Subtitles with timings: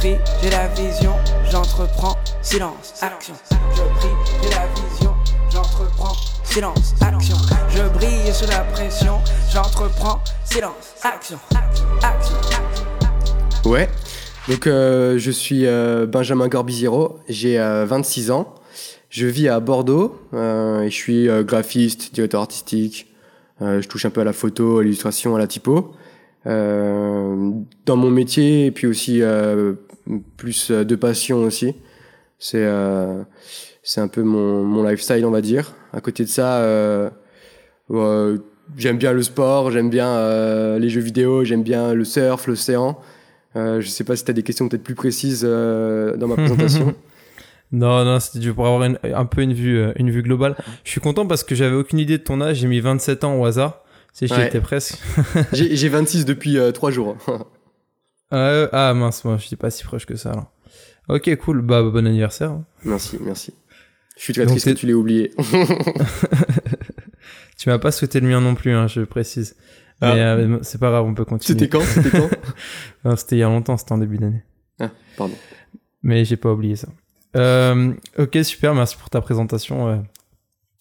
[0.00, 1.12] prie, j'ai la vision,
[1.50, 3.34] j'entreprends, silence, action.
[3.50, 4.08] Je prie,
[4.42, 5.12] j'ai la vision,
[5.52, 7.36] j'entreprends, silence, action.
[7.68, 9.18] Je brille sous la pression,
[9.52, 11.36] j'entreprends, silence, action,
[12.02, 12.34] action.
[13.66, 13.90] Ouais.
[14.48, 18.54] Donc euh, je suis euh, Benjamin Gorbiziro, j'ai 26 ans.
[19.10, 23.12] Je vis à Bordeaux et je suis graphiste, directeur artistique.
[23.60, 25.94] je touche un peu à la photo, à l'illustration, à la typo.
[26.46, 27.50] Euh,
[27.84, 29.74] dans mon métier et puis aussi euh,
[30.36, 31.74] plus de passion aussi.
[32.38, 33.22] C'est euh,
[33.82, 35.74] c'est un peu mon, mon lifestyle, on va dire.
[35.92, 36.62] À côté de ça,
[37.88, 43.00] j'aime bien le sport, j'aime bien les jeux vidéo, j'aime bien le surf, l'océan.
[43.54, 46.94] je sais pas si tu as des questions peut-être plus précises dans ma présentation.
[47.72, 50.56] Non, non, c'était pour avoir un peu une vue, une vue globale.
[50.82, 52.56] Je suis content parce que j'avais aucune idée de ton âge.
[52.56, 53.84] J'ai mis 27 ans au hasard.
[54.12, 54.98] Si j'étais presque.
[55.52, 57.16] j'ai 26 depuis 3 euh, jours.
[58.30, 60.50] Ah, ah mince, moi je suis pas si proche que ça alors.
[61.10, 61.62] Ok, cool.
[61.62, 62.52] Bah, bon anniversaire.
[62.52, 62.64] Hein.
[62.84, 63.52] Merci, merci.
[64.16, 65.32] Je suis très triste que tu l'aies oublié.
[67.58, 69.56] tu m'as pas souhaité le mien non plus, hein, je précise.
[70.00, 70.14] Ah.
[70.14, 71.58] Mais euh, c'est pas grave, on peut continuer.
[71.58, 71.82] C'était quand?
[71.82, 72.30] C'était quand?
[73.16, 74.42] C'était il y a longtemps, c'était en début d'année.
[74.78, 75.34] Ah, pardon.
[76.02, 76.88] Mais j'ai pas oublié ça.
[77.36, 80.04] Euh, ok, super, merci pour ta présentation.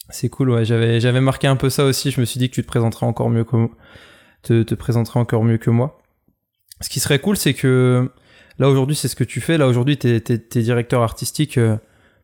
[0.09, 0.63] C'est cool, ouais.
[0.63, 2.11] J'avais, j'avais marqué un peu ça aussi.
[2.11, 3.67] Je me suis dit que tu te présenterais encore mieux que
[4.43, 5.98] te, te présenterais encore mieux que moi.
[6.81, 8.09] Ce qui serait cool, c'est que
[8.57, 9.57] là aujourd'hui, c'est ce que tu fais.
[9.57, 11.77] Là aujourd'hui, t'es, es, directeur artistique euh,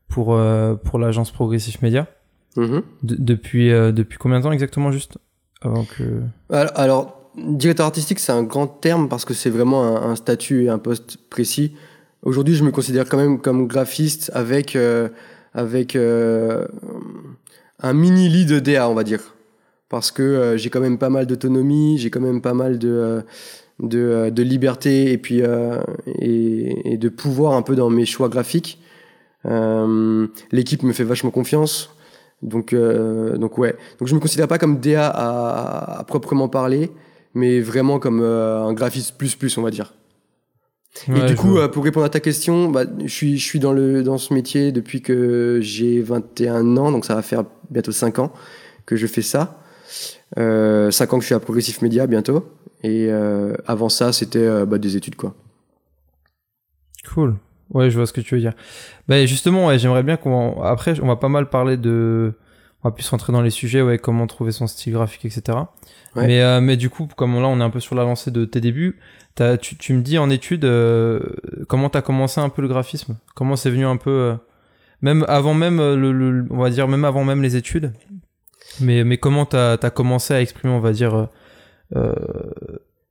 [0.08, 2.08] pour euh, pour l'agence Progressif Media.
[2.56, 2.82] Mm-hmm.
[3.04, 5.18] depuis euh, depuis combien de temps exactement juste
[5.62, 6.22] avant que.
[6.50, 10.70] Alors, directeur artistique, c'est un grand terme parce que c'est vraiment un, un, statut et
[10.70, 11.76] un poste précis.
[12.22, 14.78] Aujourd'hui, je me considère quand même comme graphiste avec
[15.54, 15.98] avec
[17.80, 19.36] un mini lead DA, on va dire.
[19.90, 23.24] Parce que euh, j'ai quand même pas mal d'autonomie, j'ai quand même pas mal de,
[23.80, 25.42] de, euh, de, liberté et puis
[26.08, 28.80] et, et, de pouvoir un peu dans mes choix graphiques.
[30.52, 31.92] L'équipe me fait vachement confiance.
[32.42, 33.76] Donc, donc ouais.
[34.00, 36.92] Donc je me considère pas comme DA à, à proprement parler,
[37.34, 39.94] mais vraiment comme un graphiste plus plus, on va dire.
[41.08, 44.04] et du coup, pour répondre à ta question, bah, je suis, je suis dans, le,
[44.04, 48.32] dans ce métier depuis que j'ai 21 ans, donc ça va faire bientôt 5 ans
[48.86, 49.60] que je fais ça.
[50.38, 52.46] Euh, 5 ans que je suis à Progressif Media bientôt.
[52.86, 55.34] Et euh, avant ça, c'était euh, bah, des études, quoi.
[57.12, 57.36] Cool.
[57.72, 58.54] Ouais, je vois ce que tu veux dire.
[59.08, 60.62] Bah, justement, ouais, j'aimerais bien qu'on.
[60.62, 62.36] Après, on va pas mal parler de.
[62.84, 65.58] On va plus rentrer dans les sujets, ouais, comment trouver son style graphique, etc.
[66.16, 68.46] Mais, euh, mais du coup, comme là, on est un peu sur la lancée de
[68.46, 69.00] tes débuts,
[69.60, 71.20] tu, tu, me dis en études, euh,
[71.68, 73.18] comment t'as commencé un peu le graphisme?
[73.34, 74.36] Comment c'est venu un peu
[75.02, 77.92] même avant même le, on va dire même avant même les études?
[78.80, 81.28] Mais mais comment t'as as commencé à exprimer, on va dire,
[81.96, 82.14] euh,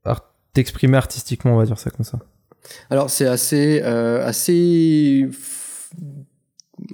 [0.06, 0.14] euh
[0.52, 2.20] t'exprimer artistiquement, on va dire ça comme ça.
[2.88, 5.28] Alors c'est assez euh, assez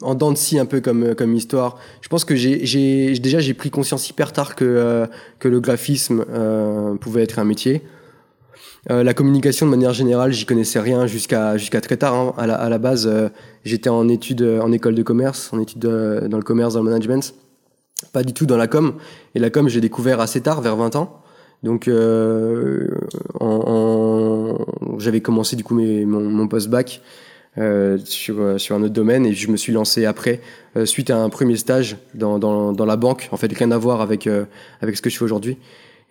[0.01, 1.77] en dents de scie un peu comme comme histoire.
[2.01, 5.07] Je pense que j'ai déjà j'ai pris conscience hyper tard que euh,
[5.41, 6.25] que le graphisme
[7.01, 7.83] pouvait être un métier.
[8.89, 12.15] Euh, la communication de manière générale, j'y connaissais rien jusqu'à jusqu'à très tard.
[12.15, 12.35] Hein.
[12.39, 13.29] À, la, à, la, base, euh,
[13.65, 16.89] j'étais en études euh, en école de commerce, en études dans le commerce, dans le
[16.89, 17.35] management,
[18.13, 18.95] pas du tout dans la com.
[19.35, 21.23] Et la com, j'ai découvert assez tard, vers 20 ans.
[21.62, 24.98] Donc, en, en...
[24.98, 27.03] j'avais commencé du coup mon, mon post-bac
[28.04, 30.41] sur sur un autre domaine et je me suis lancé après
[30.84, 33.28] suite à un premier stage dans, dans, dans la banque.
[33.32, 34.28] En fait, rien à voir avec
[34.81, 35.59] avec ce que je fais aujourd'hui.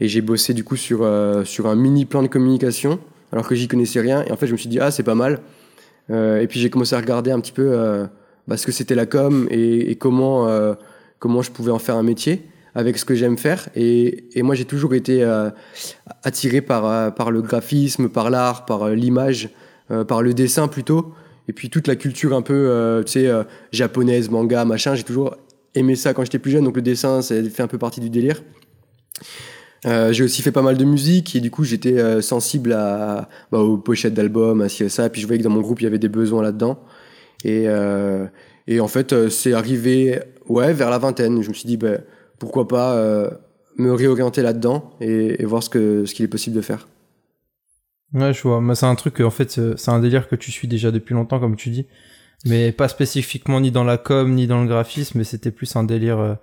[0.02, 3.00] Et j'ai bossé du coup sur, euh, sur un mini plan de communication,
[3.34, 4.24] alors que j'y connaissais rien.
[4.24, 5.42] Et en fait, je me suis dit, ah, c'est pas mal.
[6.10, 8.06] Euh, et puis j'ai commencé à regarder un petit peu euh,
[8.48, 10.74] bah, ce que c'était la com et, et comment, euh,
[11.20, 12.44] comment je pouvais en faire un métier
[12.76, 13.70] avec ce que j'aime faire.
[13.76, 15.50] Et, moi, j'ai toujours été euh,
[16.24, 19.50] attiré par, par le graphisme, par l'art, par l'image,
[20.08, 21.14] par le dessin plutôt.
[21.48, 23.32] Et puis toute la culture un peu, tu sais,
[23.72, 24.94] japonaise, manga, machin.
[24.94, 25.36] J'ai toujours
[25.76, 26.64] aimé ça quand j'étais plus jeune.
[26.64, 28.42] Donc le dessin, ça fait un peu partie du délire.
[29.86, 33.30] Euh, j'ai aussi fait pas mal de musique et du coup j'étais euh, sensible à,
[33.52, 35.06] bah, aux pochettes d'albums, à ci et ça.
[35.06, 36.80] Et puis je voyais que dans mon groupe il y avait des besoins là-dedans.
[37.46, 38.28] Et, euh,
[38.80, 41.42] en fait euh, c'est arrivé ouais vers la vingtaine.
[41.42, 41.98] Je me suis dit bah,
[42.40, 43.30] pourquoi pas euh,
[43.78, 46.88] me réorienter là-dedans et, et, voir ce que ce qu'il est possible de faire.
[48.14, 48.62] Ouais je vois.
[48.62, 51.40] Mais c'est un truc en fait c'est un délire que tu suis déjà depuis longtemps
[51.40, 51.86] comme tu dis,
[52.46, 55.84] mais pas spécifiquement ni dans la com ni dans le graphisme, mais c'était plus un
[55.84, 56.38] délire.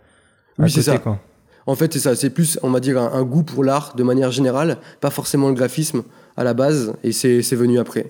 [0.59, 0.99] oui c'est ça.
[0.99, 1.21] Quoi.
[1.67, 4.31] En fait, c'est ça, c'est plus, on va dire, un, goût pour l'art de manière
[4.31, 6.05] générale, pas forcément le graphisme
[6.37, 8.07] à la base, et c'est venu après.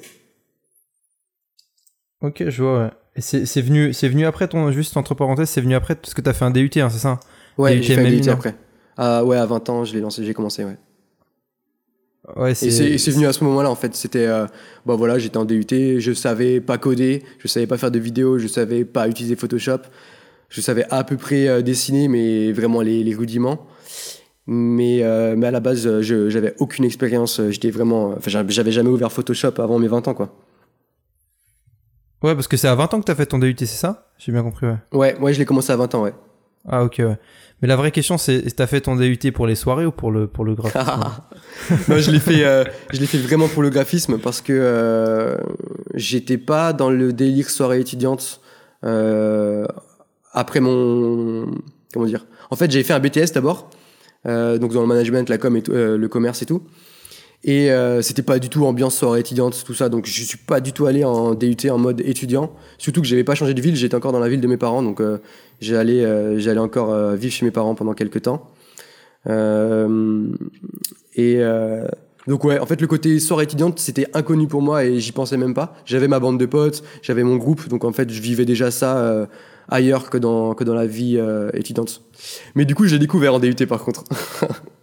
[2.21, 2.91] Ok, je vois, ouais.
[3.17, 6.35] Et c'est venu, venu après ton, juste entre parenthèses, c'est venu après parce que t'as
[6.35, 7.19] fait un DUT, hein, c'est ça?
[7.59, 8.55] Ouais, j'ai fait un DUT après.
[8.97, 10.77] Ah ouais, à 20 ans, je l'ai lancé, j'ai commencé, ouais.
[12.35, 13.95] Ouais, et c'est venu à ce moment-là en fait.
[13.95, 14.47] C'était, euh,
[14.85, 18.39] bah voilà, j'étais en DUT, je savais pas coder, je savais pas faire de vidéos,
[18.39, 19.83] je savais pas utiliser Photoshop,
[20.49, 23.67] je savais à peu près euh, dessiner, mais vraiment les, les rudiments.
[24.49, 27.41] Mais, euh, mais à la base, je j'avais aucune expérience.
[27.51, 30.35] J'étais vraiment, enfin, j'avais jamais ouvert Photoshop avant mes 20 ans, quoi.
[32.23, 34.11] Ouais, parce que c'est à 20 ans que t'as fait ton DUT, c'est ça?
[34.19, 34.79] J'ai bien compris, ouais.
[34.93, 36.15] Ouais, ouais, je l'ai commencé à 20 ans, ouais.
[36.69, 37.17] Ah, ok, ouais.
[37.63, 40.27] Mais la vraie question, c'est t'as fait ton DUT pour les soirées ou pour le,
[40.27, 40.83] pour le graphisme?
[41.89, 45.39] Non, je l'ai fait, euh, je l'ai fait vraiment pour le graphisme parce que euh,
[45.95, 48.41] j'étais pas dans le délire soirée étudiante
[48.85, 49.67] euh,
[50.33, 51.47] après mon.
[51.95, 52.27] Comment dire?
[52.51, 53.71] En fait, j'ai fait un BTS d'abord,
[54.27, 56.63] euh, donc dans le management, la com et euh, le commerce et tout.
[57.45, 59.89] Et euh, c'était pas du tout ambiance soirée étudiante, tout ça.
[59.89, 62.53] Donc je suis pas du tout allé en DUT en mode étudiant.
[62.79, 64.83] Surtout que j'avais pas changé de ville, j'étais encore dans la ville de mes parents.
[64.83, 65.19] Donc euh,
[65.61, 68.51] j'allais, euh, j'allais encore euh, vivre chez mes parents pendant quelques temps.
[69.29, 70.29] Euh,
[71.15, 71.41] et
[72.27, 75.37] donc ouais, en fait le côté soirée étudiante c'était inconnu pour moi et j'y pensais
[75.37, 75.75] même pas.
[75.85, 79.29] J'avais ma bande de potes, j'avais mon groupe, donc en fait je vivais déjà ça
[79.69, 81.19] ailleurs que dans que dans la vie
[81.55, 82.03] étudiante.
[82.55, 84.05] Mais du coup je l'ai découvert en DUT par contre.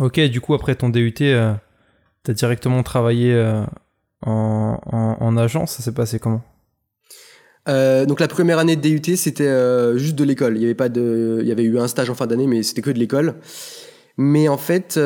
[0.00, 1.52] Ok, du coup, après ton DUT, euh,
[2.22, 3.62] t'as directement travaillé euh,
[4.22, 4.78] en,
[5.20, 6.42] en, agence, ça s'est passé comment?
[7.68, 10.56] Euh, donc la première année de DUT c'était juste de l'école.
[10.56, 12.62] Il y avait pas de, il y avait eu un stage en fin d'année, mais
[12.62, 13.34] c'était que de l'école.
[14.16, 14.98] Mais en fait,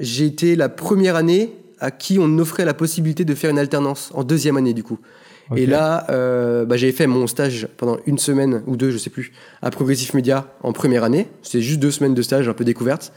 [0.00, 4.10] j'ai été la première année à qui on offrait la possibilité de faire une alternance
[4.14, 4.98] en deuxième année du coup.
[5.50, 5.62] Okay.
[5.62, 9.10] Et là, euh, bah, j'avais fait mon stage pendant une semaine ou deux, je sais
[9.10, 9.32] plus,
[9.62, 11.28] à Progressif Media en première année.
[11.42, 13.12] C'était juste deux semaines de stage un peu découverte.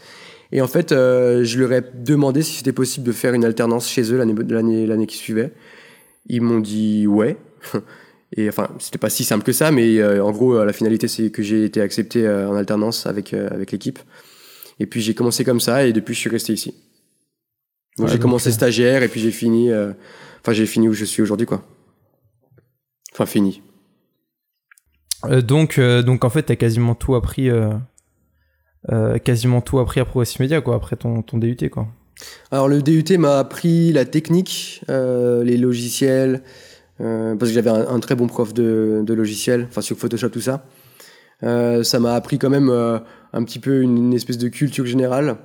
[0.52, 3.88] Et en fait, euh, je leur ai demandé si c'était possible de faire une alternance
[3.88, 5.52] chez eux l'année l'année qui suivait.
[6.28, 7.38] Ils m'ont dit ouais.
[8.38, 11.32] Et enfin, c'était pas si simple que ça, mais euh, en gros, la finalité, c'est
[11.32, 14.00] que j'ai été accepté euh, en alternance avec, euh, avec l'équipe.
[14.80, 16.76] Et puis j'ai commencé comme ça, et depuis, je suis resté ici.
[17.98, 19.92] Donc ouais, j'ai commencé stagiaire, et puis j'ai fini, euh,
[20.42, 21.66] enfin j'ai fini où je suis aujourd'hui, quoi.
[23.20, 23.62] Enfin, fini.
[25.26, 30.00] Euh, donc, euh, donc, en fait, tu as quasiment tout appris, euh, quasiment tout appris
[30.00, 31.88] à Progressive Media, quoi, après ton, ton DUT, quoi.
[32.50, 36.44] Alors, le DUT m'a appris la technique, les logiciels,
[36.98, 40.42] parce que j'avais un, un, très bon prof de, de logiciels, enfin, sur Photoshop, tout
[40.42, 40.64] ça.
[41.42, 45.36] ça m'a appris quand même un petit peu une, une, espèce de culture générale,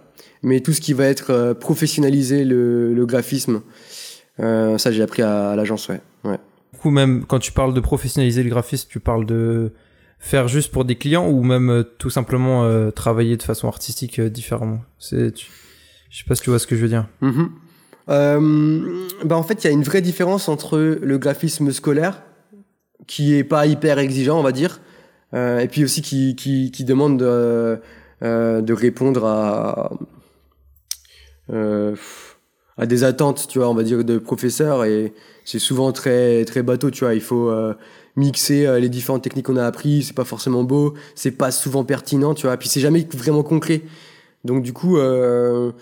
[0.44, 3.62] mais tout ce qui va être professionnaliser le, le graphisme,
[4.38, 6.00] ça, j'ai appris à, à l'agence, ouais.
[6.24, 6.38] ouais
[6.74, 9.72] coup, même quand tu parles de professionnaliser le graphisme, tu parles de
[10.18, 14.18] faire juste pour des clients ou même euh, tout simplement euh, travailler de façon artistique
[14.18, 14.80] euh, différemment?
[14.98, 15.46] C'est, tu...
[16.10, 17.06] je sais pas si tu vois ce que je veux dire.
[17.20, 17.48] Mm -hmm.
[18.08, 22.22] euh, bah en fait, il y a une vraie différence entre le graphisme scolaire,
[23.06, 24.80] qui est pas hyper exigeant, on va dire,
[25.64, 27.80] et puis aussi qui, demande de,
[28.68, 29.90] de répondre à
[32.76, 35.12] à des attentes, tu vois, on va dire, de professeurs et
[35.44, 37.14] c'est souvent très très bateau, tu vois.
[37.14, 37.74] Il faut euh,
[38.16, 40.02] mixer euh, les différentes techniques qu'on a appris.
[40.02, 42.56] C'est pas forcément beau, c'est pas souvent pertinent, tu vois.
[42.56, 43.82] Puis c'est jamais vraiment concret.
[44.44, 45.72] Donc du coup, euh,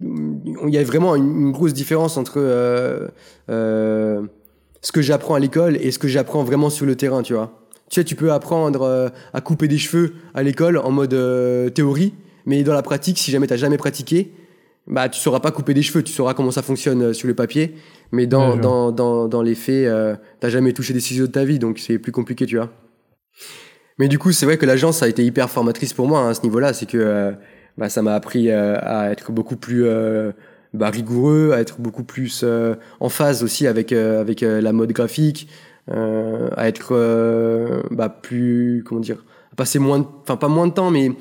[0.00, 2.40] il y a vraiment une, une grosse différence entre
[3.48, 7.60] ce que j'apprends à l'école et ce que j'apprends vraiment sur le terrain, tu vois.
[7.90, 11.16] Tu sais, tu peux apprendre à couper des cheveux à l'école en mode
[11.74, 12.14] théorie,
[12.44, 14.32] mais dans la pratique, si jamais t'as jamais pratiqué,
[14.86, 17.34] bah tu sauras pas couper des cheveux, tu sauras comment ça fonctionne euh, sur le
[17.34, 17.74] papier,
[18.12, 21.32] mais dans, ouais, dans, dans, dans, les faits, euh, t'as jamais touché des ciseaux de
[21.32, 22.70] ta vie, donc c'est plus compliqué, tu vois.
[23.98, 26.34] Mais du coup, c'est vrai que l'agence a été hyper formatrice pour moi hein, à
[26.34, 27.32] ce niveau-là, c'est que euh,
[27.76, 30.32] bah, ça m'a appris euh, à être beaucoup plus euh,
[30.72, 35.48] bah, rigoureux, à être beaucoup plus euh, en phase aussi avec, avec la mode graphique,
[35.90, 36.94] à être
[37.90, 41.12] bah, plus, comment dire, à passer moins, enfin pas moins de temps, mais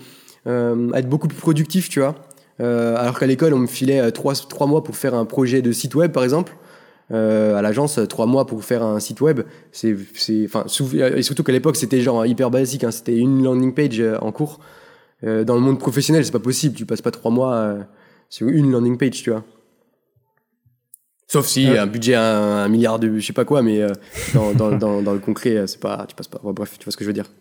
[0.46, 2.15] à être beaucoup plus productif, tu vois.
[2.60, 5.72] Euh, alors qu'à l'école, on me filait 3, 3 mois pour faire un projet de
[5.72, 6.55] site web, par exemple.
[7.12, 9.41] Euh, à l'agence, 3 mois pour faire un site web.
[9.72, 9.95] C'est,
[10.45, 12.83] enfin, et surtout qu'à l'époque, c'était genre hyper basique.
[12.83, 14.60] Hein, c'était une landing page euh, en cours.
[15.24, 16.75] Euh, dans le monde professionnel, c'est pas possible.
[16.75, 17.81] Tu passes pas 3 mois euh,
[18.29, 19.43] sur une landing page, tu vois.
[21.27, 23.81] Sauf si un budget un, un, milliard de je sais pas quoi, mais
[24.36, 26.39] dans, dans, dans, dans, le concret, c'est pas, tu passes pas.
[26.43, 27.31] Ouais, bref, tu vois ce que je veux dire.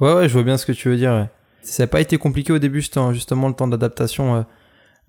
[0.00, 1.10] ouais, ouais, je vois bien ce que tu veux dire.
[1.12, 1.28] Ouais.
[1.62, 4.42] Ça n'a pas été compliqué au début, justement, le temps d'adaptation, euh,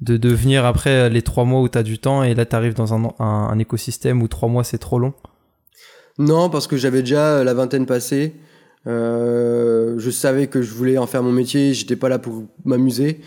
[0.01, 2.45] de, de venir après euh, les trois mois où tu as du temps et là
[2.45, 5.13] tu arrives dans un, un, écosystème où trois mois c'est trop long
[6.17, 8.33] Non, parce que j'avais déjà la vingtaine passée.
[8.87, 13.19] Euh, je savais que je voulais en faire mon métier, j'étais pas là pour m'amuser.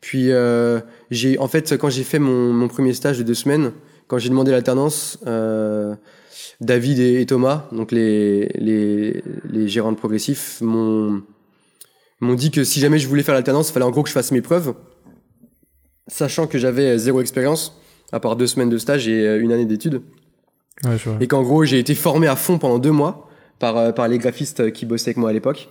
[0.00, 3.72] Puis euh, j'ai, en fait, quand j'ai fait mon, mon, premier stage de deux semaines,
[4.06, 5.94] quand j'ai demandé l'alternance, euh,
[6.60, 11.22] David et, Thomas, donc les, les, les gérants de progressif, m'ont
[12.20, 14.14] m'ont dit que si jamais je voulais faire l'alternance, il fallait en gros que je
[14.14, 14.74] fasse mes preuves.
[16.08, 17.80] sachant que j'avais zéro expérience,
[18.12, 20.02] à part deux semaines de stage et une année d'études.
[20.84, 20.96] Ouais.
[21.20, 24.72] Et qu'en gros, j'ai été formé à fond pendant deux mois par, par les graphistes
[24.72, 25.68] qui bossaient avec moi à l'époque.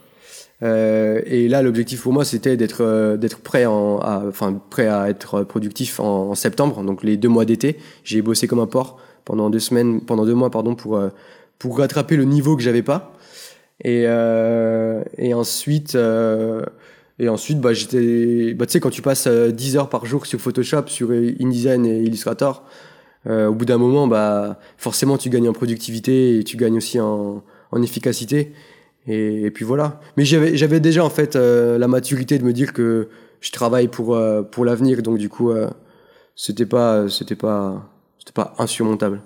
[0.61, 4.87] Euh, et là, l'objectif pour moi, c'était d'être euh, d'être prêt en, à, enfin prêt
[4.87, 7.77] à être productif en, en septembre, donc les deux mois d'été.
[8.03, 11.09] J'ai bossé comme un porc pendant deux semaines, pendant deux mois, pardon, pour euh,
[11.59, 13.13] pour rattraper le niveau que j'avais pas.
[13.83, 15.97] Et euh, et ensuite
[17.21, 20.39] et ensuite, bah j'étais, bah tu sais, quand tu passes 10 heures par jour sur
[20.39, 22.63] Photoshop, sur InDesign et Illustrator,
[23.27, 27.43] au bout d'un moment, bah forcément, tu gagnes en productivité et tu gagnes aussi en
[27.71, 28.53] en efficacité.
[29.07, 29.99] Et, puis voilà.
[30.17, 33.09] Mais j'avais, j'avais déjà en fait euh, la maturité de me dire que
[33.41, 35.69] je travaille pour euh, pour l'avenir, donc du coup, euh,
[36.35, 39.21] c'était pas c'était pas c'était pas insurmontable.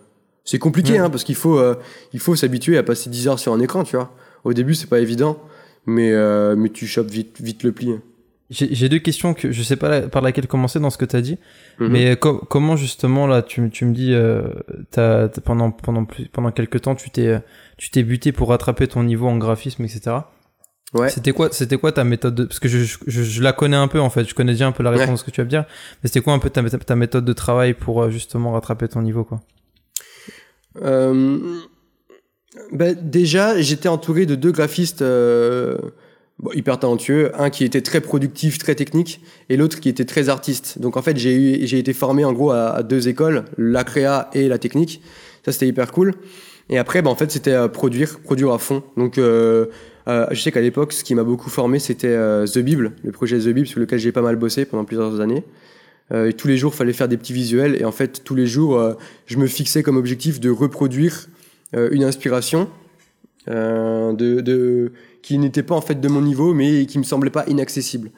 [0.45, 1.61] C'est compliqué, hein, parce qu'il faut
[2.11, 4.13] il faut s'habituer à passer 10 heures sur un écran, tu vois.
[4.43, 5.39] Au début, c'est pas évident,
[5.85, 6.11] mais
[6.55, 7.95] mais tu chopes vite vite le pli.
[8.53, 11.21] J'ai deux questions que je sais pas par laquelle commencer dans ce que tu as
[11.21, 11.37] dit,
[11.79, 11.87] mhm.
[11.87, 14.43] mais comment justement là tu, tu me dis euh,
[14.91, 17.41] t'as, pendant pendant pendant quelques temps tu t'es
[17.77, 20.17] tu t'es buté pour rattraper ton niveau en graphisme etc.
[20.93, 21.09] Ouais.
[21.09, 23.87] C'était quoi c'était quoi ta méthode de, parce que je, je, je, la connais un
[23.87, 25.65] peu en fait, je connais déjà un peu la réponse que tu vas me dire,
[26.03, 29.01] mais c'était quoi un peu ta, ta méthode de travail pour euh, justement rattraper ton
[29.01, 29.41] niveau quoi?
[30.83, 31.39] Euh,
[32.71, 35.77] ben, déjà j'étais entouré de deux graphistes euh,
[36.39, 40.29] bon, hyper talentueux, un qui était très productif, très technique, et l'autre qui était très
[40.29, 40.79] artiste.
[40.79, 44.57] Donc en fait, j'ai été formé en gros à, deux écoles, la créa et la
[44.57, 45.01] technique.
[45.45, 46.13] Ça c'était hyper cool.
[46.69, 48.83] Et après, bah, en fait, c'était à produire, produire à fond.
[48.97, 49.65] Donc euh,
[50.07, 53.11] euh, je sais qu'à l'époque, ce qui m'a beaucoup formé, c'était euh, The Bible, le
[53.11, 55.43] projet The Bible sur lequel j'ai pas mal bossé pendant plusieurs années.
[56.11, 57.79] Euh, et tous les jours, fallait faire des petits visuels.
[57.79, 58.93] Et en fait, tous les jours, euh,
[59.25, 61.27] je me fixais comme objectif de reproduire
[61.73, 62.69] une inspiration,
[63.47, 67.45] de, de qui n'était pas en fait de mon niveau, mais qui me semblait pas
[67.47, 68.11] inaccessible.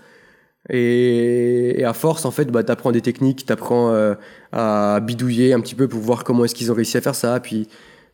[0.69, 4.15] Et, à force, en fait, bah, t'apprends des techniques, t'apprends euh,
[4.51, 7.39] à bidouiller un petit peu pour voir comment est-ce qu'ils ont réussi à faire ça.
[7.39, 7.67] Puis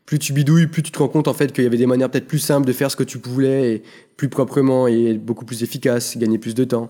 [0.06, 2.10] plus tu bidouilles, plus tu te rends compte en fait qu'il y avait des manières
[2.10, 3.84] peut-être plus simples de faire ce que tu voulais
[4.18, 6.90] plus proprement et beaucoup plus efficace, gagner plus de temps.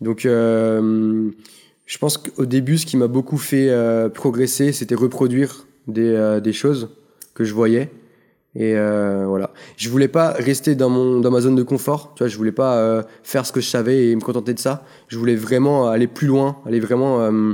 [0.00, 1.30] Donc, euh,
[1.84, 5.66] je pense qu'au début, ce qui m'a beaucoup fait euh, progresser, c'était reproduire
[5.96, 6.88] euh, des choses
[7.36, 7.90] que je voyais
[8.58, 9.52] et euh, voilà.
[9.76, 12.14] Je voulais pas rester dans mon dans ma zone de confort.
[12.14, 14.58] Tu vois, je voulais pas euh, faire ce que je savais et me contenter de
[14.58, 14.82] ça.
[15.08, 17.52] Je voulais vraiment aller plus loin, aller vraiment euh,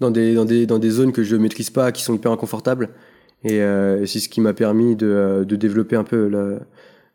[0.00, 2.90] dans des dans des dans des zones que je maîtrise pas, qui sont hyper inconfortables.
[3.44, 6.58] Et, euh, c'est ce qui m'a permis de de développer un peu la,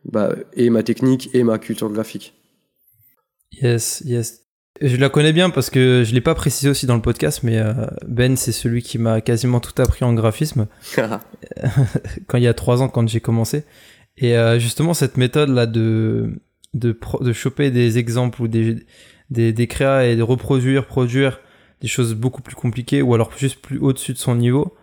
[0.05, 2.34] bah, et ma technique et ma culture graphique.
[3.62, 4.40] Yes, yes.
[4.82, 7.60] Je la connais bien parce que je l'ai pas précisé aussi dans le podcast, mais
[7.60, 7.74] euh,
[8.08, 10.68] Ben, c'est celui qui m'a quasiment tout appris en graphisme.
[12.28, 13.64] quand il y a trois ans, quand j'ai commencé.
[14.18, 16.42] Et euh, justement, cette méthode-là de,
[16.74, 18.86] de, de choper des exemples ou des,
[19.30, 21.40] des, des créas et de reproduire, produire
[21.82, 24.76] des choses beaucoup plus compliquées ou alors juste plus au-dessus de son niveau,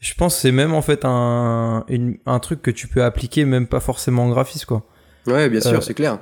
[0.00, 1.84] je pense que c'est même en fait un,
[2.26, 4.86] un truc que tu peux appliquer même pas forcément en graphisme, quoi.
[5.26, 6.18] Ouais, bien sûr, euh, c'est clair.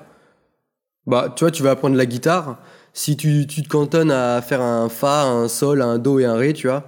[1.07, 2.59] Bah, tu vois, tu vas apprendre la guitare
[2.92, 6.35] si tu, tu te cantonnes à faire un fa, un sol, un do et un
[6.35, 6.87] ré, tu vois,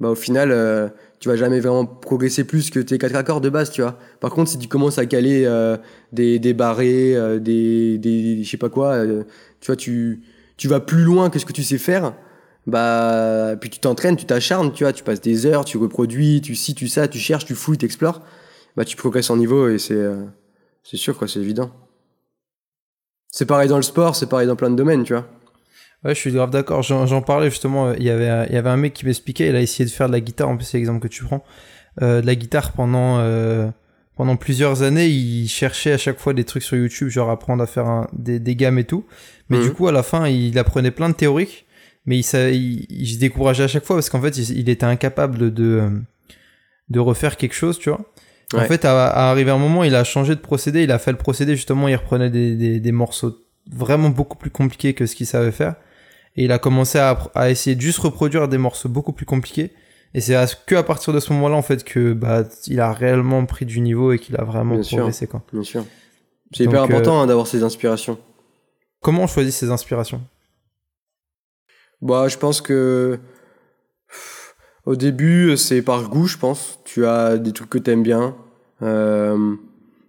[0.00, 0.88] bah au final, euh,
[1.20, 3.98] tu vas jamais vraiment progresser plus que tes quatre accords de base, tu vois.
[4.20, 5.76] Par contre, si tu commences à caler euh,
[6.12, 9.04] des, barrés, euh, des, des je sais pas quoi,
[9.60, 10.22] tu vois, tu,
[10.64, 12.14] vas plus loin que ce que tu sais faire,
[12.66, 16.54] bah, puis tu t'entraînes, tu t'acharnes, tu vois, tu passes des heures, tu reproduis, tu
[16.54, 18.22] si tu ça, tu cherches, tu fouilles, tu explores,
[18.76, 20.04] bah tu progresses en niveau et c'est,
[20.82, 21.70] c'est sûr, quoi, c'est évident.
[23.30, 25.26] C'est pareil dans le sport, c'est pareil dans plein de domaines, tu vois.
[26.06, 26.82] Ouais, je suis grave d'accord.
[26.82, 27.92] J'en parlais justement.
[27.94, 29.48] Il y avait, il y avait un mec qui m'expliquait.
[29.48, 30.48] Il a essayé de faire de la guitare.
[30.48, 31.44] En plus, c'est l'exemple que tu prends.
[32.00, 33.68] Euh, de la guitare pendant euh,
[34.14, 35.08] pendant plusieurs années.
[35.08, 38.38] Il cherchait à chaque fois des trucs sur YouTube, genre apprendre à faire un, des,
[38.38, 39.04] des gammes et tout.
[39.48, 39.72] Mais du mhm.
[39.72, 41.66] coup, à la fin, il apprenait plein de théoriques.
[42.04, 44.86] Mais il, ça, il, il se décourageait à chaque fois parce qu'en fait, il, était
[44.86, 45.90] incapable de
[46.88, 48.00] de refaire quelque chose, tu vois.
[48.54, 50.84] En fait, à, à arriver un moment, il a changé de procédé.
[50.84, 51.88] Il a fait le procédé justement.
[51.88, 53.36] Il reprenait des, des, des morceaux
[53.68, 55.74] vraiment beaucoup plus compliqués que ce qu'il savait faire
[56.36, 59.72] et il a commencé à, à, essayer de juste reproduire des morceaux beaucoup plus compliqués.
[60.14, 63.44] Et c'est que à partir de ce moment-là, en fait, que bah, il a réellement
[63.44, 65.26] pris du niveau et qu'il a vraiment progressé.
[65.26, 65.42] Quoi.
[65.52, 65.84] Bien sûr.
[66.52, 68.18] C'est hyper important euh, hein, d'avoir ces inspirations.
[69.02, 70.22] Comment on choisit ces inspirations?
[72.00, 73.18] Bah, je pense que
[74.84, 76.78] au début, c'est par goût, je pense.
[76.84, 78.36] Tu as des trucs que t'aimes bien.
[78.82, 79.56] Euh,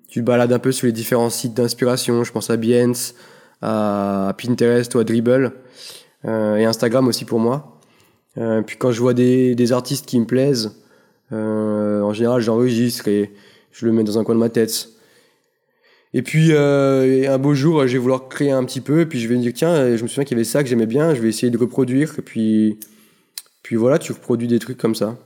[0.08, 2.24] tu te balades un peu sur les différents sites d'inspiration.
[2.24, 3.16] Je pense à Behance,
[3.62, 5.54] à Pinterest ou à Dribble.
[6.26, 7.80] Euh, et Instagram aussi pour moi.
[8.38, 10.76] Euh, puis quand je vois des, artistes qui me plaisent,
[11.32, 13.32] euh, en général j'enregistre et
[13.72, 14.90] je le mets dans un coin de ma tête.
[16.14, 19.28] Et puis un beau jour, je vais vouloir créer un petit peu, et puis je
[19.28, 21.22] vais me dire tiens, je me souviens qu'il y avait ça que j'aimais bien, je
[21.22, 22.80] vais essayer de reproduire, et puis
[23.62, 25.18] puis voilà, tu reproduis des trucs comme ça.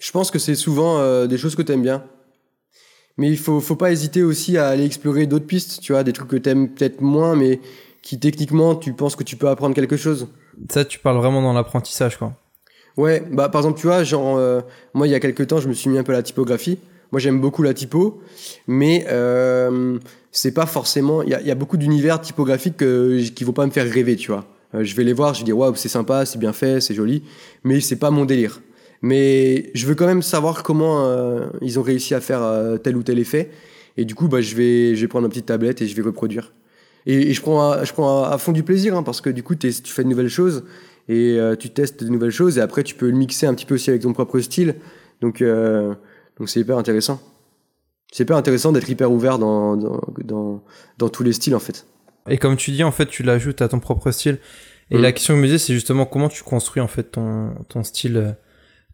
[0.00, 2.02] Je pense que c'est souvent des choses que tu aimes bien.
[3.18, 6.12] Mais il faut, faut pas hésiter aussi à aller explorer d'autres pistes, tu vois, des
[6.12, 7.60] trucs que t'aimes peut-être moins, mais
[8.02, 10.28] qui techniquement tu penses que tu peux apprendre quelque chose.
[10.70, 12.32] Ça, tu parles vraiment dans l'apprentissage, quoi.
[12.96, 14.60] Ouais, bah par exemple, tu vois, genre, euh,
[14.92, 16.78] moi il y a quelques temps, je me suis mis un peu à la typographie.
[17.12, 18.20] Moi j'aime beaucoup la typo,
[18.66, 19.98] mais euh,
[20.32, 21.22] c'est pas forcément.
[21.22, 24.32] Il y a, y a, beaucoup d'univers typographiques qui vont pas me faire rêver, tu
[24.32, 24.44] vois.
[24.74, 26.94] Euh, je vais les voir, je vais dire waouh, c'est sympa, c'est bien fait, c'est
[26.94, 27.22] joli,
[27.64, 28.60] mais c'est pas mon délire.
[29.00, 32.96] Mais je veux quand même savoir comment euh, ils ont réussi à faire euh, tel
[32.96, 33.50] ou tel effet.
[33.96, 36.02] Et du coup, bah, je, vais, je vais prendre une petite tablette et je vais
[36.02, 36.52] reproduire.
[37.08, 39.56] Et, je prends, à, je prends à, fond du plaisir hein, parce que du coup,
[39.56, 40.64] tu fais de nouvelles choses
[41.08, 43.66] et euh, tu testes de nouvelles choses et après, tu peux le mixer un petit
[43.66, 44.76] peu aussi avec ton propre style.
[45.20, 47.20] Donc, donc c'est hyper intéressant.
[48.12, 50.62] C'est hyper intéressant d'être hyper ouvert dans, dans, dans,
[50.98, 51.86] dans, tous les styles en fait.
[52.28, 54.38] Et comme tu dis, en fait, tu l'ajoutes à ton propre style.
[54.90, 55.02] Et mm.
[55.02, 57.82] la question que je me disais, c'est justement comment tu construis en fait ton, ton
[57.82, 58.36] style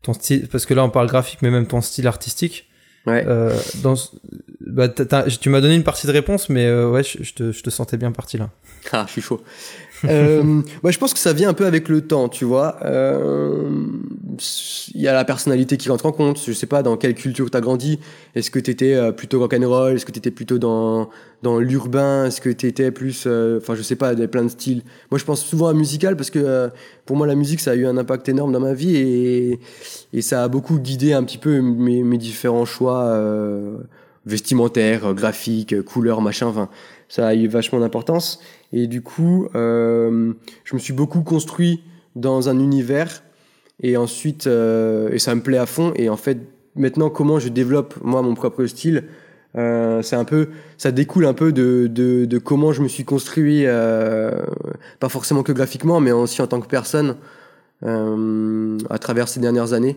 [0.04, 2.68] ton style, parce que là on parle graphique, mais même ton style artistique.
[3.06, 3.24] Ouais.
[3.26, 3.94] Euh, dans,
[4.60, 7.70] bah, tu m'as donné une partie de réponse, mais euh, ouais, je, te, je, te,
[7.70, 8.50] sentais bien parti là.
[8.92, 9.42] Ah, je suis chaud.
[10.08, 12.76] Euh, bah, je pense que ça vient un peu avec le temps, tu vois.
[12.84, 13.70] Euh,
[14.94, 16.40] il y a la personnalité qui rentre en compte.
[16.44, 17.98] Je sais pas dans quelle culture tu as grandi.
[18.34, 21.10] Est-ce que tu étais euh, plutôt rock and roll Est-ce que tu étais plutôt dans
[21.42, 22.26] dans l'urbain?
[22.26, 24.82] Est-ce que tu étais plus euh, enfin je sais pas, a plein de styles?
[25.10, 26.68] Moi je pense souvent à musical parce que euh,
[27.06, 28.96] pour moi la musique ça a eu un impact énorme dans ma vie
[30.12, 33.18] et ça a beaucoup guidé un petit peu mes, mes différents choix
[34.26, 36.70] vestimentaires, graphiques, couleurs, machin, enfin
[37.08, 38.40] ça a eu vachement d'importance
[38.72, 41.82] et du coup je me suis beaucoup construit
[42.16, 43.22] dans un univers
[43.82, 45.92] et ensuite, euh, et ça me plaît à fond.
[45.96, 46.38] Et en fait,
[46.76, 49.04] maintenant, comment je développe moi mon propre style,
[49.56, 53.66] euh, c'est un peu, ça découle un peu de, de, comment je me suis construit,
[53.66, 54.30] euh,
[55.00, 57.16] pas forcément que graphiquement, mais aussi en tant que personne
[57.84, 59.96] euh, à travers ces dernières années.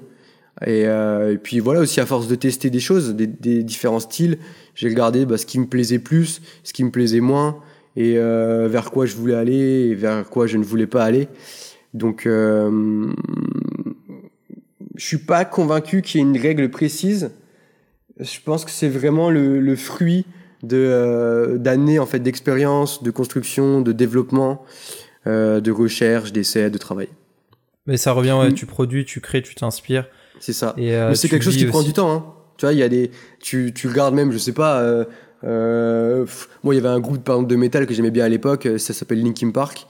[0.66, 4.00] Et, euh, et, puis voilà aussi à force de tester des choses, des, des différents
[4.00, 4.40] styles,
[4.74, 7.60] j'ai regardé bah, ce qui me plaisait plus, ce qui me plaisait moins,
[7.96, 11.28] et euh, vers quoi je voulais aller, et vers quoi je ne voulais pas aller.
[11.96, 13.12] Donc, euh,
[14.96, 17.32] je suis pas convaincu qu'il y ait une règle précise.
[18.20, 20.26] Je pense que c'est vraiment le, le, fruit
[20.62, 24.64] de euh, d'années en fait d'expérience, de construction, de développement,
[25.26, 27.10] de recherche, d'essais, de travail.
[27.86, 28.54] Mais ça revient, ouais, mm.
[28.54, 30.08] tu produis, tu crées, tu t'inspires.
[30.40, 30.74] C'est ça.
[30.78, 32.12] Et, euh, Mais c'est quelque chose qui prend du temps.
[32.12, 32.26] Hein.
[32.58, 34.80] Tu vois, il y a des, tu, tu regardes même, je sais pas.
[34.80, 35.06] Euh,
[35.44, 36.26] euh,
[36.64, 38.68] moi, il y avait un groupe par exemple de métal que j'aimais bien à l'époque.
[38.78, 39.88] Ça s'appelle Linkin Park.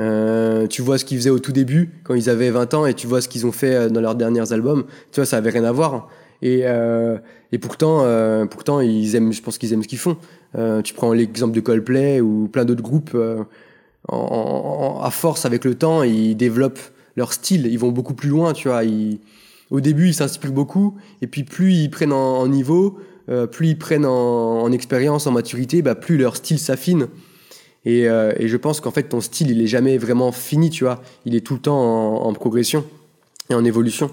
[0.00, 2.94] Euh, tu vois ce qu'ils faisaient au tout début, quand ils avaient 20 ans, et
[2.94, 4.84] tu vois ce qu'ils ont fait euh, dans leurs derniers albums.
[5.12, 6.08] Tu vois, ça avait rien à voir.
[6.42, 7.16] Et, euh,
[7.52, 10.16] et pourtant, euh, pourtant, ils aiment, je pense qu'ils aiment ce qu'ils font.
[10.56, 13.16] Euh, tu prends l'exemple de Coldplay ou plein d'autres groupes.
[14.08, 16.80] En, en, à force, avec le temps, ils développent
[17.16, 17.66] leur style.
[17.66, 18.84] Ils vont beaucoup plus loin, tu vois.
[18.84, 19.20] Ils,
[19.70, 22.98] au début, ils s'inspirent beaucoup, et puis plus ils prennent en, en niveau,
[23.50, 27.08] plus ils prennent en, en expérience, en maturité, bah, plus leur style s'affine.
[27.84, 30.84] Et, euh, et je pense qu'en fait, ton style, il est jamais vraiment fini, tu
[30.84, 31.02] vois.
[31.26, 32.84] Il est tout le temps en, en progression
[33.50, 34.10] et en évolution.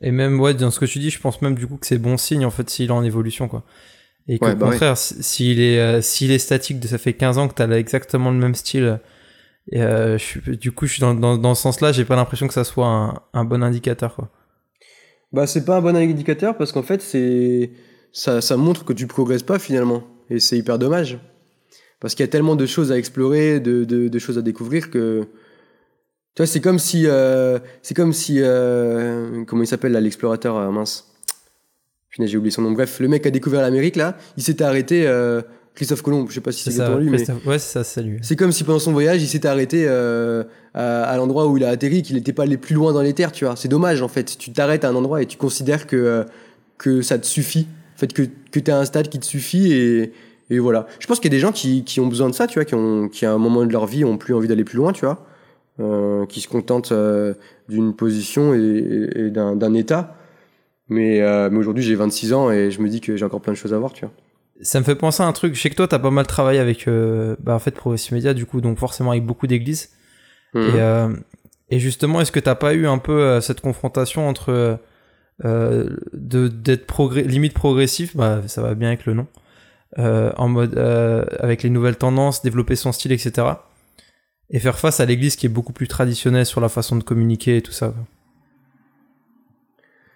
[0.00, 1.98] Et même, ouais, dans ce que tu dis, je pense même du coup que c'est
[1.98, 3.64] bon signe, en fait, s'il est en évolution, quoi.
[4.28, 7.54] Et qu'au bah contraire, s'il est, euh, s'il est statique, ça fait 15 ans que
[7.54, 9.00] tu as exactement le même style,
[9.72, 12.16] et euh, je suis, du coup, je suis dans, dans, dans ce sens-là, j'ai pas
[12.16, 14.30] l'impression que ça soit un, un, bon indicateur, quoi.
[15.32, 17.70] Bah, c'est pas un bon indicateur parce qu'en fait, c'est,
[18.12, 20.02] ça, montre que tu progresses pas finalement.
[20.28, 21.18] Et c'est hyper dommage.
[22.00, 25.26] Parce qu'il y a tellement de choses à explorer, de, de, choses à découvrir que.
[26.34, 27.06] Tu vois, c'est comme si.
[27.06, 28.36] Euh, c'est comme si.
[28.40, 31.06] Euh, comment il s'appelle là, l'explorateur euh, mince
[32.18, 32.72] j'ai oublié son nom.
[32.72, 35.06] Bref, le mec a découvert l'Amérique là, il s'était arrêté.
[35.74, 37.18] Christophe Colomb, je sais pas si c'est exactement lui, mais.
[37.46, 38.18] Ouais, c'est ça, c'est lui.
[38.22, 41.64] C'est comme si pendant son voyage, il s'était arrêté euh, à, à l'endroit où il
[41.64, 43.56] a atterri, qu'il n'était pas allé plus loin dans les terres, tu vois.
[43.56, 44.36] C'est dommage en fait.
[44.36, 46.24] Tu t'arrêtes à un endroit et tu considères que, euh,
[46.76, 47.66] que ça te suffit.
[47.96, 50.12] En fait, que, que tu as un stade qui te suffit et
[50.52, 50.88] et voilà.
[50.98, 52.64] Je pense qu'il y a des gens qui, qui ont besoin de ça, tu vois,
[52.64, 54.92] qui, ont, qui à un moment de leur vie ont plus envie d'aller plus loin,
[54.92, 55.24] tu vois,
[55.78, 56.92] euh, qui se contentent
[57.68, 60.16] d'une position et, et d'un état.
[60.88, 63.58] Mais, mais aujourd'hui, j'ai 26 ans et je me dis que j'ai encore plein de
[63.58, 64.12] choses à voir, tu vois.
[64.62, 65.54] Ça me fait penser à un truc.
[65.54, 68.34] Je sais que toi, t'as pas mal travaillé avec, euh, bah, en fait, Progressive Media,
[68.34, 69.90] du coup, donc forcément avec beaucoup d'églises.
[70.54, 70.58] Mmh.
[70.58, 71.08] Et, euh,
[71.70, 74.78] et justement, est-ce que t'as pas eu un peu euh, cette confrontation entre
[75.42, 79.26] de d'être progr limite progressif, bah, ça va bien avec le nom,
[79.98, 83.46] euh, en mode euh, avec les nouvelles tendances, développer son style, etc.
[84.50, 87.56] Et faire face à l'église qui est beaucoup plus traditionnelle sur la façon de communiquer
[87.56, 87.94] et tout ça?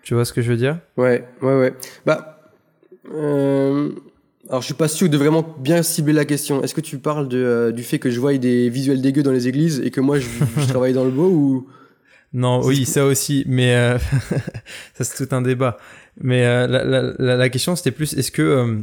[0.02, 0.78] Tu vois ce que je veux dire?
[0.96, 1.74] Ouais, ouais, ouais.
[2.04, 2.40] Bah,
[3.12, 3.90] euh,
[4.48, 6.62] Alors, je suis pas sûr de vraiment bien cibler la question.
[6.62, 9.32] Est-ce que tu parles de, euh, du fait que je voyais des visuels dégueux dans
[9.32, 10.28] les églises et que moi je,
[10.58, 11.66] je travaille dans le beau ou?
[12.34, 13.98] Non, oui, ça aussi, mais euh,
[14.94, 15.78] ça c'est tout un débat.
[16.20, 18.82] Mais euh, la, la, la, question c'était plus est-ce que,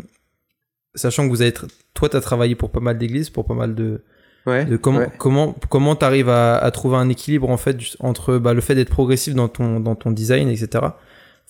[0.96, 1.54] sachant que vous avez,
[1.94, 4.02] toi, tu as travaillé pour pas mal d'églises, pour pas mal de,
[4.48, 5.12] ouais, de comment ouais.
[5.18, 8.90] comment comment t'arrives à, à trouver un équilibre en fait entre bah, le fait d'être
[8.90, 10.86] progressif dans ton dans ton design, etc.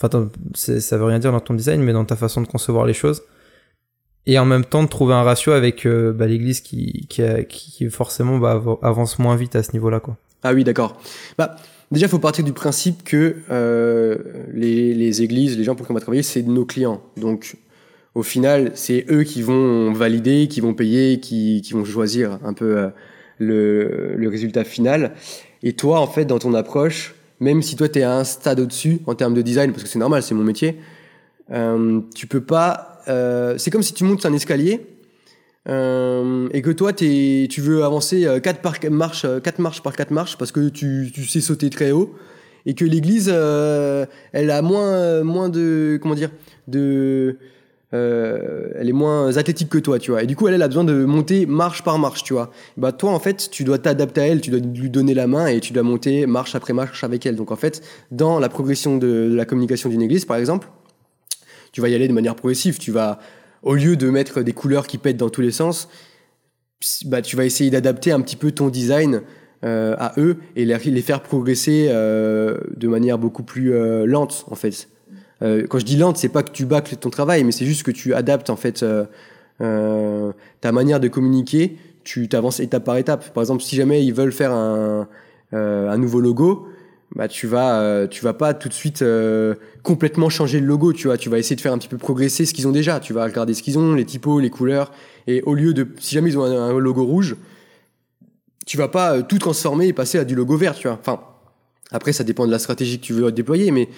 [0.01, 2.93] Enfin, ça veut rien dire dans ton design, mais dans ta façon de concevoir les
[2.93, 3.21] choses
[4.27, 8.37] et en même temps de trouver un ratio avec euh, bah, l'église qui, qui, forcément
[8.37, 9.99] bah, avance moins vite à ce niveau-là.
[9.99, 10.17] quoi.
[10.43, 10.99] Ah oui, d'accord.
[11.37, 11.55] Bah,
[11.91, 14.17] déjà, il faut partir du principe que euh,
[14.53, 17.01] les, les églises, les gens pour qui on va travailler, c'est nos clients.
[17.17, 17.57] Donc,
[18.13, 22.53] au final, c'est eux qui vont valider, qui vont payer, qui, qui vont choisir un
[22.53, 22.89] peu euh,
[23.37, 25.13] le, le résultat final.
[25.63, 28.59] Et toi, en fait, dans ton approche, même si toi, tu es à un stade
[28.59, 30.77] au-dessus en termes de design, parce que c'est normal, c'est mon métier,
[31.51, 34.85] euh, tu peux pas euh, c'est comme si tu montes un escalier
[35.67, 40.37] euh, et que toi tu veux avancer 4 par marches, 4 marches par 4 marches
[40.37, 42.15] parce que tu, tu sais sauter très haut
[42.65, 46.31] et que l'église euh, elle a moins moins de comment dire
[46.67, 47.37] de
[47.93, 50.23] euh, elle est moins athlétique que toi, tu vois.
[50.23, 52.51] Et du coup, elle, elle a besoin de monter marche par marche, tu vois.
[52.77, 55.47] Bah, toi, en fait, tu dois t'adapter à elle, tu dois lui donner la main
[55.47, 57.35] et tu dois monter marche après marche avec elle.
[57.35, 60.69] Donc, en fait, dans la progression de la communication d'une église, par exemple,
[61.71, 62.77] tu vas y aller de manière progressive.
[62.77, 63.19] Tu vas,
[63.63, 65.87] au lieu de mettre des couleurs qui pètent dans tous les sens,
[67.05, 69.21] bah, tu vas essayer d'adapter un petit peu ton design
[69.63, 74.55] euh, à eux et les, faire progresser euh, de manière beaucoup plus euh, lente, en
[74.55, 74.87] fait.
[75.41, 77.83] Euh, quand je dis lente, c'est pas que tu bâcles ton travail, mais c'est juste
[77.83, 79.05] que tu adaptes, en fait, euh,
[79.61, 80.31] euh,
[80.61, 81.77] ta manière de communiquer.
[82.03, 83.33] Tu t'avances étape par étape.
[83.33, 85.07] Par exemple, si jamais ils veulent faire un,
[85.51, 86.67] un nouveau logo,
[87.15, 91.07] bah tu vas euh, vas pas tout de suite euh, complètement changer le logo tu
[91.07, 92.99] vas essayer de faire un petit peu progresser ce qu'ils ont déjà.
[92.99, 94.91] Tu vas regarder ce qu'ils ont les typos les couleurs.
[95.27, 97.35] Et au lieu de si jamais ils ont un, logo rouge
[98.65, 100.97] tu vas pas euh, tout transformer et passer à du logo vert tu vois.
[100.99, 101.19] Enfin
[101.91, 103.89] après ça dépend de la stratégie que tu veux déployer mais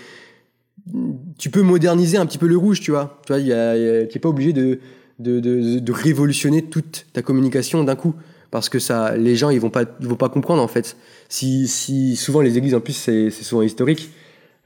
[1.37, 3.19] tu peux moderniser un petit peu le rouge tu vois.
[3.27, 4.79] Tu vois y a, pas obligé de
[5.19, 8.15] de révolutionner toute ta communication d'un coup
[8.53, 10.95] parce que ça les gens ils vont pas ils vont pas comprendre en fait.
[11.27, 14.11] Si, si souvent les églises en plus c'est souvent historique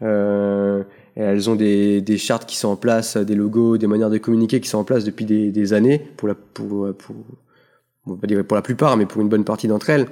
[0.01, 0.83] euh,
[1.15, 4.59] elles ont des, des chartes qui sont en place des logos des manières de communiquer
[4.59, 8.55] qui sont en place depuis des, des années pour la pour pour pas dire pour
[8.55, 10.07] la plupart mais pour une bonne partie d'entre elles.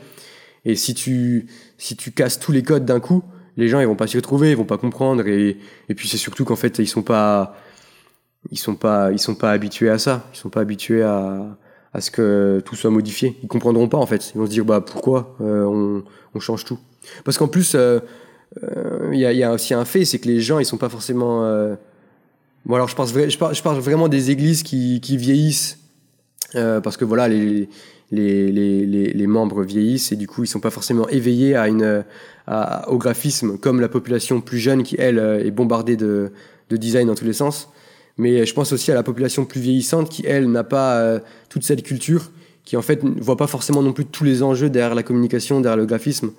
[0.64, 3.24] Et si tu si tu casses tous les codes d'un coup
[3.58, 5.28] les gens ils vont pas s'y retrouver ils vont pas comprendre.
[5.28, 5.58] Et
[5.90, 7.58] et puis c'est surtout qu'en fait ils sont pas
[8.52, 10.26] ils sont pas ils sont pas habitués à ça.
[10.34, 11.58] Ils sont pas habitués à
[11.96, 13.38] à ce que tout soit modifié.
[13.42, 14.32] Ils comprendront pas en fait.
[14.36, 16.78] Ils vont se dire bah pourquoi euh, on, change tout?
[17.24, 18.00] Parce qu'en plus, il euh,
[18.64, 21.42] euh, y, a, aussi un fait, c'est que les gens ils sont pas forcément.
[22.66, 25.80] Bon alors je parle, vraiment des églises qui, vieillissent
[26.54, 31.70] parce que voilà les membres vieillissent et du coup ils sont pas forcément éveillés à
[31.70, 32.04] une
[32.88, 36.32] au graphisme comme la population plus jeune qui elle est bombardée de
[36.72, 37.70] design dans tous les sens
[38.18, 41.64] mais je pense aussi à la population plus vieillissante qui, elle, n'a pas euh, toute
[41.64, 42.32] cette culture,
[42.64, 45.62] qui en fait ne voit pas forcément non plus tous les enjeux derrière la communication,
[45.62, 46.32] derrière le graphisme.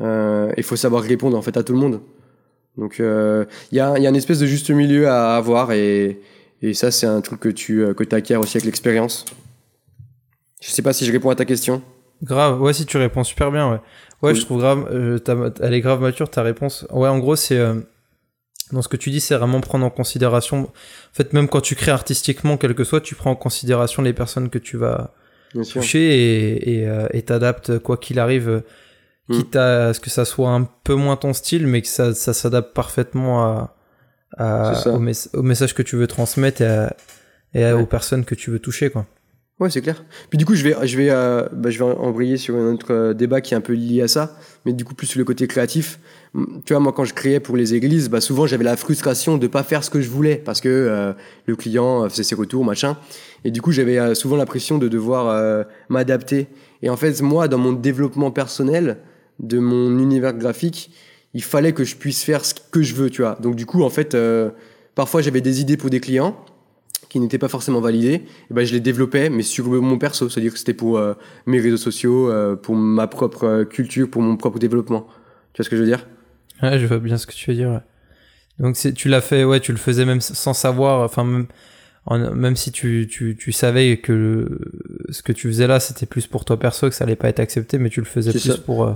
[0.00, 2.00] Euh, il faut savoir répondre en fait à tout le monde.
[2.78, 6.20] Donc il euh, y, a, y a une espèce de juste milieu à avoir et,
[6.62, 9.26] et ça c'est un truc que tu euh, que acquiers aussi avec l'expérience.
[10.62, 11.82] Je sais pas si je réponds à ta question.
[12.22, 13.80] Grave, ouais si tu réponds super bien ouais.
[14.22, 14.38] Ouais, oui.
[14.38, 16.86] je trouve grave, euh, elle est grave mature ta réponse.
[16.90, 17.80] Ouais, en gros c'est euh,
[18.72, 20.62] dans ce que tu dis, c'est vraiment prendre en considération.
[20.64, 24.12] En fait, même quand tu crées artistiquement quel que soit, tu prends en considération les
[24.12, 25.14] personnes que tu vas
[25.54, 25.98] Bien toucher sûr.
[26.00, 28.62] et et euh, t'adaptes quoi qu'il arrive,
[29.28, 29.36] mm.
[29.36, 32.32] quitte à ce que ça soit un peu moins ton style, mais que ça, ça
[32.32, 33.76] s'adapte parfaitement à,
[34.38, 36.96] à au, mes au, message que tu veux transmettre et, à,
[37.54, 37.82] et à, ouais.
[37.82, 39.06] aux personnes que tu veux toucher, quoi.
[39.62, 40.02] Ouais, c'est clair.
[40.28, 42.92] Puis du coup, je vais, je vais, euh, bah, je vais embrayer sur un autre
[42.92, 45.24] euh, débat qui est un peu lié à ça, mais du coup plus sur le
[45.24, 46.00] côté créatif.
[46.34, 49.46] Tu vois, moi, quand je créais pour les églises, bah, souvent j'avais la frustration de
[49.46, 51.12] pas faire ce que je voulais parce que euh,
[51.46, 52.96] le client faisait ses retours, machin.
[53.44, 56.48] Et du coup, j'avais euh, souvent l'impression de devoir m'adapter.
[56.82, 58.96] Et en fait, moi, dans mon développement personnel
[59.38, 60.90] de mon univers graphique,
[61.34, 63.38] il fallait que je puisse faire ce que je veux, tu vois.
[63.40, 64.16] Donc du coup, en fait,
[64.96, 66.34] parfois j'avais des idées pour des clients
[67.12, 70.50] qui n'étaient pas forcément validées, et ben je les développais, mais sur mon perso, c'est-à-dire
[70.50, 71.12] que c'était pour euh,
[71.44, 75.06] mes réseaux sociaux, euh, pour ma propre culture, pour mon propre développement.
[75.52, 76.06] Tu vois ce que je veux dire?
[76.62, 77.68] Ouais, je vois bien ce que tu veux dire.
[77.68, 77.80] Ouais.
[78.60, 81.48] Donc tu l'as fait, ouais, tu le faisais même sans savoir, enfin même,
[82.06, 84.58] en, même si tu, tu, tu savais que le,
[85.10, 87.40] ce que tu faisais là, c'était plus pour toi perso, que ça allait pas être
[87.40, 88.56] accepté, mais tu le faisais plus ça.
[88.56, 88.84] pour.
[88.84, 88.94] Euh,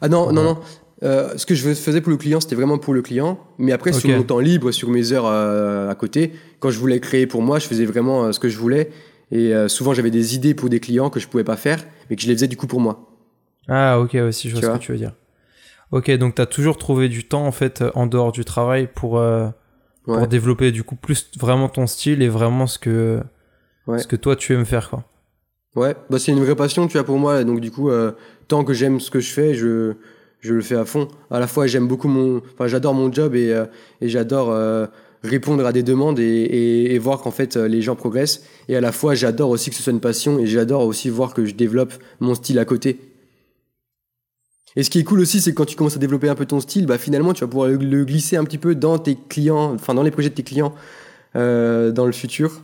[0.00, 0.58] ah non, pour non, non.
[1.04, 3.38] Euh, ce que je faisais pour le client, c'était vraiment pour le client.
[3.58, 6.98] Mais après, sur mon temps libre, sur mes heures euh, à côté, quand je voulais
[7.00, 8.90] créer pour moi, je faisais vraiment euh, ce que je voulais.
[9.30, 12.22] Et souvent, j'avais des idées pour des clients que je pouvais pas faire, mais que
[12.22, 13.10] je les faisais du coup pour moi.
[13.66, 15.14] Ah, ok, aussi, je vois ce que tu veux dire.
[15.90, 19.20] Ok, donc tu as toujours trouvé du temps, en fait, en dehors du travail pour,
[20.04, 23.20] pour développer, du coup, plus vraiment ton style et vraiment ce que,
[23.88, 25.04] ce que toi, tu aimes faire, quoi.
[25.74, 27.42] Ouais, bah, c'est une vraie passion, tu vois, pour moi.
[27.42, 27.90] Donc, du coup,
[28.46, 29.96] tant que j'aime ce que je fais, je
[30.44, 31.08] je le fais à fond.
[31.30, 33.64] À la fois, j'aime beaucoup mon, enfin, j'adore mon job et, euh,
[34.02, 34.86] j'adore euh,
[35.22, 38.42] répondre à des demandes et, voir qu'en fait euh, les gens progressent.
[38.68, 41.32] Et à la fois, j'adore aussi que ce soit une passion et j'adore aussi voir
[41.32, 43.00] que je développe mon style à côté.
[44.76, 46.60] Et ce qui est cool aussi, c'est quand tu commences à développer un peu ton
[46.60, 49.94] style, bah finalement, tu vas pouvoir le, glisser un petit peu dans tes clients, enfin
[49.94, 50.74] dans les projets de tes clients
[51.34, 52.62] dans le futur.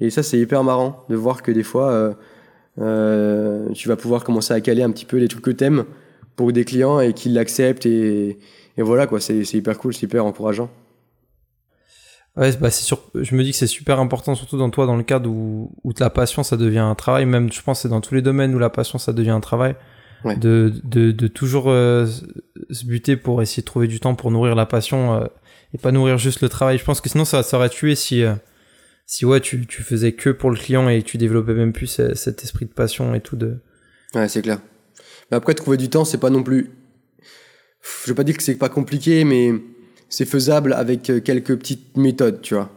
[0.00, 2.16] Et ça, c'est hyper marrant de voir que des fois,
[2.76, 5.84] tu vas pouvoir commencer à caler un petit peu les trucs que t'aimes
[6.40, 8.38] pour des clients et qu'ils l'acceptent et,
[8.78, 10.70] et, voilà quoi, c'est hyper cool, c'est hyper encourageant.
[12.34, 12.98] Ouais, bah c'est sûr.
[13.14, 15.92] Je me dis que c'est super important, surtout dans toi, dans le cadre où, où
[16.00, 17.26] la passion ça devient un travail.
[17.26, 19.76] Même, je pense, c'est dans tous les domaines où la passion ça devient un travail.
[20.24, 22.06] De, de, de, toujours euh,
[22.70, 25.26] se buter pour essayer de trouver du temps pour nourrir la passion euh,
[25.74, 26.78] et pas nourrir juste le travail.
[26.78, 28.32] Je pense que sinon ça, ça aurait tué si, euh,
[29.04, 32.42] si ouais, tu, tu faisais que pour le client et tu développais même plus cet
[32.42, 33.36] esprit de passion et tout.
[33.36, 33.60] De...
[34.14, 34.58] Ouais, c'est clair.
[35.30, 36.70] Mais après, trouver du temps, c'est pas non plus.
[38.04, 39.54] Je veux pas dire que c'est pas compliqué, mais
[40.08, 42.70] c'est faisable avec euh, quelques petites méthodes, tu vois.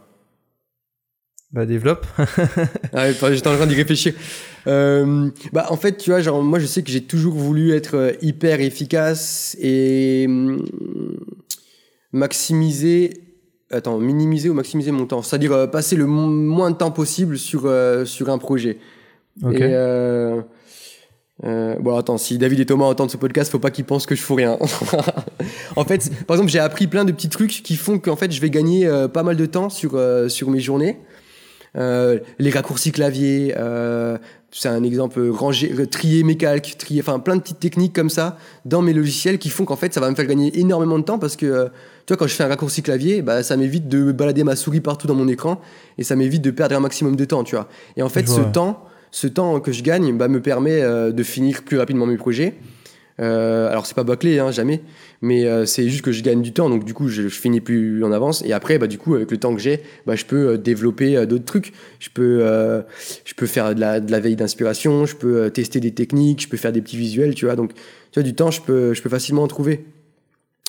[1.52, 2.06] Bah, développe.
[2.92, 4.14] ah, J'étais en train d'y réfléchir.
[4.66, 7.96] Euh, bah, en fait, tu vois, genre, moi, je sais que j'ai toujours voulu être
[7.96, 10.64] euh, hyper efficace et hum,
[12.12, 13.20] maximiser.
[13.70, 15.22] Attends, minimiser ou maximiser mon temps.
[15.22, 17.68] C'est-à-dire passer le moins de temps possible sur,
[18.04, 18.78] sur un projet.
[19.42, 19.60] Ok.
[19.60, 20.40] Et,
[21.42, 24.14] euh, bon, attends, si David et Thomas entendent ce podcast, faut pas qu'ils pensent que
[24.14, 24.56] je fous rien.
[25.76, 28.40] en fait, par exemple, j'ai appris plein de petits trucs qui font qu'en fait, je
[28.40, 31.00] vais gagner euh, pas mal de temps sur, euh, sur mes journées.
[31.76, 33.52] Euh, les raccourcis clavier,
[34.52, 38.38] c'est un exemple, ranger, trier mes calques, trier, enfin plein de petites techniques comme ça
[38.64, 41.18] dans mes logiciels qui font qu'en fait, ça va me faire gagner énormément de temps
[41.18, 41.64] parce que,
[42.06, 44.80] tu vois, quand je fais un raccourci clavier, bah, ça m'évite de balader ma souris
[44.80, 45.60] partout dans mon écran
[45.98, 47.68] et ça m'évite de perdre un maximum de temps, tu vois.
[47.96, 51.22] Et en fait, ce temps, ce temps que je gagne bah, me permet euh, de
[51.22, 52.54] finir plus rapidement mes projets.
[53.20, 54.80] Euh, alors c'est pas bâclé, hein, jamais,
[55.22, 58.02] mais euh, c'est juste que je gagne du temps, donc du coup je, finis plus
[58.02, 58.42] en avance.
[58.44, 61.44] Et après, bah, du coup, avec le temps que j'ai, bah, je peux développer d'autres
[61.44, 61.72] trucs.
[62.00, 62.40] Je peux,
[63.24, 66.48] je peux faire de la, de la veille d'inspiration, je peux tester des techniques, je
[66.48, 67.54] peux faire des petits visuels, tu vois.
[67.54, 67.80] Donc, tu
[68.14, 69.84] vois, du temps, je peux, je peux facilement en trouver.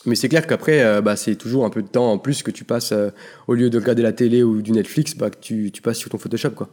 [0.05, 2.63] Mais c'est clair qu'après, bah, c'est toujours un peu de temps en plus que tu
[2.63, 2.93] passes
[3.47, 6.12] au lieu de regarder la télé ou du Netflix, bah, que tu, tu passes sur
[6.12, 6.69] ton Photoshop, quoi.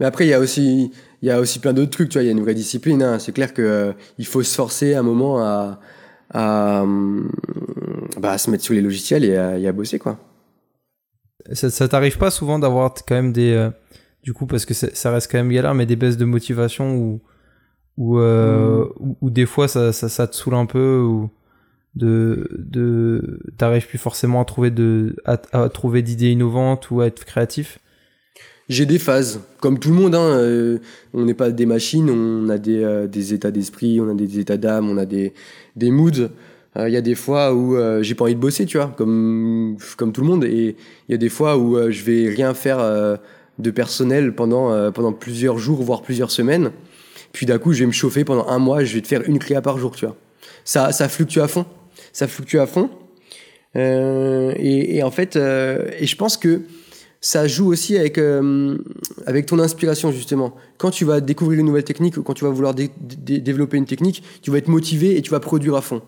[0.00, 0.90] Mais après, il y a aussi,
[1.22, 2.08] il y a aussi plein d'autres trucs.
[2.08, 3.02] Tu vois, il y a une vraie discipline.
[3.02, 3.18] Hein.
[3.18, 5.78] C'est clair que euh, il faut se forcer un moment à,
[6.32, 6.84] à,
[8.18, 10.18] bah, à, se mettre sur les logiciels et à, à bosser, quoi.
[11.52, 13.70] Ça, ça t'arrive pas souvent d'avoir quand même des, euh,
[14.22, 17.20] du coup, parce que ça reste quand même galère, mais des baisses de motivation ou
[17.96, 19.14] ou, euh, mmh.
[19.20, 21.28] ou, des fois ça, ça, ça, te saoule un peu ou
[21.94, 27.06] de de t'arrives plus forcément à trouver de à, à trouver d'idées innovantes ou à
[27.06, 27.78] être créatif?
[28.70, 30.14] J'ai des phases, comme tout le monde.
[30.14, 30.78] Hein, euh,
[31.12, 34.38] on n'est pas des machines, on a des, euh, des états d'esprit, on a des
[34.38, 35.34] états d'âme, on a des,
[35.74, 36.30] des moods.
[36.76, 39.76] Euh, il y a des fois où j'ai pas envie de bosser, tu vois, comme,
[39.96, 40.44] comme tout le monde.
[40.44, 40.76] Et
[41.08, 42.78] il y a des fois où je vais rien faire
[43.58, 46.70] de personnel pendant, pendant plusieurs jours, voire plusieurs semaines.
[47.32, 49.40] Puis d'un coup, je vais me chauffer pendant un mois, je vais te faire une
[49.40, 50.16] créa par jour, tu vois.
[50.64, 51.66] Ça, ça fluctue à fond.
[52.12, 52.88] Ça fluctue à fond.
[53.74, 56.62] Et, et, en fait, et je pense que
[57.20, 58.78] ça joue aussi avec, euh,
[59.26, 60.54] avec ton inspiration, justement.
[60.78, 64.22] Quand tu vas découvrir une nouvelle technique ou quand tu vas vouloir développer une technique,
[64.40, 66.00] tu vas être motivé et tu vas produire à fond.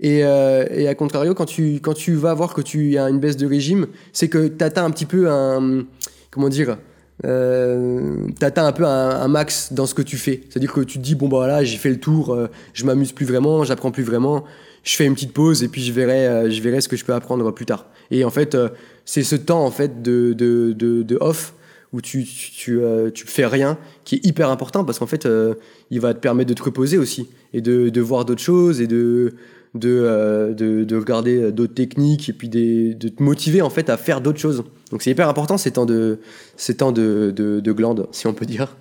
[0.00, 3.20] Et, euh, et à contrario, quand tu, quand tu vas voir que tu as une
[3.20, 5.84] baisse de régime, c'est que tu atteins un petit peu un.
[6.30, 6.78] Comment dire
[7.26, 10.40] euh, atteins un peu un, max dans ce que tu fais.
[10.48, 12.34] C'est-à-dire que tu te dis, bon, bah voilà, j'ai fait le tour,
[12.72, 14.44] je m'amuse plus vraiment, j'apprends plus vraiment,
[14.84, 17.04] je fais une petite pause et puis je verrai, euh, je verrai ce que je
[17.04, 17.86] peux apprendre plus tard.
[18.10, 18.56] Et en fait,
[19.04, 21.54] c'est ce temps en fait de, de, de, off
[21.92, 25.54] où tu, tu, euh, tu, fais rien qui est hyper important parce qu'en fait euh,
[25.90, 28.86] il va te permettre de te reposer aussi et de, de voir d'autres choses et
[28.86, 29.34] de
[29.74, 33.96] de, euh, de, de, regarder d'autres techniques et puis de te motiver en fait à
[33.96, 36.20] faire d'autres choses donc c'est hyper important ces temps de
[36.56, 38.76] ces temps de, de glande si on peut dire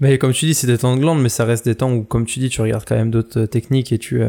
[0.00, 2.04] mais comme tu dis c'est des temps de glande mais ça reste des temps où
[2.04, 4.22] comme tu dis tu regardes quand même d'autres techniques et tu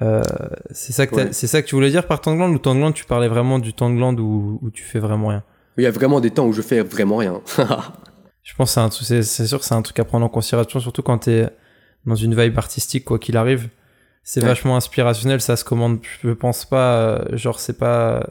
[0.00, 0.22] euh,
[0.70, 2.74] c'est ça que c'est ça que tu voulais dire par temps de glande ou temps
[2.74, 5.44] de glande tu parlais vraiment du temps de glande où, où tu fais vraiment rien?
[5.76, 7.40] Il y a vraiment des temps où je fais vraiment rien.
[8.42, 11.18] je pense c'est c'est sûr que c'est un truc à prendre en considération surtout quand
[11.18, 11.48] t'es
[12.06, 13.68] dans une vibe artistique quoi qu'il arrive.
[14.24, 15.98] C'est vachement inspirationnel, ça se commande.
[16.22, 18.24] Je pense pas, genre c'est pas,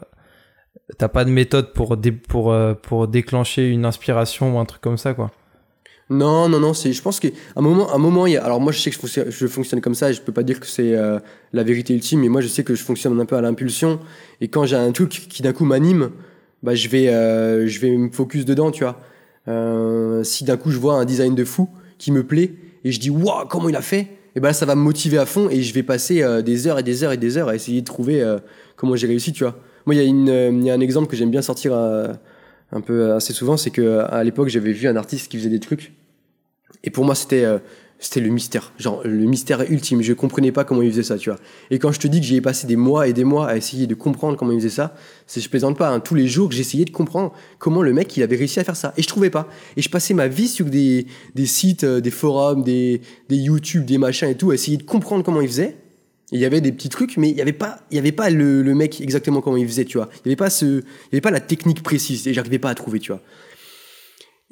[0.96, 1.98] t'as pas de méthode pour
[2.28, 5.30] pour pour déclencher une inspiration ou un truc comme ça quoi.
[6.10, 8.60] Non, non, non, c'est, je pense qu'à un moment, un moment, il y a, alors
[8.60, 10.94] moi je sais que je fonctionne, comme ça et je peux pas dire que c'est
[10.94, 11.18] euh,
[11.52, 14.00] la vérité ultime, mais moi je sais que je fonctionne un peu à l'impulsion
[14.40, 16.10] et quand j'ai un truc qui d'un coup m'anime,
[16.62, 19.00] bah je vais, euh, je vais me focus dedans, tu vois.
[19.48, 22.52] Euh, si d'un coup je vois un design de fou qui me plaît
[22.84, 25.26] et je dis waouh comment il a fait, et ben ça va me motiver à
[25.26, 27.80] fond et je vais passer des heures et des heures et des heures à essayer
[27.80, 28.24] de trouver
[28.76, 29.56] comment j'ai réussi, tu vois.
[29.86, 31.72] Moi il y a une, il y a un exemple que j'aime bien sortir
[32.72, 35.60] un peu assez souvent, c'est que à l'époque j'avais vu un artiste qui faisait des
[35.60, 35.92] trucs
[36.84, 37.58] et pour moi, c'était euh,
[37.98, 40.02] c'était le mystère, genre le mystère ultime.
[40.02, 41.38] Je comprenais pas comment il faisait ça, tu vois.
[41.70, 43.56] Et quand je te dis que j'y ai passé des mois et des mois à
[43.56, 45.88] essayer de comprendre comment il faisait ça, c'est je plaisante pas.
[45.88, 46.00] Hein.
[46.00, 48.92] Tous les jours, j'essayais de comprendre comment le mec il avait réussi à faire ça.
[48.96, 49.48] Et je trouvais pas.
[49.76, 51.06] Et je passais ma vie sur des,
[51.36, 54.82] des sites, euh, des forums, des, des YouTube, des machins et tout, à essayer de
[54.82, 55.76] comprendre comment il faisait.
[56.32, 58.30] Il y avait des petits trucs, mais il y avait pas, il y avait pas
[58.30, 60.08] le, le mec exactement comment il faisait, tu vois.
[60.24, 62.26] Il y avait pas ce, il y avait pas la technique précise.
[62.26, 63.20] Et j'arrivais pas à trouver, tu vois.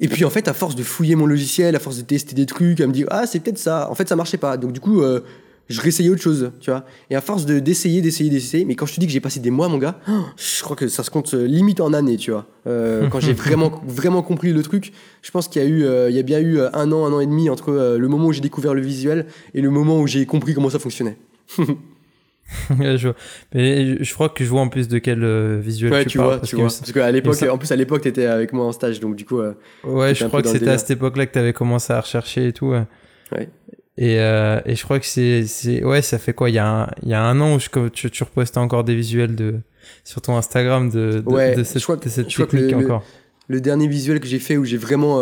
[0.01, 2.47] Et puis en fait, à force de fouiller mon logiciel, à force de tester des
[2.47, 3.87] trucs, à me dire ah c'est peut-être ça.
[3.89, 4.57] En fait, ça marchait pas.
[4.57, 5.21] Donc du coup, euh,
[5.69, 6.85] je réessayais autre chose, tu vois.
[7.11, 9.39] Et à force de d'essayer, d'essayer, d'essayer, mais quand je te dis que j'ai passé
[9.39, 9.99] des mois, mon gars,
[10.37, 12.47] je crois que ça se compte euh, limite en années, tu vois.
[12.65, 14.91] Euh, quand j'ai vraiment vraiment compris le truc,
[15.21, 17.19] je pense qu'il y a eu, il y a bien eu un an, un an
[17.19, 20.25] et demi entre le moment où j'ai découvert le visuel et le moment où j'ai
[20.25, 21.17] compris comment ça fonctionnait.
[22.69, 23.09] je,
[23.53, 26.17] mais je crois que je vois en plus de quel euh, visuel ouais, tu, tu
[26.17, 26.65] parles, vois, parce tu vois.
[26.65, 29.39] Parce qu'à l'époque, en plus à l'époque, t'étais avec moi en stage, donc du coup.
[29.39, 32.53] Euh, ouais, je crois que c'était à cette époque-là que t'avais commencé à rechercher et
[32.53, 32.67] tout.
[32.67, 32.83] Ouais.
[33.31, 33.49] ouais.
[33.97, 36.67] Et, euh, et je crois que c'est, c'est, ouais, ça fait quoi Il y a
[36.67, 39.59] un, il y a un an où je, tu, tu repostais encore des visuels de
[40.03, 42.47] sur ton Instagram de, de, ouais, de cette, je crois que, de cette je crois
[42.47, 43.03] technique que le, encore.
[43.47, 45.19] Le, le, dernier visuel que j'ai fait où j'ai vraiment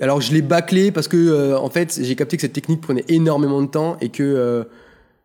[0.00, 3.04] alors je l'ai bâclé parce que euh, en fait j'ai capté que cette technique prenait
[3.08, 4.64] énormément de temps et que euh,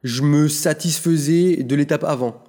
[0.03, 2.41] je me satisfaisais de l'étape avant.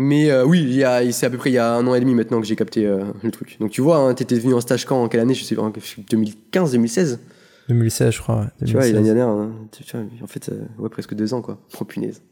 [0.00, 1.94] Mais euh, oui, il y a, c'est à peu près il y a un an
[1.96, 3.56] et demi maintenant que j'ai capté euh, le truc.
[3.58, 5.34] Donc tu vois, hein, t'étais venu en stage quand En quelle année?
[5.34, 5.72] Je sais pas,
[6.10, 7.18] 2015, 2016
[7.68, 8.36] 2016, je crois.
[8.36, 8.68] Ouais, 2016.
[8.68, 11.58] Tu vois, l'année dernière, hein, tu vois, en fait, euh, ouais, presque deux ans quoi.
[11.80, 12.22] Oh punaise.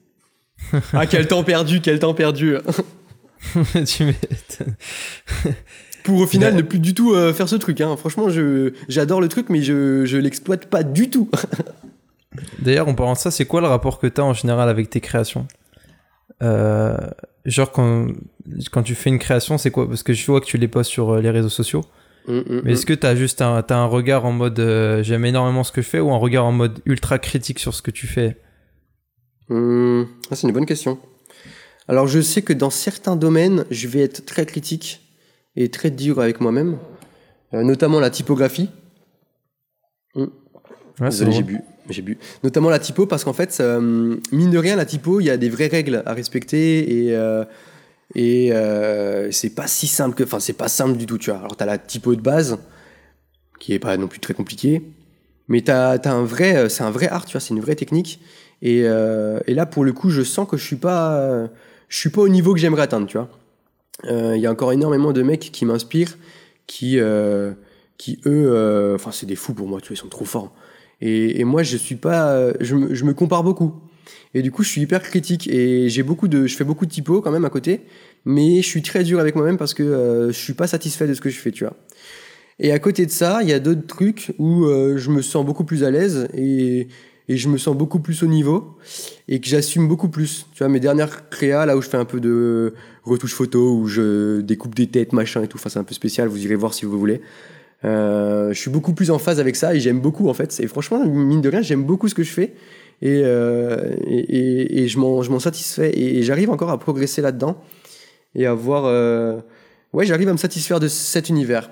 [0.92, 2.54] ah, quel temps perdu, quel temps perdu
[3.84, 4.76] Tu m'étonnes.
[6.06, 7.80] Pour au final ne plus du tout euh, faire ce truc.
[7.80, 7.96] Hein.
[7.96, 11.28] Franchement, je, j'adore le truc, mais je, je l'exploite pas du tout.
[12.60, 14.88] D'ailleurs, en parlant de ça, c'est quoi le rapport que tu as en général avec
[14.88, 15.46] tes créations?
[16.42, 16.96] Euh,
[17.46, 18.08] Genre, quand,
[18.72, 19.88] quand tu fais une création, c'est quoi?
[19.88, 21.84] Parce que je vois que tu les postes sur euh, les réseaux sociaux.
[22.26, 25.04] Mm, mm, Mais est-ce que tu as juste un, as un regard en mode euh,
[25.04, 27.82] j'aime énormément ce que je fais ou un regard en mode ultra critique sur ce
[27.82, 28.36] que tu fais?
[29.48, 30.98] Mm, ah, C'est une bonne question.
[31.86, 35.05] Alors, je sais que dans certains domaines, je vais être très critique
[35.56, 36.78] et très dur avec moi-même,
[37.54, 38.70] euh, notamment la typographie.
[40.14, 40.28] Ouais,
[41.00, 42.18] Désolé, j'ai bu j'ai bu.
[42.42, 45.36] Notamment la typo, parce qu'en fait, euh, mine de rien, la typo, il y a
[45.36, 47.44] des vraies règles à respecter et, euh,
[48.14, 50.24] et euh, c'est pas si simple que.
[50.24, 51.40] Enfin, c'est pas simple du tout, tu vois.
[51.40, 52.58] Alors, t'as la typo de base,
[53.60, 54.82] qui est pas non plus très compliquée,
[55.48, 56.68] mais t'as as un vrai.
[56.68, 58.20] C'est un vrai art, tu vois, c'est une vraie technique.
[58.62, 61.48] Et, et, là, pour le coup, je sens que je suis pas.
[61.88, 63.28] je suis pas au niveau que j'aimerais atteindre, tu vois.
[64.04, 66.16] Il y a encore énormément de mecs qui m'inspirent,
[66.66, 66.98] qui.
[67.98, 68.94] qui eux.
[68.94, 70.52] Enfin, c'est des fous pour moi, tu vois, ils sont trop forts.
[71.00, 73.74] Et, moi, je suis pas, je me, compare beaucoup.
[74.34, 76.90] Et du coup, je suis hyper critique et j'ai beaucoup de, je fais beaucoup de
[76.90, 77.80] typos quand même à côté,
[78.24, 81.14] mais je suis très dur avec moi-même parce que euh, je suis pas satisfait de
[81.14, 81.74] ce que je fais, tu vois.
[82.58, 85.44] Et à côté de ça, il y a d'autres trucs où euh, je me sens
[85.44, 86.88] beaucoup plus à l'aise et,
[87.28, 88.76] et je me sens beaucoup plus au niveau
[89.28, 90.46] et que j'assume beaucoup plus.
[90.52, 93.86] Tu vois, mes dernières créas, là où je fais un peu de retouche photo, où
[93.86, 96.74] je découpe des têtes, machin et tout, enfin c'est un peu spécial, vous irez voir
[96.74, 97.20] si vous voulez.
[97.84, 100.58] Euh, je suis beaucoup plus en phase avec ça et j'aime beaucoup en fait.
[100.60, 102.54] Et franchement, mine de rien, j'aime beaucoup ce que je fais
[103.02, 107.60] et, euh, et, et, et je m'en satisfais et, j'arrive encore à progresser là-dedans
[108.34, 108.84] et à voir.
[108.86, 109.40] Euh...
[109.92, 111.70] Ouais, j'arrive à me satisfaire de cet univers.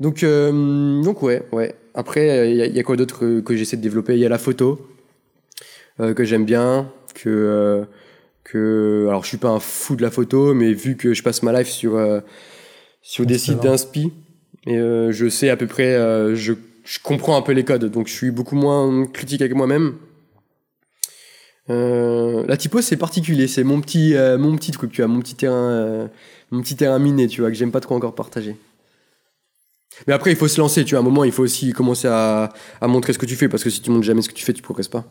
[0.00, 1.74] Donc, donc ouais, ouais.
[1.96, 4.14] Après, il y, y, a quoi d'autre que, que j'essaie de développer?
[4.14, 4.86] Il y a la photo
[5.98, 7.84] euh, que j'aime bien, que euh,
[8.44, 11.42] que alors je suis pas un fou de la photo, mais vu que je passe
[11.42, 11.98] ma life sur
[13.02, 14.12] sur des sites d'inspi
[14.66, 16.52] et euh, je sais à peu près, euh, je,
[16.84, 19.94] je, comprends un peu les codes, donc je suis beaucoup moins critique avec moi-même.
[21.70, 25.20] Euh, la typo c'est particulier, c'est mon petit, euh, mon petit truc, tu vois, mon
[25.20, 26.08] petit terrain, euh,
[26.50, 28.56] mon petit terrain miné, tu vois, que j'aime pas trop encore partager.
[30.06, 30.98] Mais après, il faut se lancer, tu vois.
[30.98, 33.64] À un moment, il faut aussi commencer à, à montrer ce que tu fais, parce
[33.64, 35.04] que si tu montres jamais ce que tu fais, tu progresses pas.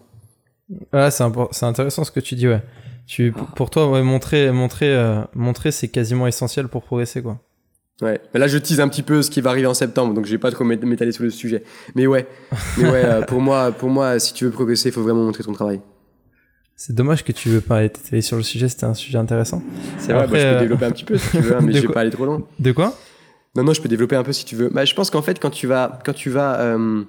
[0.92, 2.62] Ah, c'est intéressant ce que tu dis, ouais.
[3.08, 7.40] Tu, pour toi, ouais, montrer, montrer, montrer, c'est quasiment essentiel pour progresser, quoi.
[8.02, 10.26] Ouais, mais là je tease un petit peu ce qui va arriver en septembre, donc
[10.26, 11.64] je vais pas trop m'étaler sur le sujet.
[11.96, 12.28] Mais ouais,
[12.78, 15.46] mais ouais, euh, pour moi, pour moi, si tu veux progresser, il faut vraiment montrer
[15.46, 15.80] ton travail.
[16.76, 19.64] C'est dommage que tu veux pas aller sur le sujet, c'était un sujet intéressant.
[19.98, 21.72] C'est vrai, bah, je peux euh, développer un petit peu si tu veux, hein, mais
[21.82, 22.44] je vais pas aller trop loin.
[22.60, 22.98] De quoi?
[23.56, 24.70] Non, non, je peux développer un peu si tu veux.
[24.70, 27.04] Bah, je pense qu'en fait, quand tu vas, quand tu vas, euh,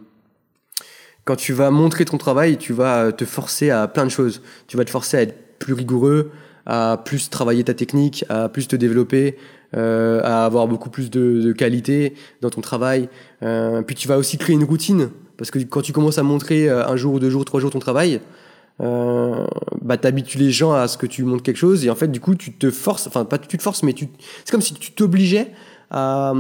[1.25, 4.43] quand tu vas montrer ton travail, tu vas te forcer à plein de choses.
[4.69, 6.31] Tu vas te forcer à être plus rigoureux,
[6.67, 9.37] à plus travailler ta technique, à plus te développer,
[9.77, 13.09] euh, à avoir beaucoup plus de, de, qualité dans ton travail.
[13.43, 16.69] Euh, puis tu vas aussi créer une routine, parce que quand tu commences à montrer
[16.69, 18.21] euh, un jour, deux jours, trois jours ton travail,
[18.83, 19.47] euh,
[19.81, 22.21] bah t'habitues les gens à ce que tu montres quelque chose, et en fait du
[22.21, 24.09] coup tu te forces, enfin pas tu te forces, mais tu,
[24.45, 25.49] c'est comme si tu t'obligeais
[25.91, 26.33] à,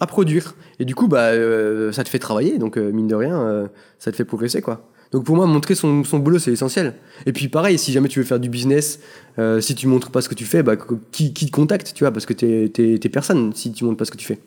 [0.00, 0.54] à, produire.
[0.78, 3.68] Et du coup bah euh, ça te fait travailler, donc euh, mine de rien
[3.98, 4.88] ça te fait progresser quoi.
[5.14, 6.94] Donc pour moi, montrer son, son boulot, c'est essentiel.
[7.24, 8.98] Et puis pareil, si jamais tu veux faire du business,
[9.38, 10.74] euh, si tu montres pas ce que tu fais, bah,
[11.12, 14.06] qui, qui te contacte, tu vois, parce que t'es es, personne si tu montres pas
[14.06, 14.40] ce que tu fais.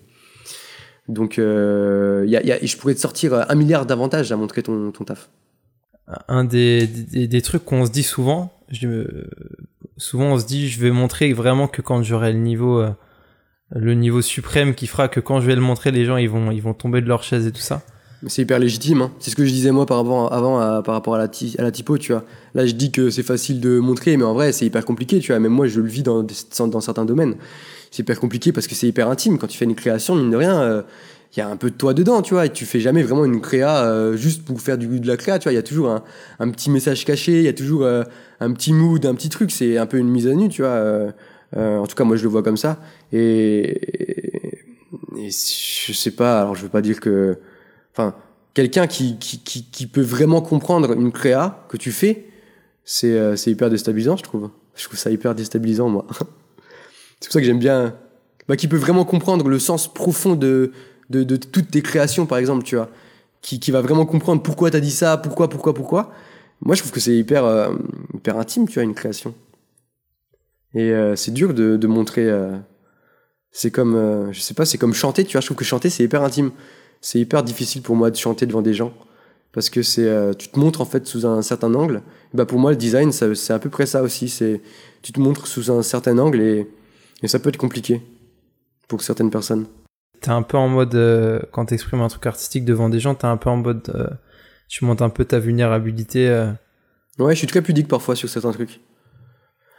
[1.08, 4.92] Donc euh, y y a, je pourrais te sortir un milliard d'avantages à montrer ton,
[4.92, 5.30] ton taf.
[6.28, 9.26] Un des, des, des trucs qu'on se dit souvent, je,
[9.96, 12.90] souvent on se dit je vais montrer vraiment que quand j'aurai le niveau euh,
[13.76, 16.52] le niveau suprême qui fera que quand je vais le montrer les gens ils vont
[16.52, 17.84] ils vont tomber de leur chaise et tout ça
[18.26, 19.04] c'est hyper légitime.
[19.04, 19.12] Hein.
[19.20, 21.28] C'est ce que je disais moi par rapport, avant à, par rapport à la,
[21.72, 22.24] typo, tu vois.
[22.56, 25.32] Là, je dis que c'est facile de montrer, mais en vrai, c'est hyper compliqué, tu
[25.32, 25.40] vois.
[25.40, 27.36] Même moi, je le vis dans, dans certains domaines.
[27.92, 29.38] C'est hyper compliqué parce que c'est hyper intime.
[29.38, 30.82] Quand tu fais une création, mine de rien, il euh,
[31.38, 32.48] y a un peu de toi dedans, tu vois.
[32.48, 35.38] Et tu fais jamais vraiment une créa euh, juste pour faire du, de la créa,
[35.38, 35.54] tu vois.
[35.54, 36.04] Il y a toujours un,
[36.40, 38.04] un, petit message caché, il y a toujours euh,
[38.40, 39.52] un petit mood, un petit truc.
[39.52, 41.14] C'est un peu une mise à nu, tu vois.
[41.56, 42.78] En tout cas, moi, je le vois comme ça.
[43.12, 43.80] Et,
[45.18, 47.40] et je sais pas, alors je veux pas dire que
[47.98, 48.14] Enfin,
[48.54, 52.28] quelqu'un qui, qui, qui, qui, peut vraiment comprendre une créa que tu fais,
[52.86, 54.52] c'est euh, hyper déstabilisant, je trouve.
[54.76, 56.06] Je trouve ça hyper déstabilisant, moi.
[57.20, 57.96] c'est pour ça que j'aime bien.
[58.48, 60.72] Bah, qui peut vraiment comprendre le sens profond de,
[61.10, 62.90] de, de toutes tes créations, par exemple, tu vois.
[63.42, 66.12] Qui, qui va vraiment comprendre pourquoi t'as dit ça, pourquoi, pourquoi, pourquoi.
[66.62, 67.74] Moi, je trouve que c'est hyper, euh,
[68.14, 69.34] hyper intime, tu vois, une création.
[70.74, 72.30] Et euh, c'est dur de, de montrer.
[73.52, 75.42] c'est comme, je sais pas, c'est comme chanter, tu vois.
[75.42, 76.52] Je trouve que chanter, c'est hyper intime
[77.02, 78.94] c'est hyper difficile pour moi de chanter devant des gens
[79.54, 82.02] parce que c'est euh, tu te montres en fait sous un certain angle.
[82.34, 84.62] bah pour moi le design c'est à peu près ça aussi, c'est
[85.02, 86.70] tu te montres sous un certain angle et,
[87.24, 88.02] et ça peut être compliqué
[88.88, 89.66] pour certaines personnes.
[90.22, 93.28] T'es un peu en mode euh, quand t'exprimes un truc artistique devant des gens, t'es
[93.28, 94.08] un peu en mode euh,
[94.68, 96.30] tu montes un peu ta vulnérabilité.
[97.20, 98.82] Ouais, je suis très pudique parfois sur certains trucs.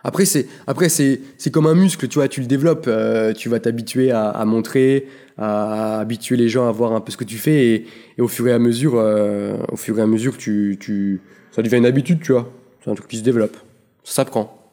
[0.08, 3.50] Après, c'est après c'est c'est comme un muscle, tu vois, tu le développes, euh, tu
[3.50, 5.06] vas t'habituer à, à, montrer,
[5.36, 7.86] à, habituer les gens à voir un peu ce que tu fais, et,
[8.16, 11.60] et au fur et à mesure, euh, au fur et à mesure, tu tu ça
[11.60, 12.50] devient une habitude, tu vois.
[12.82, 13.58] C'est un truc qui se développe,
[14.02, 14.72] ça s'apprend.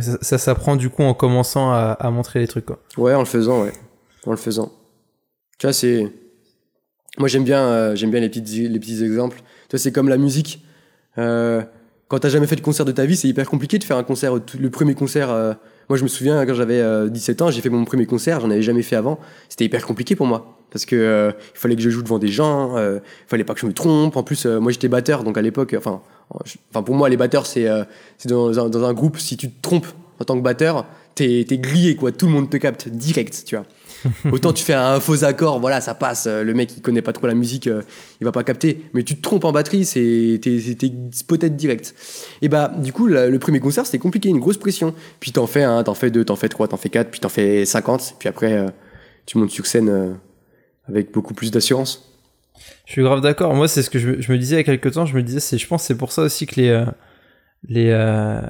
[0.00, 2.80] Ça, ça s'apprend du coup en commençant à, à montrer les trucs, quoi.
[2.96, 3.72] Ouais, en le faisant, ouais,
[4.26, 4.72] en le faisant.
[5.58, 6.12] Tu vois, c'est
[7.18, 9.38] moi j'aime bien euh, j'aime bien les petits les petits exemples.
[9.68, 10.64] Tu vois, c'est comme la musique.
[11.18, 11.62] Euh,
[12.08, 14.04] quand t'as jamais fait de concert de ta vie, c'est hyper compliqué de faire un
[14.04, 14.34] concert.
[14.58, 15.54] Le premier concert, euh,
[15.88, 18.50] moi je me souviens quand j'avais 17 euh, ans, j'ai fait mon premier concert, j'en
[18.50, 19.18] avais jamais fait avant.
[19.48, 22.28] C'était hyper compliqué pour moi parce que euh, il fallait que je joue devant des
[22.28, 24.16] gens, il fallait pas que je me trompe.
[24.16, 26.00] En plus, moi j'étais batteur, donc à l'époque, enfin,
[26.70, 27.66] enfin pour moi les batteurs c'est
[28.18, 29.86] c'est dans, un, dans un groupe, si tu te trompes
[30.20, 33.56] en tant que batteur, t'es es grillé quoi, tout le monde te capte direct, tu
[33.56, 33.66] vois.
[34.32, 36.26] Autant tu fais un faux accord, voilà, ça passe.
[36.26, 37.82] Le mec, il connaît pas trop la musique, euh,
[38.20, 38.84] il va pas capter.
[38.94, 41.94] Mais tu te trompes en batterie, c'est t'es spotet direct.
[42.42, 44.94] Et bah, du coup, le premier concert, c'était compliqué, une grosse pression.
[45.20, 47.28] Puis t'en fais un, t'en fais deux, t'en fais trois, t'en fais quatre, puis t'en
[47.28, 48.14] fais cinquante.
[48.18, 48.68] Puis après, euh,
[49.26, 50.12] tu montes sur scène euh,
[50.88, 52.12] avec beaucoup plus d'assurance.
[52.86, 53.54] Je suis grave d'accord.
[53.54, 55.06] Moi, c'est ce que je, me disais il y a quelques temps.
[55.06, 56.84] Je me disais, c'est, je pense, c'est pour ça aussi que les,
[57.68, 58.40] les,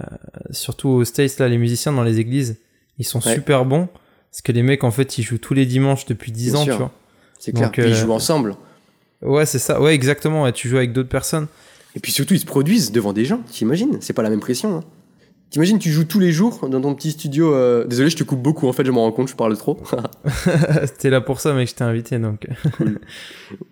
[0.50, 2.58] surtout aux States là, les musiciens dans les églises,
[2.98, 3.88] ils sont super bons
[4.36, 6.72] parce que les mecs, en fait, ils jouent tous les dimanches depuis 10 ans, tu
[6.72, 6.90] vois.
[7.38, 7.72] C'est clair.
[7.78, 8.54] ils euh, jouent ensemble.
[9.22, 9.80] Ouais, c'est ça.
[9.80, 10.52] Ouais, exactement.
[10.52, 11.46] tu joues avec d'autres personnes.
[11.94, 13.40] Et puis surtout, ils se produisent devant des gens.
[13.50, 13.96] T'imagines?
[14.00, 14.76] C'est pas la même pression.
[14.76, 14.84] Hein.
[15.48, 17.54] T'imagines, tu joues tous les jours dans ton petit studio.
[17.54, 18.68] Euh, désolé, je te coupe beaucoup.
[18.68, 19.82] En fait, je m'en rends compte, je parle trop.
[20.98, 21.70] T'es là pour ça, mec.
[21.70, 22.46] Je t'ai invité, donc.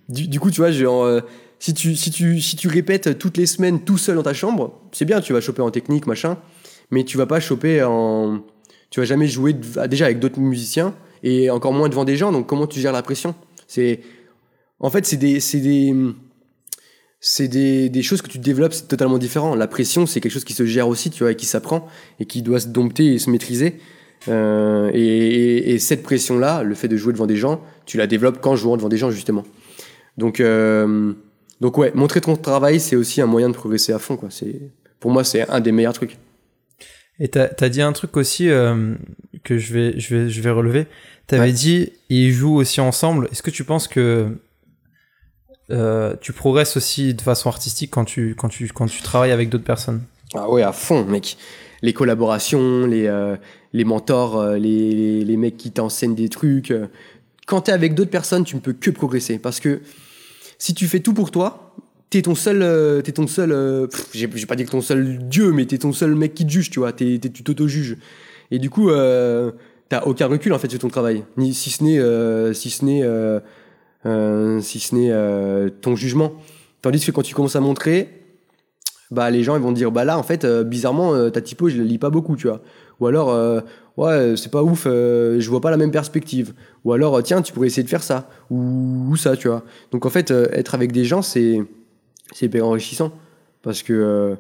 [0.08, 1.20] du, coup, tu vois, genre, euh,
[1.58, 4.80] si tu si tu si tu répètes toutes les semaines tout seul dans ta chambre,
[4.92, 5.20] c'est bien.
[5.20, 6.38] Tu vas choper en technique, machin.
[6.90, 8.42] Mais tu vas pas choper en
[8.90, 9.54] tu vas jamais jouer
[9.88, 12.32] déjà avec d'autres musiciens et encore moins devant des gens.
[12.32, 13.34] Donc comment tu gères la pression?
[13.66, 14.00] C'est
[14.80, 15.94] en fait c'est des c'est des
[17.26, 19.54] c'est des, des, choses que tu développes, c'est totalement différent.
[19.54, 21.88] La pression, c'est quelque chose qui se gère aussi, tu vois, et qui s'apprend
[22.20, 23.80] et qui doit se dompter et se maîtriser.
[24.28, 28.42] Euh, et, et, cette pression-là, le fait de jouer devant des gens, tu la développes
[28.42, 29.44] quand jouant devant des gens justement.
[30.18, 31.14] Donc, euh,
[31.62, 34.18] donc ouais, montrer ton travail, c'est aussi un moyen de progresser à fond.
[34.18, 34.28] Quoi.
[34.30, 34.60] C'est,
[35.00, 36.18] pour moi, c'est un des meilleurs trucs.
[37.20, 38.94] Et t'as as dit un truc aussi euh,
[39.44, 40.86] que je vais, je vais, je vais relever.
[41.26, 43.28] T'avais dit, ils jouent aussi ensemble.
[43.30, 44.36] Est-ce que tu penses que
[45.70, 49.48] euh, tu progresses aussi de façon artistique quand tu, quand tu, quand tu travailles avec
[49.48, 50.02] d'autres personnes?
[50.34, 51.36] Ah ouais, à fond, mec.
[51.82, 53.36] Les collaborations, les, euh,
[53.72, 56.72] les mentors, les, les, mecs qui t'enseignent des trucs.
[57.46, 59.38] Quand t'es avec d'autres personnes, tu ne peux que progresser.
[59.38, 59.82] Parce que
[60.58, 61.63] si tu fais tout pour toi,
[62.18, 65.78] t'es ton seul, t'es ton seul, j'ai pas dit que ton seul dieu, mais t'es
[65.78, 66.92] ton seul mec qui te juge, tu vois.
[66.92, 67.96] tu t'auto-juges.
[68.50, 72.54] Et du coup, t'as aucun recul en fait sur ton travail, ni si ce n'est,
[72.54, 73.02] si ce n'est
[74.06, 76.32] euh, si ce n'est euh, ton jugement.
[76.82, 78.20] Tandis que quand tu commences à montrer,
[79.10, 81.78] bah les gens ils vont dire bah là en fait euh, bizarrement ta typo je
[81.78, 82.60] la lis pas beaucoup tu vois.
[83.00, 83.62] Ou alors
[83.96, 86.52] ouais c'est pas ouf je vois pas la même perspective.
[86.84, 89.64] Ou alors tiens tu pourrais essayer de faire ça ou, ça tu vois.
[89.90, 91.60] Donc en fait être avec des gens c'est
[92.32, 93.12] c'est hyper enrichissant
[93.62, 94.36] parce que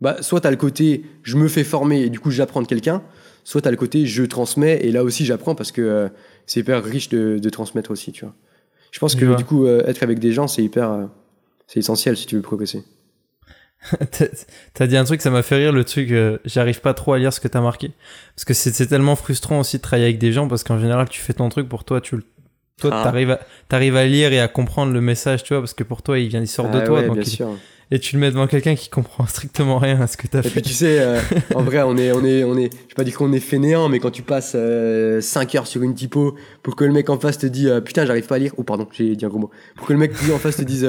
[0.00, 3.02] bah soit t'as le côté je me fais former et du coup j'apprends de quelqu'un
[3.44, 6.10] soit t'as le côté je transmets et là aussi j'apprends parce que
[6.46, 8.34] c'est hyper riche de, de transmettre aussi tu vois.
[8.94, 11.06] Je pense que du coup, euh, être avec des gens, c'est hyper, euh,
[11.66, 12.84] c'est essentiel si tu veux progresser.
[14.74, 17.18] t'as dit un truc, ça m'a fait rire, le truc, euh, j'arrive pas trop à
[17.18, 17.90] lire ce que t'as marqué.
[18.36, 21.20] Parce que c'est tellement frustrant aussi de travailler avec des gens, parce qu'en général, tu
[21.20, 22.18] fais ton truc pour toi, tu
[22.80, 23.04] toi, ah.
[23.04, 26.02] t'arrives à, t'arrives à lire et à comprendre le message, tu vois, parce que pour
[26.02, 27.02] toi, il vient, il sort de ah toi.
[27.02, 27.56] donc bien sûr
[27.90, 30.42] et tu le mets devant quelqu'un qui comprend strictement rien à ce que tu as
[30.42, 30.48] fait.
[30.48, 31.20] Et puis tu sais, euh,
[31.54, 33.88] en vrai, on est, on est, on est, je vais pas dire qu'on est fainéant,
[33.88, 35.20] mais quand tu passes 5 euh,
[35.54, 38.26] heures sur une typo pour que le mec en face te dise euh, putain, j'arrive
[38.26, 40.12] pas à lire, ou oh, pardon, j'ai dit un gros mot, pour que le mec
[40.32, 40.84] en face te dise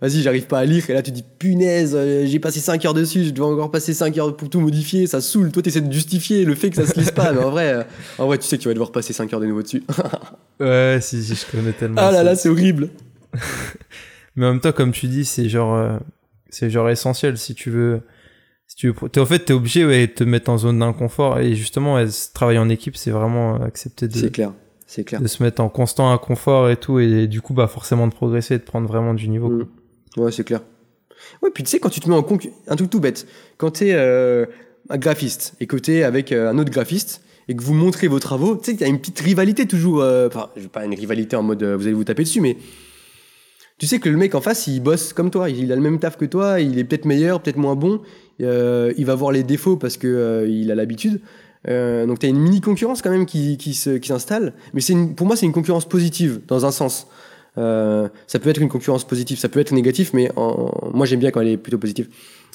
[0.00, 3.24] vas-y, j'arrive pas à lire, et là tu dis punaise, j'ai passé 5 heures dessus,
[3.24, 5.50] je dois encore passer 5 heures pour tout modifier, ça saoule.
[5.50, 7.86] Toi, tu essaies de justifier le fait que ça se lise pas, mais en vrai,
[8.18, 9.82] en vrai, tu sais que tu vas devoir passer 5 heures de nouveau dessus.
[10.60, 12.00] ouais, si, si, je connais tellement.
[12.00, 12.90] Ah là là, c'est horrible.
[14.36, 16.00] mais en même temps, comme tu dis, c'est genre
[16.54, 18.02] c'est genre essentiel si tu veux.
[18.66, 21.38] Si tu veux, es, en fait, t'es obligé ouais, de te mettre en zone d'inconfort
[21.38, 22.02] et justement,
[22.32, 24.16] travailler en équipe, c'est vraiment accepter de.
[24.16, 24.52] C'est clair.
[24.86, 25.20] C'est clair.
[25.20, 28.54] De se mettre en constant inconfort et tout, et, du coup, bah, forcément de progresser
[28.54, 29.48] et de prendre vraiment du niveau.
[29.48, 29.66] Mm.
[30.16, 30.60] Ouais, c'est clair.
[31.42, 33.26] Ouais, puis tu sais, quand tu te mets en concurrence, un truc tout bête,
[33.56, 34.46] quand tu es euh,
[34.90, 38.08] un graphiste et que tu es avec euh, un autre graphiste et que vous montrez
[38.08, 40.00] vos travaux, tu sais, il y a une petite rivalité toujours.
[40.02, 42.56] Euh, enfin, pas une rivalité en mode vous allez vous taper dessus, mais
[43.78, 45.98] tu sais que le mec en face, il bosse comme toi, il a le même
[45.98, 48.00] taf que toi, il est peut-être meilleur, peut-être moins bon,
[48.40, 51.20] euh, il va voir les défauts parce que euh, il a l'habitude.
[51.66, 55.26] Euh, donc tu as une mini concurrence quand même qui, qui s'installe, mais c'est pour
[55.26, 57.08] moi c'est une concurrence positive dans un sens.
[57.56, 60.30] ça peut être une concurrence positive, ça peut être négatif, mais
[60.92, 62.08] moi j'aime bien quand elle est plutôt positive.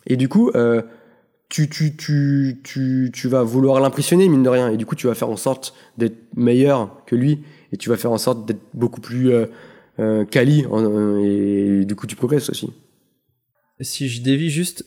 [0.07, 0.51] Et du coup,
[1.49, 5.07] tu, tu, tu, tu, tu vas vouloir l'impressionner mine de rien, et du coup tu
[5.07, 7.41] vas faire en sorte d'être meilleur que lui,
[7.73, 9.31] et tu vas faire en sorte d'être beaucoup plus
[9.99, 10.65] euh, quali
[11.23, 12.71] et du coup tu progresses aussi.
[13.81, 14.85] Si je dévie juste,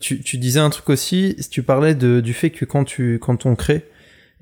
[0.00, 3.46] tu, tu, disais un truc aussi, tu parlais de, du fait que quand, tu, quand
[3.46, 3.84] on crée,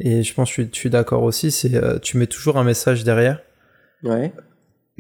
[0.01, 3.05] et je pense que je suis, d'accord aussi, c'est euh, tu mets toujours un message
[3.05, 3.41] derrière.
[4.03, 4.33] Ouais.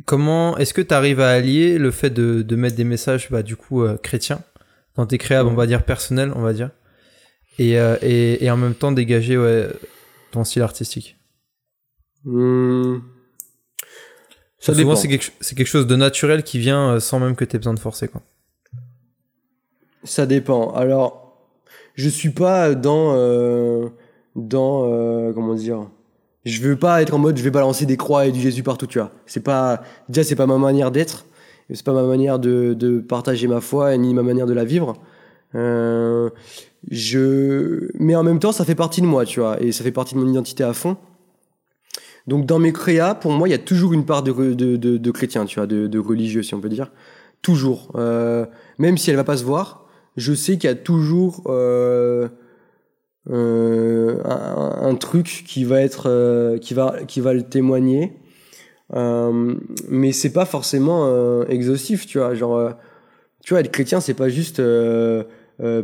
[0.04, 3.42] Comment est-ce que tu arrives à allier le fait de, de mettre des messages bah,
[3.42, 4.42] du coup euh, chrétiens
[4.96, 6.70] dans tes créables, on va dire personnels, on va dire,
[7.58, 9.68] et, et, et, en même temps dégager ouais,
[10.30, 11.16] ton style artistique?
[12.24, 12.98] Mmh.
[14.64, 17.54] Ça Souvent, c'est quelque, quelque, chose de naturel qui vient euh, sans même que tu
[17.54, 18.08] aies besoin de forcer.
[18.08, 18.22] Quoi.
[20.04, 20.72] Ça dépend.
[20.72, 21.36] Alors,
[21.96, 23.12] je suis pas dans.
[23.14, 23.90] Euh,
[24.36, 24.90] dans.
[24.90, 25.86] Euh, comment dire
[26.46, 28.86] Je veux pas être en mode je vais balancer des croix et du Jésus partout,
[28.86, 29.10] tu vois.
[29.26, 29.82] C'est pas.
[30.08, 31.26] Déjà, c'est pas ma manière d'être.
[31.70, 34.94] C'est pas ma manière de, de, partager ma foi ni ma manière de la vivre.
[36.90, 37.90] je.
[37.98, 39.62] Mais en même temps, ça fait partie de moi, tu vois.
[39.62, 40.96] Et ça fait partie de mon identité à fond.
[42.26, 45.44] Donc dans mes créas, pour moi, il y a toujours une part de, de, chrétien,
[45.44, 46.90] tu vois, de, religieux, si on peut dire.
[47.42, 47.92] Toujours.
[47.96, 48.46] Euh,
[48.78, 52.28] même si elle va pas se voir, je sais qu'il y a toujours euh,
[53.30, 58.16] euh, un, truc qui va être, qui va, qui va le témoigner.
[58.90, 62.34] Mais c'est pas forcément exhaustif, tu vois.
[62.34, 62.70] Genre,
[63.42, 64.62] tu vois, être chrétien, c'est pas juste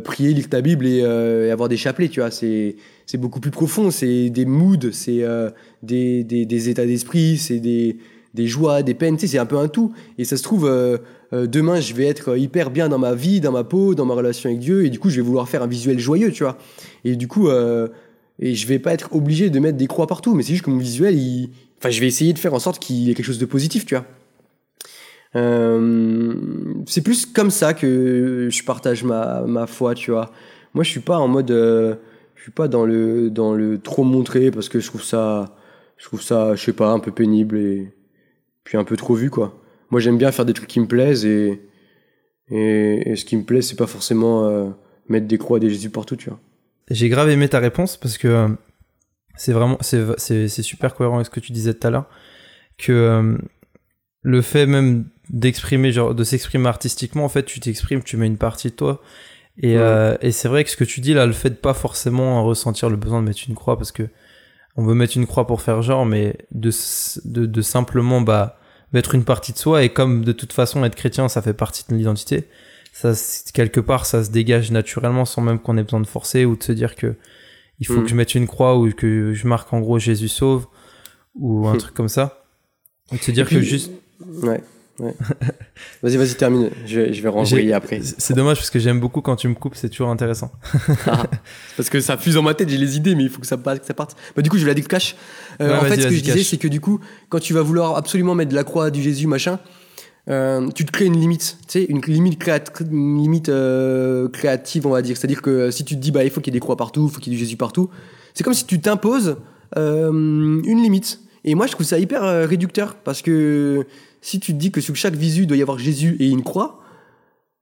[0.03, 2.31] prier, lire ta Bible et, et avoir des chapelets, tu vois.
[2.31, 2.77] C'est
[3.11, 3.91] c'est beaucoup plus profond.
[3.91, 5.49] C'est des moods, c'est euh,
[5.83, 7.97] des, des, états d'esprit, c'est des,
[8.33, 9.17] des joies, des peines.
[9.17, 9.91] Tu sais, c'est un peu un tout.
[10.17, 10.97] Et ça se trouve, euh,
[11.33, 14.13] euh, demain, je vais être hyper bien dans ma vie, dans ma peau, dans ma
[14.13, 14.85] relation avec Dieu.
[14.85, 16.57] Et du coup, je vais vouloir faire un visuel joyeux, tu vois.
[17.03, 20.33] Et du coup, et je vais pas être obligé de mettre des croix partout.
[20.33, 21.19] Mais c'est juste que mon visuel,
[21.79, 23.85] enfin, je vais essayer de faire en sorte qu'il y ait quelque chose de positif,
[23.85, 24.05] tu vois.
[26.87, 30.31] c'est plus comme ça que je partage ma, ma foi, tu vois.
[30.73, 31.51] Moi, je suis pas en mode
[32.41, 35.55] je suis pas dans le dans le trop montrer parce que je trouve ça
[35.97, 37.93] je trouve ça je sais pas un peu pénible et
[38.63, 39.61] puis un peu trop vu quoi.
[39.91, 41.61] Moi j'aime bien faire des trucs qui me plaisent et
[42.49, 44.71] et, ce qui me plaît c'est pas forcément euh,
[45.07, 46.39] mettre des croix des Jésus partout tu vois.
[46.89, 48.47] J'ai grave aimé ta réponse parce que euh,
[49.35, 52.09] c'est vraiment c'est super cohérent avec ce que tu disais tout à l'heure
[52.79, 53.37] que euh,
[54.23, 58.37] le fait même d'exprimer genre de s'exprimer artistiquement en fait tu t'exprimes tu mets une
[58.39, 58.99] partie de toi
[59.57, 61.73] et, euh, et c'est vrai que ce que tu dis là le fait de pas
[61.73, 64.03] forcément ressentir le besoin de mettre une croix parce que
[64.77, 66.71] on veut mettre une croix pour faire genre mais de
[67.25, 68.57] de, de simplement bah
[68.93, 71.83] mettre une partie de soi et comme de toute façon être chrétien ça fait partie
[71.89, 72.47] de l'identité
[72.93, 73.13] ça
[73.53, 76.63] quelque part ça se dégage naturellement sans même qu'on ait besoin de forcer ou de
[76.63, 77.15] se dire que
[77.79, 78.03] il faut mm.
[78.03, 80.67] que je mette une croix ou que je marque en gros Jésus sauve
[81.35, 82.45] ou un truc comme ça.
[83.11, 83.91] Ou de se dire que juste
[84.43, 84.63] ouais
[84.99, 85.13] Ouais.
[86.03, 86.69] vas-y, vas-y, termine.
[86.85, 88.01] Je vais, je vais renvoyer après.
[88.17, 90.51] C'est dommage parce que j'aime beaucoup quand tu me coupes, c'est toujours intéressant.
[91.07, 91.23] Ah,
[91.75, 93.57] parce que ça fuse dans ma tête, j'ai les idées, mais il faut que ça,
[93.57, 94.15] que ça parte.
[94.35, 95.15] Bah, du coup, je vais la dire cash.
[95.59, 97.97] Euh, en fait, ce que je disais, c'est que du coup, quand tu vas vouloir
[97.97, 99.59] absolument mettre de la croix du Jésus, machin,
[100.29, 102.43] euh, tu te crées une limite, tu sais, une limite,
[102.91, 105.17] limite euh, créative, on va dire.
[105.17, 107.07] C'est-à-dire que si tu te dis, bah, il faut qu'il y ait des croix partout,
[107.09, 107.89] il faut qu'il y ait du Jésus partout,
[108.33, 109.37] c'est comme si tu t'imposes
[109.75, 111.19] une limite.
[111.43, 113.85] Et moi, je trouve ça hyper réducteur parce que
[114.21, 116.79] si tu te dis que sur chaque visu doit y avoir Jésus et une croix,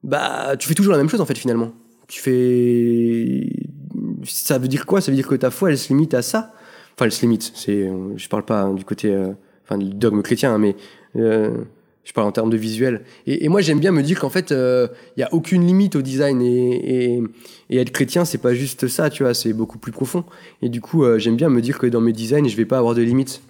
[0.03, 1.71] bah tu fais toujours la même chose en fait finalement.
[2.07, 3.49] Tu fais
[4.25, 5.01] ça veut dire quoi?
[5.01, 6.53] Ça veut dire que ta foi elle se limite à ça?
[6.95, 9.31] Enfin elle se limite, c'est je parle pas hein, du côté euh,
[9.63, 10.75] enfin du dogme chrétien hein, mais
[11.15, 11.57] euh,
[12.03, 13.03] je parle en termes de visuel.
[13.25, 16.01] Et, moi j'aime bien me dire qu'en fait il euh, y a aucune limite au
[16.01, 17.21] design et
[17.69, 20.25] être chrétien c'est pas juste ça, tu vois, c'est beaucoup plus profond.
[20.61, 22.95] Et du coup j'aime bien me dire que dans mes designs je vais pas avoir
[22.95, 23.41] de limites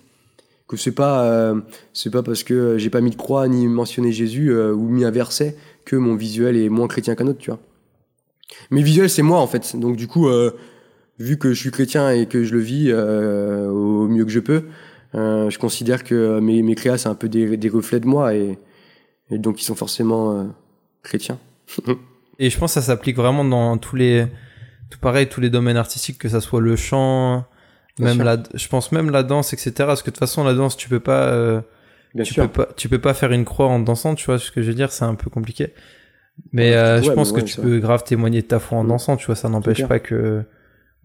[0.70, 1.60] que c'est pas euh,
[1.94, 5.04] c'est pas parce que j'ai pas mis de croix ni mentionné Jésus euh, ou mis
[5.04, 7.60] un verset que mon visuel est moins chrétien qu'un autre, tu vois.
[8.70, 9.76] Mais visuel c'est moi en fait.
[9.76, 10.52] Donc du coup euh,
[11.18, 14.66] vu que je suis chrétien et que je le vis au mieux que je peux,
[15.16, 18.60] je considère que mes mes créas c'est un peu des, des reflets de moi et,
[19.32, 20.54] et donc ils sont forcément
[21.02, 21.40] chrétiens.
[22.40, 24.28] et je pense que ça s'applique vraiment dans tous les
[24.92, 27.46] tout pareil tous les domaines artistiques que ça soit le chant
[28.00, 29.72] même la, je pense même la danse, etc.
[29.78, 31.62] Parce que de toute façon, la danse, tu peux pas, euh,
[32.24, 34.62] tu peux pas, tu peux pas faire une croix en dansant, tu vois ce que
[34.62, 35.74] je veux dire, c'est un peu compliqué.
[36.54, 38.88] Mais euh, je pense que tu peux grave témoigner de ta foi en mm.
[38.88, 40.44] dansant, tu vois, ça n'empêche pas que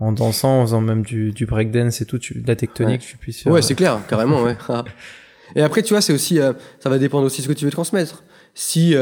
[0.00, 3.16] en dansant, en faisant même du, du breakdance et tout, tu, de la tectonique, tu
[3.16, 3.44] puisses.
[3.46, 4.56] Ouais, c'est clair, carrément, ouais.
[5.56, 7.64] et après, tu vois, c'est aussi, euh, ça va dépendre aussi de ce que tu
[7.64, 8.24] veux transmettre.
[8.54, 8.94] Si,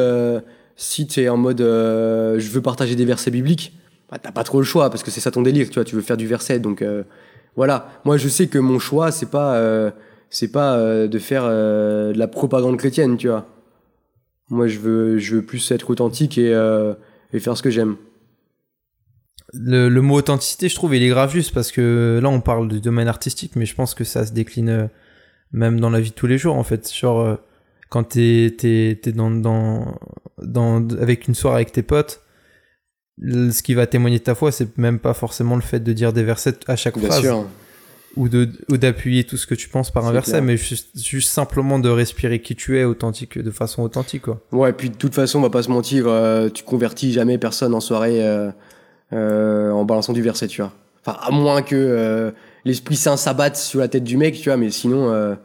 [0.77, 3.75] si tu es en mode, je veux partager des versets bibliques,
[4.11, 5.95] bah, t'as pas trop le choix parce que c'est ça ton délire, tu vois, tu
[5.95, 6.83] veux faire du verset, donc
[7.57, 9.91] voilà, moi je sais que mon choix c'est pas euh,
[10.31, 13.47] c'est pas euh, de faire euh, de la propagande chrétienne, tu vois.
[14.49, 16.51] Moi je veux je veux plus être authentique et,
[17.33, 17.97] et faire ce que j'aime.
[19.55, 22.69] Le, le, mot authenticité, je trouve, il est grave juste parce que là on parle
[22.69, 24.89] du domaine artistique, mais je pense que ça se décline
[25.53, 26.91] même dans la vie de tous les jours en fait.
[26.95, 27.39] Genre
[27.91, 29.99] quand t'es t'es t'es dans dans
[30.39, 32.23] dans avec une soirée avec tes potes
[33.21, 36.13] ce qui va témoigner de ta foi, c'est même pas forcément le fait de dire
[36.13, 37.21] des versets à chaque Bien phrase.
[37.21, 37.47] Sûr.
[38.17, 41.89] Ou d'appuyer tout ce que tu penses par un verset, mais juste, juste, simplement de
[41.89, 44.43] respirer qui tu es authentique, de façon authentique, quoi.
[44.53, 47.39] Ouais, et puis de toute façon, on va pas se mentir, euh, tu convertis jamais
[47.39, 48.51] personne en soirée euh,
[49.15, 50.73] euh, en balançant du verset, tu vois.
[51.01, 52.35] Enfin, à moins que
[52.67, 55.37] l'Esprit Saint s'abatte sur la tête du mec, tu vois, mais sinon,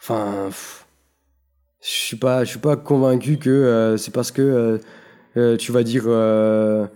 [0.00, 0.48] enfin,
[1.82, 4.80] je suis pas, je suis pas convaincu que c'est parce que
[5.36, 6.86] euh, tu vas dire euh,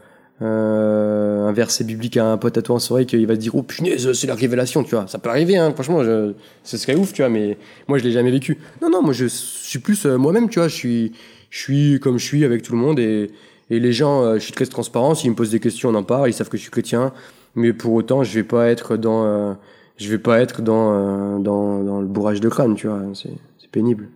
[0.42, 3.54] euh, un verset biblique à un pote à toi en soirée qu'il va te dire
[3.54, 5.06] oh punaise c'est la révélation tu vois.
[5.06, 6.32] Ça peut arriver hein, franchement je,
[6.64, 8.58] ce serait ouf tu vois mais moi je l'ai jamais vécu.
[8.80, 10.68] Non non moi je suis plus moi-même tu vois.
[10.68, 11.12] Je suis
[11.50, 13.30] je suis comme je suis avec tout le monde et,
[13.70, 15.14] et les gens je suis très transparent.
[15.14, 16.30] S'ils me posent des questions on en parle.
[16.30, 17.12] Ils savent que je suis chrétien.
[17.54, 19.56] Mais pour autant je vais pas être dans
[19.98, 23.02] je vais pas être dans, dans, dans le bourrage de crâne tu vois.
[23.14, 24.08] C'est pénible.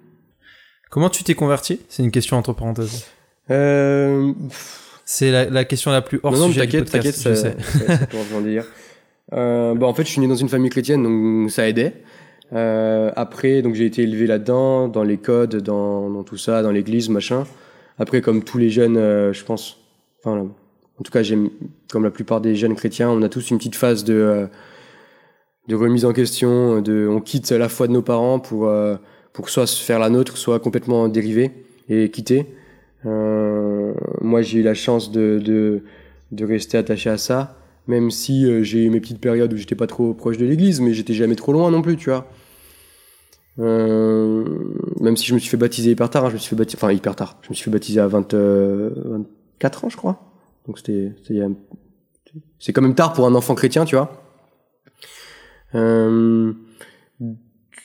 [0.91, 1.81] Comment tu t'es converti?
[1.89, 3.05] C'est une question entre parenthèses
[3.51, 4.33] euh...
[5.05, 7.57] C'est la, la, question la plus hors non, non, sujet t'inquiète, t'inquiète, ça, sais.
[7.63, 8.65] Ça, dire.
[9.35, 11.93] Euh, bah, en fait, je suis né dans une famille chrétienne, donc ça aidait.
[12.53, 16.71] Euh, après, donc j'ai été élevé là-dedans, dans les codes, dans, dans tout ça, dans
[16.71, 17.45] l'église, machin.
[17.99, 19.79] Après, comme tous les jeunes, euh, je pense,
[20.21, 20.49] enfin,
[20.99, 21.51] en tout cas, j'aime,
[21.91, 24.47] comme la plupart des jeunes chrétiens, on a tous une petite phase de, euh,
[25.69, 28.71] de remise en question, de, on quitte la foi de nos parents pour,
[29.33, 31.51] pour soit se faire la nôtre, soit complètement dériver
[31.89, 32.47] et quitter.
[33.07, 35.83] Euh, moi, j'ai eu la chance de, de,
[36.33, 39.75] de, rester attaché à ça, même si euh, j'ai eu mes petites périodes où j'étais
[39.75, 42.27] pas trop proche de l'église, mais j'étais jamais trop loin non plus, tu vois.
[43.59, 44.45] Euh,
[45.01, 46.79] même si je me suis fait baptiser hyper tard, hein, je me suis fait baptiser,
[46.79, 50.21] enfin hyper tard, je me suis fait baptiser à 20, 24 ans, je crois.
[50.67, 51.13] Donc c'était,
[52.59, 54.25] c'est quand même tard pour un enfant chrétien, tu vois.
[55.75, 56.53] Euh,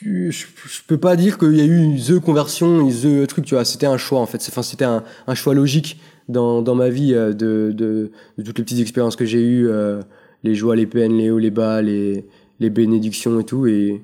[0.01, 3.65] je, je, peux pas dire qu'il y a eu the conversion, the truc, tu vois.
[3.65, 4.43] C'était un choix en fait.
[4.49, 8.57] Enfin, c'était un, un, choix logique dans, dans ma vie euh, de, de, de, toutes
[8.57, 10.01] les petites expériences que j'ai eues euh,
[10.43, 12.25] les joies, les peines, les hauts, les bas, les,
[12.59, 13.67] les bénédictions et tout.
[13.67, 14.01] Et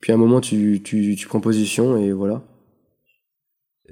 [0.00, 2.42] puis à un moment, tu, tu, tu prends position et voilà.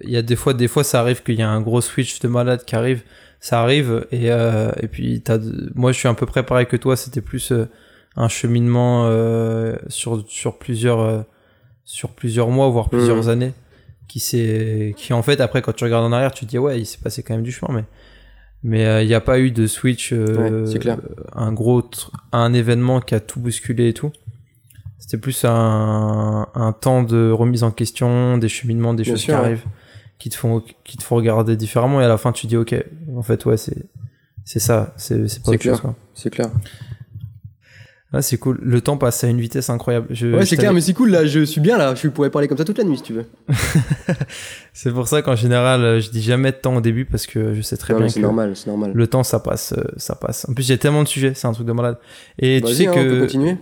[0.02, 2.20] Il y a des fois, des fois, ça arrive qu'il y a un gros switch
[2.20, 3.02] de malade qui arrive.
[3.38, 5.38] Ça arrive et, euh, et puis t'as,
[5.74, 6.96] moi, je suis un peu préparé que toi.
[6.96, 7.66] C'était plus euh,
[8.16, 11.22] un cheminement euh, sur sur plusieurs euh,
[11.84, 13.28] sur plusieurs mois voire plusieurs Mhm.
[13.28, 13.52] années
[14.08, 16.80] qui s'est qui en fait après quand tu regardes en arrière tu te dis ouais
[16.80, 17.84] il s'est passé quand même du chemin mais
[18.62, 20.98] mais euh, il n'y a pas eu de switch euh, Ouais, c'est clair.
[21.34, 21.82] un gros
[22.32, 24.12] un événement qui a tout bousculé et tout
[24.98, 29.34] c'était plus un, un temps de remise en question des cheminements des Bien choses sûr,
[29.34, 29.46] qui ouais.
[29.46, 29.64] arrivent
[30.18, 32.74] qui te font qui te font regarder différemment et à la fin tu dis ok
[33.16, 33.86] en fait ouais c'est
[34.44, 36.50] c'est ça c'est c'est pas autre chose quoi C'est clair.
[38.12, 38.58] Ah, c'est cool.
[38.62, 40.08] Le temps passe à une vitesse incroyable.
[40.10, 41.24] Je, Ouais, c'est clair, mais c'est cool là.
[41.26, 41.94] Je suis bien là.
[41.94, 43.24] Je pourrais parler comme ça toute la nuit si tu veux.
[44.72, 47.60] C'est pour ça qu'en général, je dis jamais de temps au début parce que je
[47.62, 48.92] sais très Non, bien c'est que normal, c'est normal.
[48.94, 50.46] le temps, ça passe, euh, ça passe.
[50.48, 51.98] En plus, j'ai tellement de sujets, c'est un truc de malade.
[52.38, 53.58] Et tu sais hein, que continuer.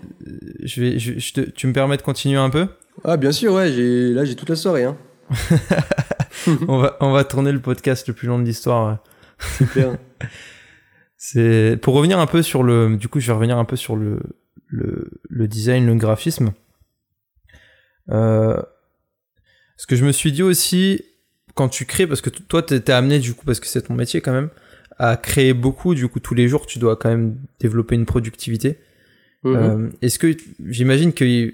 [0.62, 2.66] je vais, je, je te- tu me permets de continuer un peu?
[3.04, 3.72] Ah, bien sûr, ouais.
[3.72, 4.84] J'ai là, j'ai toute la soirée.
[4.84, 4.96] Hein.
[6.68, 8.98] on va, on va tourner le podcast le plus long de l'histoire.
[9.72, 9.96] Clair.
[11.20, 12.96] C'est pour revenir un peu sur le.
[12.96, 14.20] Du coup, je vais revenir un peu sur le
[14.68, 16.52] le, le design, le graphisme.
[18.10, 18.60] Euh,
[19.76, 21.02] ce que je me suis dit aussi
[21.54, 24.20] quand tu crées, parce que toi, t'es amené du coup, parce que c'est ton métier
[24.20, 24.50] quand même,
[24.98, 25.94] à créer beaucoup.
[25.94, 28.78] Du coup, tous les jours, tu dois quand même développer une productivité.
[29.42, 29.54] Mhm.
[29.56, 31.52] Euh, Est-ce que j'imagine que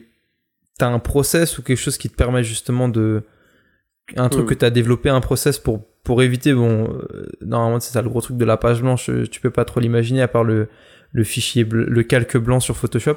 [0.79, 3.23] t'as un process ou quelque chose qui te permet justement de
[4.17, 4.49] un truc Mhm.
[4.51, 8.21] que t'as développé un process pour pour éviter bon euh, normalement c'est ça le gros
[8.21, 10.69] truc de la page blanche euh, tu peux pas trop l'imaginer à part le
[11.13, 13.17] le fichier le calque blanc sur Photoshop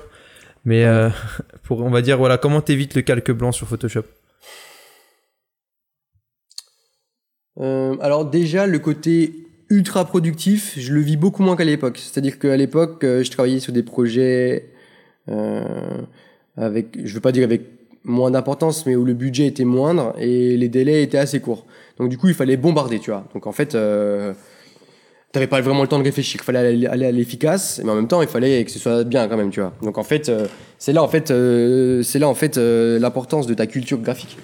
[0.66, 1.10] mais euh,
[1.64, 4.04] pour on va dire voilà comment t'évites le calque blanc sur Photoshop?
[7.60, 9.34] Euh, alors déjà, le côté
[9.70, 11.98] ultra productif, je le vis beaucoup moins qu'à l'époque.
[11.98, 14.70] C'est-à-dire qu'à l'époque, euh, je travaillais sur des projets
[15.30, 16.02] euh,
[16.56, 17.64] avec, je veux pas dire avec
[18.04, 21.66] moins d'importance, mais où le budget était moindre et les délais étaient assez courts.
[22.00, 23.26] Donc du coup, il fallait bombarder, tu vois.
[23.34, 24.34] Donc en fait, euh,
[25.32, 26.40] t'avais pas vraiment le temps de réfléchir.
[26.42, 29.28] Il fallait aller, à l'efficace, mais en même temps, il fallait que ce soit bien
[29.28, 29.74] quand même, tu vois.
[29.82, 33.48] Donc en fait, euh, c'est là en fait, euh, c'est là en fait euh, l'importance
[33.48, 34.38] de ta culture graphique.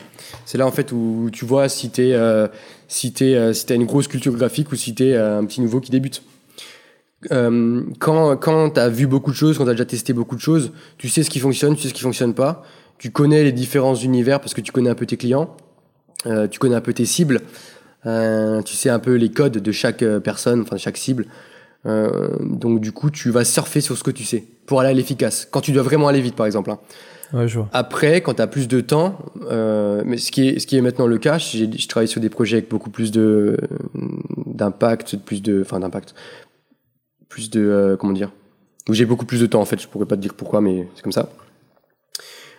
[0.46, 2.48] C'est là en fait où tu vois si t'es euh,
[2.88, 5.80] si t'es euh, si t'as une grosse culture graphique ou si t'es un petit nouveau
[5.80, 6.24] qui débute.
[7.32, 10.74] Euh, quand quand t'as vu beaucoup de choses, quand t'as déjà testé beaucoup de choses,
[10.98, 12.64] tu sais ce qui fonctionne, tu sais ce qui fonctionne pas.
[12.98, 15.56] Tu connais les différents univers parce que tu connais un peu tes clients,
[16.26, 17.42] euh, tu connais un peu tes cibles,
[18.06, 21.26] euh, tu sais un peu les codes de chaque euh, personne, enfin de chaque cible.
[21.86, 24.94] Euh, donc du coup, tu vas surfer sur ce que tu sais pour aller à
[24.94, 25.48] l'efficace.
[25.52, 26.72] Quand tu dois vraiment aller vite, par exemple.
[26.72, 26.80] hein.
[27.34, 29.18] ouais je vois Après, quand tu as plus de temps,
[29.52, 32.30] euh, mais ce qui, est, ce qui est maintenant le cas, je travaille sur des
[32.30, 33.58] projets avec beaucoup plus de
[34.46, 36.16] d'impact, plus de, enfin d'impact,
[37.28, 38.32] plus de, euh, comment dire,
[38.88, 39.82] où j'ai beaucoup plus de temps en fait.
[39.82, 41.30] Je pourrais pas te dire pourquoi, mais c'est comme ça.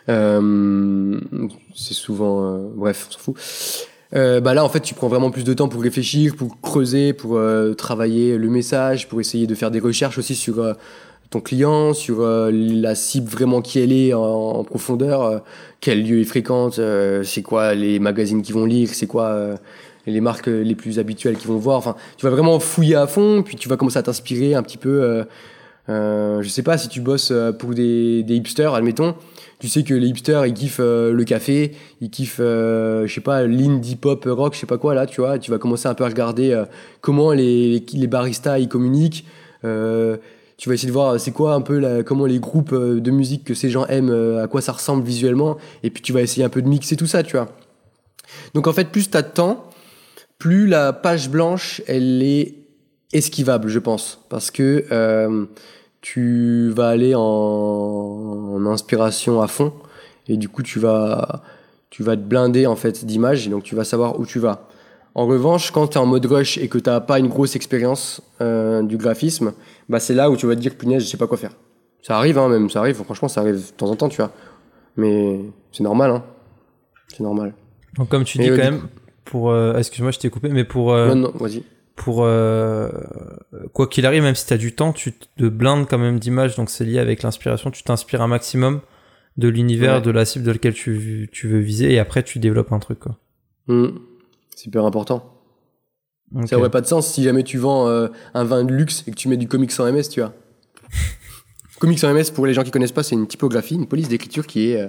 [0.09, 1.20] Euh,
[1.74, 3.36] c'est souvent, euh, bref, on s'en fout.
[4.14, 7.12] Euh, bah là, en fait, tu prends vraiment plus de temps pour réfléchir, pour creuser,
[7.12, 10.74] pour euh, travailler le message, pour essayer de faire des recherches aussi sur
[11.30, 15.42] ton client, sur la cible vraiment qui elle est en, profondeur,
[15.80, 16.78] quel lieu il fréquente,
[17.24, 19.57] c'est quoi les magazines qu'ils vont lire, c'est quoi
[20.07, 21.78] les marques les plus habituelles qu'ils vont voir.
[21.78, 24.76] Enfin, tu vas vraiment fouiller à fond, puis tu vas commencer à t'inspirer un petit
[24.76, 25.24] peu.
[25.89, 29.14] Euh, je sais pas si tu bosses euh, pour des, des hipsters, admettons.
[29.59, 33.20] Tu sais que les hipsters, ils kiffent euh, le café, ils kiffent, euh, je sais
[33.20, 35.39] pas, l'indie pop rock, je sais pas quoi là, tu vois.
[35.39, 36.64] Tu vas commencer un peu à regarder euh,
[37.01, 39.26] comment les, les baristas ils communiquent.
[39.62, 43.45] Tu vas essayer de voir c'est quoi un peu la, comment les groupes de musique
[43.45, 46.49] que ces gens aiment, à quoi ça ressemble visuellement, et puis tu vas essayer un
[46.49, 47.49] peu de mixer tout ça, tu vois.
[48.55, 49.64] Donc en fait, plus tu as de temps,
[50.39, 52.63] plus la page blanche, elle est
[53.14, 55.46] esquivable, je pense, parce que euh,
[56.02, 59.72] tu vas aller en, en inspiration à fond,
[60.28, 61.42] et du coup tu vas,
[61.90, 64.68] tu vas te blinder en fait d'images, et donc tu vas savoir où tu vas.
[65.14, 67.54] En revanche, quand tu es en mode rush et que tu n'as pas une grosse
[67.54, 69.52] expérience euh, du graphisme,
[69.88, 71.52] bah c'est là où tu vas te dire punaise, je sais pas quoi faire.
[72.02, 74.32] Ça arrive, hein, même, ça arrive, franchement, ça arrive de temps en temps, tu vois.
[74.96, 75.40] Mais
[75.72, 76.24] c'est normal, hein.
[77.08, 77.54] C'est normal.
[77.96, 78.88] donc comme tu Et dis quand même
[79.24, 81.62] pour euh, excuse-moi je t'ai coupé mais pour non, non, vas-y.
[81.97, 82.90] Pour euh,
[83.72, 86.57] quoi qu'il arrive, même si tu as du temps, tu te blindes quand même d'images,
[86.57, 88.80] donc c'est lié avec l'inspiration, tu t'inspires un maximum
[89.36, 90.01] de l'univers, Ouais.
[90.03, 92.99] de la cible de laquelle tu, tu veux viser, et après tu développes un truc.
[93.01, 93.18] Quoi.
[93.68, 93.88] Hmm.
[94.55, 95.30] C'est hyper important.
[96.47, 99.12] Ça aurait pas de sens si jamais tu vends euh, un vin de luxe et
[99.12, 100.32] que tu mets du comics sans MS, tu vois.
[101.78, 104.47] comics sans MS, pour les gens qui connaissent pas, c'est une typographie, une police d'écriture
[104.47, 104.88] qui est, euh,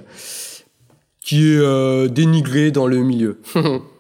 [1.21, 3.39] qui est euh, dénigrée dans le milieu.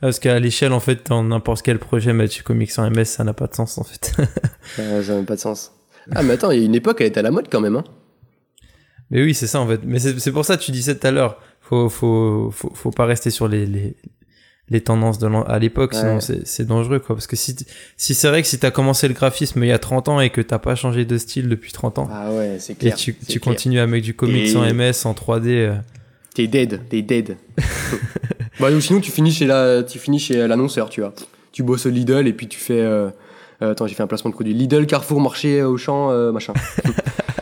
[0.00, 3.24] Parce qu'à l'échelle, en fait, dans n'importe quel projet, mettre du comics en MS, ça
[3.24, 4.12] n'a pas de sens, en fait.
[4.78, 5.72] Euh, ça n'a pas de sens.
[6.12, 7.76] Ah, mais attends, il y a une époque, elle était à la mode quand même.
[7.76, 7.84] Hein.
[9.10, 9.80] Mais oui, c'est ça en fait.
[9.84, 13.04] Mais c'est pour ça que tu disais tout à l'heure, faut, faut, faut, faut, pas
[13.04, 13.94] rester sur les, les,
[14.70, 17.14] les tendances de à l'époque, sinon c'est dangereux quoi.
[17.14, 17.54] Parce que si,
[17.98, 20.30] si c'est vrai que si t'as commencé le graphisme il y a 30 ans et
[20.30, 22.94] que t'as pas changé de style depuis 30 ans, ah ouais, c'est clair.
[22.94, 25.48] Et tu, tu continues avec du comics sans MS, en 3D.
[25.48, 25.74] Euh...
[26.34, 27.36] T'es dead, t'es dead.
[28.60, 31.12] bah, sinon tu finis chez la, tu finis chez l'annonceur, tu vois.
[31.52, 32.80] Tu bosses au Lidl et puis tu fais.
[32.80, 33.10] Euh,
[33.60, 34.54] euh, attends, j'ai fait un placement de produit.
[34.54, 36.54] Lidl, Carrefour, marché, Auchan, euh, machin.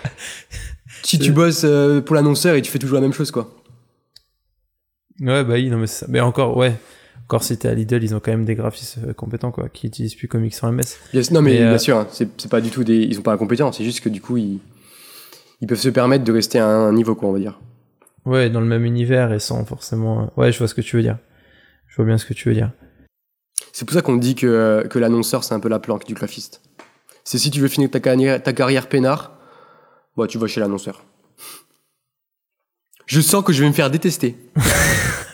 [1.02, 1.64] si tu bosses
[2.04, 3.54] pour l'annonceur et tu fais toujours la même chose, quoi.
[5.20, 6.06] Ouais, bah oui, non, mais, ça.
[6.08, 6.74] mais encore, ouais.
[7.24, 10.16] Encore si t'es à Lidl, ils ont quand même des graphistes compétents, quoi, qui utilisent
[10.16, 10.82] plus Comics sans MS.
[11.30, 12.96] non, mais, bien sûr, hein, c'est pas du tout des.
[12.96, 14.58] Ils sont pas incompétents, c'est juste que du coup, ils,
[15.60, 17.60] ils peuvent se permettre de rester à un niveau, quoi, on va dire.
[18.26, 20.32] Ouais, dans le même univers et sans forcément.
[20.36, 21.18] Ouais, je vois ce que tu veux dire.
[21.88, 22.70] Je vois bien ce que tu veux dire.
[23.72, 26.60] C'est pour ça qu'on dit que, que l'annonceur, c'est un peu la planque du graphiste.
[27.24, 29.38] C'est si tu veux finir ta carrière, ta carrière peinard,
[30.16, 31.04] bah, tu vas chez l'annonceur.
[33.06, 34.36] Je sens que je vais me faire détester.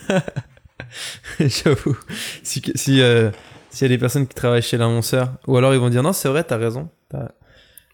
[1.39, 1.97] J'avoue.
[2.41, 3.29] Si, si, euh,
[3.69, 6.13] s'il y a des personnes qui travaillent chez l'annonceur, ou alors ils vont dire non,
[6.13, 6.89] c'est vrai, t'as raison.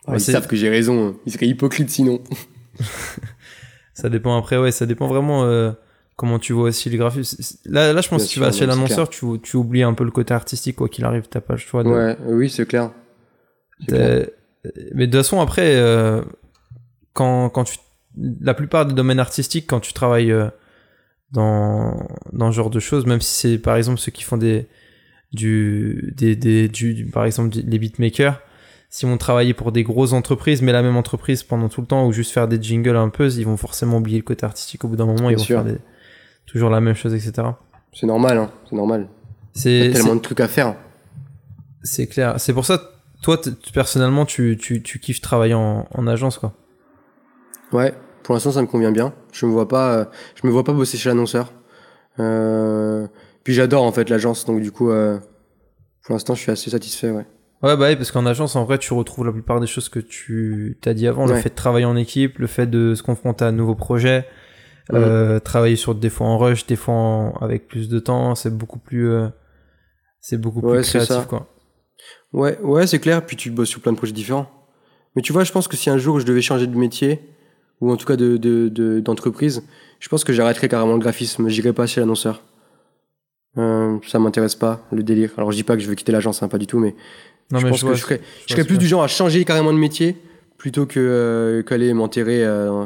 [0.07, 1.09] ils savent que j'ai raison.
[1.09, 1.15] Hein.
[1.25, 2.21] Ils seraient hypocrites sinon.
[3.93, 5.71] ça dépend après, ouais, ça dépend vraiment euh,
[6.15, 7.43] comment tu vois aussi le graphisme.
[7.65, 10.03] Là, là je pense que si tu vas chez l'annonceur, tu, tu oublies un peu
[10.03, 11.89] le côté artistique, quoi qu'il arrive, t'as pas le choix de.
[11.89, 12.91] Ouais, oui, c'est clair.
[13.89, 16.21] Mais de toute façon, après, euh,
[17.13, 17.77] quand, quand tu.
[18.15, 20.47] La plupart des domaines artistiques, quand tu travailles euh,
[21.31, 24.67] dans, dans ce genre de choses, même si c'est par exemple ceux qui font des.
[25.31, 28.39] Du, des, des, du, par exemple, les beatmakers,
[28.93, 32.05] si on travaillait pour des grosses entreprises, mais la même entreprise pendant tout le temps,
[32.05, 34.87] ou juste faire des jingles un peu, ils vont forcément oublier le côté artistique au
[34.87, 35.65] bout d'un moment, ils vont faire
[36.45, 37.47] toujours la même chose, etc.
[37.91, 39.07] C'est normal, hein, c'est normal.
[39.53, 40.75] C'est tellement de trucs à faire.
[41.81, 42.35] C'est clair.
[42.37, 42.91] C'est pour ça,
[43.23, 43.41] toi,
[43.73, 46.53] personnellement, tu, tu, tu kiffes travailler en, en, agence, quoi.
[47.71, 49.11] Ouais, pour l'instant, ça me convient bien.
[49.31, 51.51] Je me vois pas, euh, je me vois pas bosser chez l'annonceur.
[52.19, 53.07] Euh,
[53.43, 55.17] puis j'adore en fait l'agence, donc du coup, euh,
[56.03, 57.25] pour l'instant, je suis assez satisfait, ouais.
[57.63, 59.99] Ouais, bah oui, parce qu'en agence, en vrai, tu retrouves la plupart des choses que
[59.99, 61.25] tu t'as dit avant.
[61.25, 64.27] Le fait de travailler en équipe, le fait de se confronter à un nouveau projet,
[64.91, 68.79] euh, travailler sur des fois en rush, des fois avec plus de temps, c'est beaucoup
[68.79, 69.29] plus, euh,
[70.19, 71.47] c'est beaucoup plus créatif, quoi.
[72.33, 73.25] Ouais, ouais, c'est clair.
[73.25, 74.49] Puis tu bosses sur plein de projets différents.
[75.15, 77.21] Mais tu vois, je pense que si un jour je devais changer de métier,
[77.79, 79.63] ou en tout cas de, de, d'entreprise,
[80.01, 81.47] je pense que j'arrêterais carrément le graphisme.
[81.47, 82.41] J'irais pas chez l'annonceur.
[83.57, 85.31] Euh, ça m'intéresse pas, le délire.
[85.37, 86.95] Alors je dis pas que je veux quitter l'agence, hein, pas du tout, mais
[87.51, 89.73] non, je pense je que je serais, je serais plus du genre à changer carrément
[89.73, 90.17] de métier
[90.63, 92.85] plutôt que euh, qu'aller m'enterrer euh,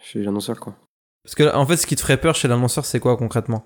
[0.00, 0.76] chez l'annonceur, quoi.
[1.24, 3.64] Parce que en fait, ce qui te ferait peur chez l'annonceur, c'est quoi concrètement?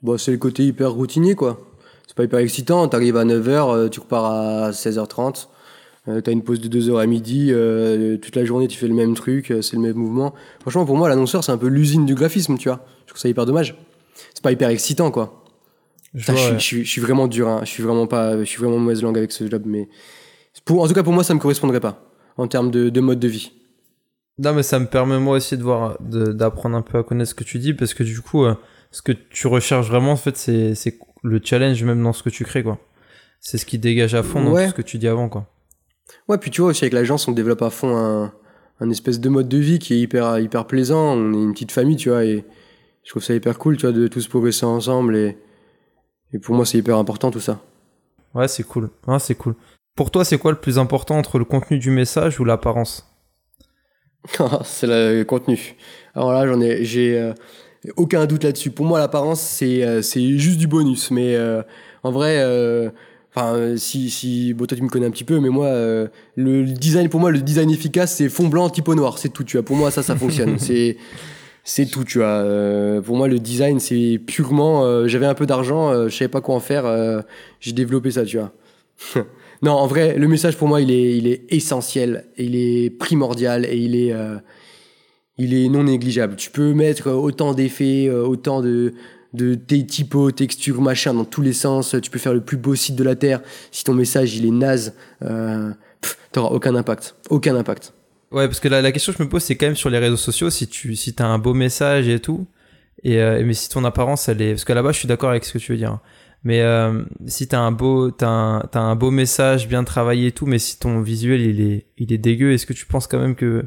[0.00, 1.60] Bon, bah, c'est le côté hyper routinier, quoi.
[2.06, 2.88] C'est pas hyper excitant.
[2.88, 5.48] T'arrives à 9h, euh, tu repars à 16h30.
[6.06, 7.52] T'as une pause de 2 heures à midi,
[8.20, 10.34] toute la journée tu fais le même truc, c'est le même mouvement.
[10.60, 12.84] Franchement, pour moi, l'annonceur, c'est un peu l'usine du graphisme, tu vois.
[13.02, 13.76] Je trouve ça hyper dommage.
[14.34, 15.41] C'est pas hyper excitant, quoi.
[16.14, 17.60] Je, je, suis vraiment dur, hein.
[17.62, 19.88] je suis vraiment pas, je suis vraiment mauvaise langue avec ce job, mais
[20.64, 22.04] pour, en tout cas pour moi ça me correspondrait pas
[22.36, 23.52] en termes de, de mode de vie.
[24.38, 27.34] Non mais ça me permet moi aussi de voir, d'apprendre un peu à connaître ce
[27.34, 28.54] que tu dis parce que du coup, euh,
[28.90, 32.44] ce que tu recherches vraiment en fait c'est, le challenge même dans ce que tu
[32.44, 32.78] crées quoi.
[33.40, 35.46] C'est ce qui dégage à fond dans ce que tu dis avant quoi.
[36.28, 38.32] Ouais puis tu vois aussi avec l'agence on développe à fond un,
[38.80, 41.14] un espèce de mode de vie qui est hyper hyper plaisant.
[41.14, 42.44] On est une petite famille tu vois et
[43.04, 45.38] je trouve ça hyper cool tu vois de tous progresser ensemble et
[46.32, 47.60] et pour moi, c'est hyper important tout ça.
[48.34, 48.90] Ouais, c'est cool.
[49.06, 49.54] Ah, c'est cool.
[49.94, 53.06] Pour toi, c'est quoi le plus important entre le contenu du message ou l'apparence?
[54.64, 55.74] C'est le contenu.
[56.14, 57.32] Alors là, j'en ai, j'ai euh,
[57.96, 58.70] aucun doute là-dessus.
[58.70, 61.10] Pour moi, l'apparence, c'est euh, c'est juste du bonus.
[61.10, 61.62] Mais euh,
[62.04, 62.40] en vrai,
[63.34, 65.70] enfin, si si, bon, toi tu me connais un petit peu, mais moi,
[66.36, 69.44] le design, pour moi, le design efficace, c'est fond blanc, typo noir, c'est tout.
[69.44, 70.58] Tu vois, pour moi, ça, ça fonctionne.
[70.60, 70.96] c'est
[71.64, 72.26] c'est tout, tu vois.
[72.26, 74.84] Euh, pour moi, le design, c'est purement.
[74.84, 76.84] Euh, j'avais un peu d'argent, euh, je savais pas quoi en faire,
[77.60, 78.52] j'ai développé ça, tu vois.
[79.62, 83.64] non, en vrai, le message pour moi, il est, il est essentiel, il est primordial
[83.64, 84.14] et il est,
[85.38, 86.36] il est non négligeable.
[86.36, 88.92] Tu peux mettre autant d'effets, autant de
[89.32, 91.96] de tes typos, textures, machin, dans tous les sens.
[92.02, 93.40] Tu peux faire le plus beau site de la terre.
[93.70, 95.70] Si ton message il est naze, euh,
[96.32, 97.94] t'auras aucun impact, aucun impact.
[98.32, 100.16] Ouais, parce que la, question que je me pose, c'est quand même sur les réseaux
[100.16, 102.46] sociaux, si tu si as un beau message et tout,
[103.02, 104.52] et euh, mais si ton apparence, elle est...
[104.52, 105.98] Parce que là-bas, je suis d'accord avec ce que tu veux dire.
[106.44, 110.46] Mais euh, si t'as un beau t'as un, un beau message bien travaillé et tout,
[110.46, 113.36] mais si ton visuel il est il est dégueu, est-ce que tu penses quand même
[113.36, 113.66] que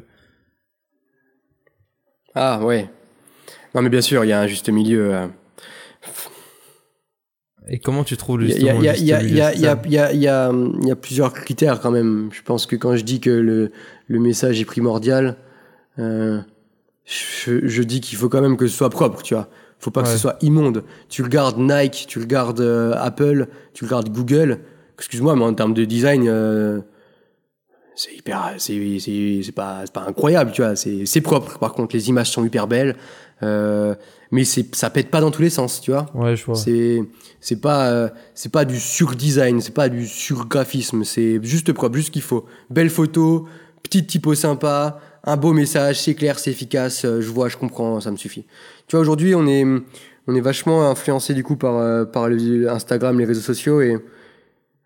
[2.33, 2.89] ah ouais
[3.73, 5.15] non mais bien sûr il y a un juste milieu.
[5.15, 5.27] Euh.
[7.67, 8.69] Et comment tu trouves le Il y
[10.87, 12.29] a, plusieurs critères quand même.
[12.31, 13.71] Je pense que quand je dis que le,
[14.07, 15.37] le message est primordial,
[15.99, 16.39] euh,
[17.05, 19.49] je, je dis qu'il faut quand même que ce soit propre, tu vois.
[19.79, 20.83] Faut pas que ce soit immonde.
[21.09, 24.59] Tu regardes Nike, tu regardes euh, Apple, tu regardes Google.
[24.97, 26.79] Excuse-moi, mais en termes de design, euh,
[27.95, 30.75] c'est hyper, c'est, c'est, c'est pas, c'est pas incroyable, tu vois.
[30.75, 31.59] C'est, c'est propre.
[31.59, 32.95] Par contre, les images sont hyper belles.
[33.43, 33.95] Euh,
[34.35, 36.07] mais c'est ça pète pas dans tous les sens tu vois.
[36.13, 36.55] Ouais je vois.
[36.55, 37.01] C'est
[37.39, 42.07] c'est pas euh, c'est pas du surdesign c'est pas du surgraphisme c'est juste propre juste
[42.07, 42.45] ce qu'il faut.
[42.69, 43.47] Belle photo
[43.81, 48.01] petite typo sympa un beau message c'est clair c'est efficace euh, je vois je comprends
[48.01, 48.45] ça me suffit.
[48.87, 49.65] Tu vois aujourd'hui on est
[50.27, 53.97] on est vachement influencé du coup par euh, par le Instagram les réseaux sociaux et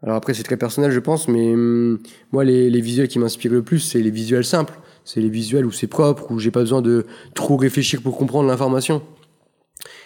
[0.04, 1.98] alors après c'est très personnel je pense mais hum,
[2.32, 4.80] moi les, les visuels qui m'inspirent le plus c'est les visuels simples.
[5.06, 8.48] C'est les visuels où c'est propre où j'ai pas besoin de trop réfléchir pour comprendre
[8.48, 9.02] l'information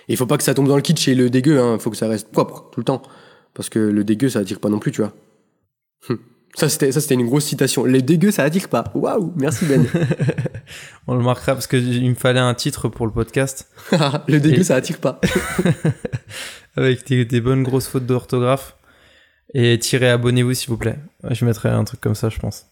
[0.08, 1.80] et il faut pas que ça tombe dans le kitsch et le dégueu, hein.
[1.80, 3.02] faut que ça reste propre tout le temps.
[3.54, 5.14] Parce que le dégueu, ça attire pas non plus, tu vois.
[6.10, 6.20] Hum.
[6.56, 7.84] Ça, c'était, ça, c'était une grosse citation.
[7.84, 8.84] Le dégueu, ça attire pas.
[8.94, 9.86] Waouh, merci Ben.
[11.08, 13.70] On le marquera parce qu'il me fallait un titre pour le podcast.
[14.28, 14.64] le dégueu, et...
[14.64, 15.20] ça attire pas.
[16.76, 18.76] Avec des, des, bonnes grosses fautes d'orthographe.
[19.56, 20.98] Et tirez abonnez-vous s'il vous plaît.
[21.30, 22.66] Je mettrai un truc comme ça, je pense.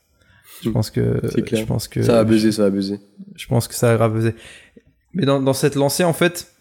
[0.63, 2.99] Je pense que, je pense que ça va buzzer, ça va buzzer.
[3.35, 4.35] Je pense que ça va buzzer.
[5.13, 6.51] Mais dans, dans cette lancée, en fait,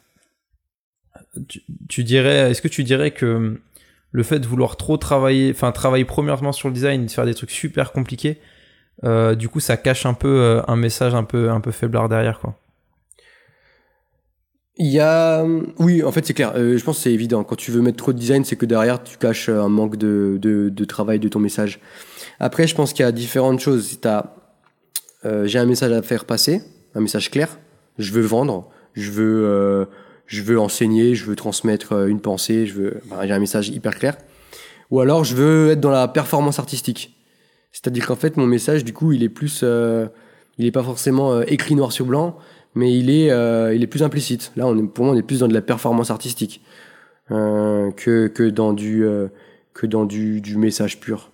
[1.88, 3.60] tu, dirais, est-ce que tu dirais que
[4.12, 7.34] le fait de vouloir trop travailler, enfin travailler premièrement sur le design, de faire des
[7.34, 8.40] trucs super compliqués,
[9.04, 12.08] euh, du coup ça cache un peu euh, un message un peu un peu faiblard
[12.08, 12.58] derrière quoi?
[14.76, 15.44] Il y a,
[15.78, 16.52] oui, en fait c'est clair.
[16.56, 17.44] Euh, je pense que c'est évident.
[17.44, 20.38] Quand tu veux mettre trop de design, c'est que derrière tu caches un manque de,
[20.40, 21.80] de, de, travail de ton message.
[22.38, 23.98] Après, je pense qu'il y a différentes choses.
[25.22, 26.62] J'ai un message à faire passer,
[26.94, 27.58] un message clair.
[27.98, 28.70] Je veux vendre.
[28.94, 29.86] Je veux
[30.30, 33.68] je veux enseigner, je veux transmettre euh, une pensée, je veux, bah, j'ai un message
[33.68, 34.16] hyper clair.
[34.92, 37.16] Ou alors je veux être dans la performance artistique.
[37.72, 40.06] C'est-à-dire qu'en fait mon message du coup il est plus, euh,
[40.56, 42.38] il est pas forcément euh, écrit noir sur blanc,
[42.76, 44.52] mais il est, euh, il est plus implicite.
[44.54, 46.62] Là on est, pour moi on est plus dans de la performance artistique
[47.32, 49.04] euh, que que dans du
[49.74, 51.32] que dans du, du message pur.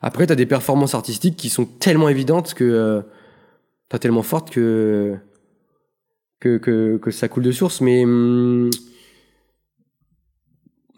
[0.00, 3.02] Après tu as des performances artistiques qui sont tellement évidentes que
[3.90, 5.18] pas tellement fortes que
[6.42, 8.68] que, que, que, ça coule de source, mais, hum,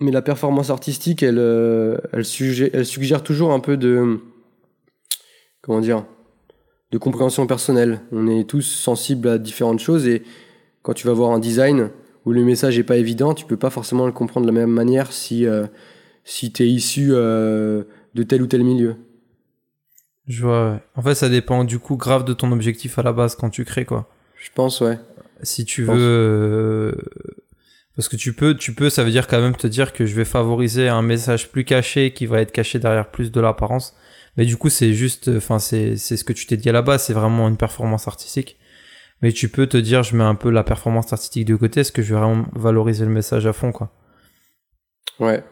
[0.00, 4.20] mais la performance artistique, elle, euh, elle, suggère, elle suggère toujours un peu de.
[5.60, 6.04] Comment dire
[6.92, 8.00] De compréhension personnelle.
[8.10, 10.22] On est tous sensibles à différentes choses et
[10.82, 11.90] quand tu vas voir un design
[12.24, 14.70] où le message n'est pas évident, tu peux pas forcément le comprendre de la même
[14.70, 15.66] manière si, euh,
[16.24, 17.84] si tu es issu euh,
[18.14, 18.96] de tel ou tel milieu.
[20.26, 20.80] Je vois.
[20.94, 23.66] En fait, ça dépend du coup grave de ton objectif à la base quand tu
[23.66, 24.08] crées, quoi.
[24.36, 24.98] Je pense, ouais
[25.44, 26.92] si tu veux euh,
[27.96, 30.14] parce que tu peux tu peux ça veut dire quand même te dire que je
[30.14, 33.94] vais favoriser un message plus caché qui va être caché derrière plus de l'apparence
[34.36, 37.12] mais du coup c'est juste enfin c'est c'est ce que tu t'es dit base c'est
[37.12, 38.58] vraiment une performance artistique
[39.22, 41.92] mais tu peux te dire je mets un peu la performance artistique de côté est-ce
[41.92, 43.92] que je vais vraiment valoriser le message à fond quoi?
[45.20, 45.44] Ouais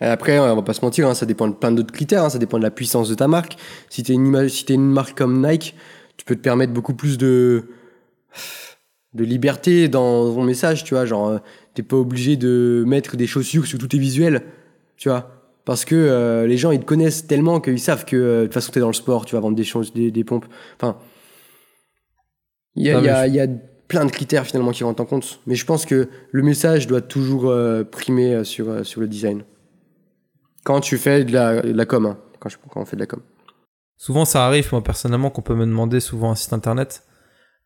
[0.00, 2.24] après, on va pas se mentir, hein, ça dépend de plein d'autres critères.
[2.24, 3.56] Hein, ça dépend de la puissance de ta marque.
[3.88, 5.74] Si t'es une image, si t'es une marque comme Nike,
[6.16, 7.68] tu peux te permettre beaucoup plus de
[9.14, 11.38] de liberté dans ton message, tu vois, genre euh,
[11.74, 14.42] t'es pas obligé de mettre des chaussures sur tous tes visuels,
[14.96, 15.30] tu vois,
[15.64, 18.54] parce que euh, les gens ils te connaissent tellement qu'ils savent que euh, de toute
[18.54, 20.46] façon t'es dans le sport, tu vas vendre des choses, des, des pompes,
[20.76, 20.98] enfin,
[22.74, 23.46] il y a, y, a, y a
[23.86, 27.00] plein de critères finalement qui rentrent en compte, mais je pense que le message doit
[27.00, 27.54] toujours
[27.92, 29.44] primer sur sur le design.
[30.64, 33.00] Quand tu fais de la, de la com, hein, quand, je, quand on fait de
[33.02, 33.20] la com.
[33.96, 37.04] Souvent ça arrive, moi personnellement, qu'on peut me demander souvent un site internet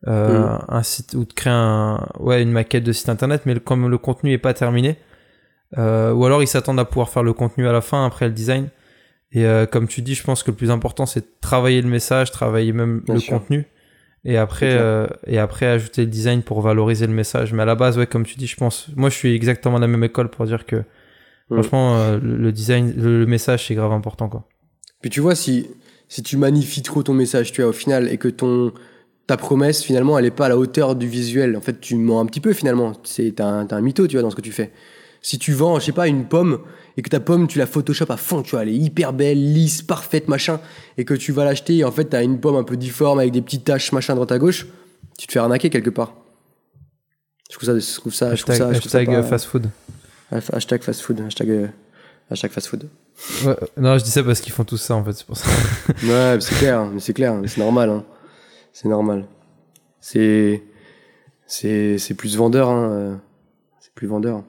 [0.07, 3.89] euh, un site ou de créer un, ouais, une maquette de site internet, mais comme
[3.89, 4.97] le contenu est pas terminé,
[5.77, 8.33] euh, ou alors ils s'attendent à pouvoir faire le contenu à la fin après le
[8.33, 8.69] design.
[9.31, 11.89] Et euh, comme tu dis, je pense que le plus important c'est de travailler le
[11.89, 13.33] message, travailler même Bien le sûr.
[13.33, 13.67] contenu,
[14.23, 14.79] et après
[15.27, 17.51] et après ajouter le design pour valoriser le message.
[17.53, 19.81] Mais à la base, ouais, comme tu dis, je pense, moi je suis exactement de
[19.81, 20.83] la même école pour dire que mm.
[21.55, 24.47] franchement le design, le, le message c'est grave important quoi.
[25.01, 25.67] Puis tu vois si
[26.07, 28.73] si tu magnifies trop ton message, tu vois au final et que ton
[29.29, 31.55] ta promesse, finalement, elle est pas à la hauteur du visuel.
[31.55, 32.93] En fait, tu mens un petit peu, finalement.
[33.03, 34.71] C'est un, un mytho, tu vois, dans ce que tu fais.
[35.21, 36.61] Si tu vends, je sais pas, une pomme,
[36.97, 39.53] et que ta pomme, tu la Photoshop à fond, tu vois, elle est hyper belle,
[39.53, 40.59] lisse, parfaite, machin,
[40.97, 43.31] et que tu vas l'acheter, et en fait, t'as une pomme un peu difforme avec
[43.31, 44.65] des petites taches, machin, droite à gauche,
[45.19, 46.15] tu te fais arnaquer quelque part.
[47.51, 49.45] Je trouve ça, je trouve ça, je trouve ça, je trouve hashtag ça pas, fast
[49.45, 49.69] food.
[50.31, 51.69] Hashtag fast food, hashtag,
[52.31, 52.89] hashtag fast food.
[53.45, 55.47] Ouais, non, je dis ça parce qu'ils font tout ça, en fait, c'est pour ça.
[56.03, 58.03] ouais, c'est clair, c'est clair, c'est normal, hein
[58.73, 59.27] c'est normal.
[59.99, 60.63] C'est
[61.45, 63.21] c'est c'est plus vendeur, hein.
[63.79, 64.43] C'est plus vendeur.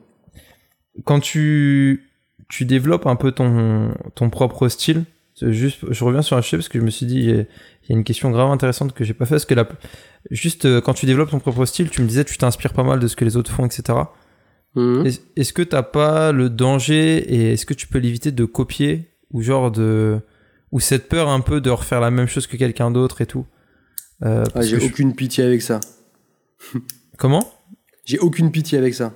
[1.04, 2.10] quand tu,
[2.48, 5.04] tu développes un peu ton, ton propre style,
[5.42, 7.36] juste, je reviens sur un sujet parce que je me suis dit, il
[7.88, 9.34] y, a une question grave intéressante que j'ai pas fait.
[9.34, 9.68] Parce que la,
[10.30, 12.98] juste euh, quand tu développes ton propre style, tu me disais, tu t'inspires pas mal
[12.98, 13.98] de ce que les autres font, etc.
[14.74, 15.06] Mhm.
[15.36, 19.42] Est-ce que t'as pas le danger et est-ce que tu peux l'éviter de copier ou
[19.42, 20.20] genre de
[20.70, 23.46] ou cette peur un peu de refaire la même chose que quelqu'un d'autre et tout?
[24.24, 25.80] Euh, ah, J'ai aucune pitié avec ça.
[27.16, 27.50] Comment?
[28.04, 29.14] J'ai aucune pitié avec ça.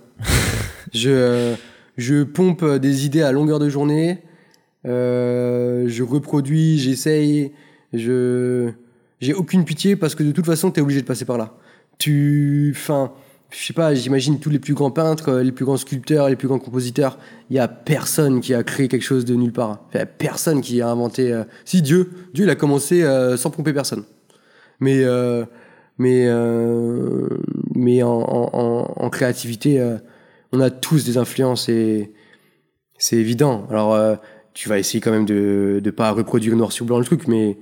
[0.93, 1.55] je euh,
[1.97, 4.23] je pompe des idées à longueur de journée.
[4.87, 7.53] Euh, je reproduis, j'essaye.
[7.93, 8.71] Je
[9.21, 11.55] j'ai aucune pitié parce que de toute façon, tu es obligé de passer par là.
[11.99, 13.13] Tu, enfin,
[13.51, 16.49] je sais pas, j'imagine tous les plus grands peintres, les plus grands sculpteurs, les plus
[16.49, 19.87] grands compositeurs, il y a personne qui a créé quelque chose de nulle part.
[19.95, 21.43] Il y a personne qui a inventé.
[21.65, 23.03] Si Dieu, Dieu, il a commencé
[23.37, 24.05] sans pomper personne.
[24.85, 25.45] Mais euh,
[27.74, 29.97] mais en, créativité,
[30.53, 32.12] on a tous des influences et
[32.99, 33.66] c'est évident.
[33.70, 34.18] Alors
[34.55, 37.59] tu vas essayer quand même de de pas reproduire noir sur blanc le truc, mais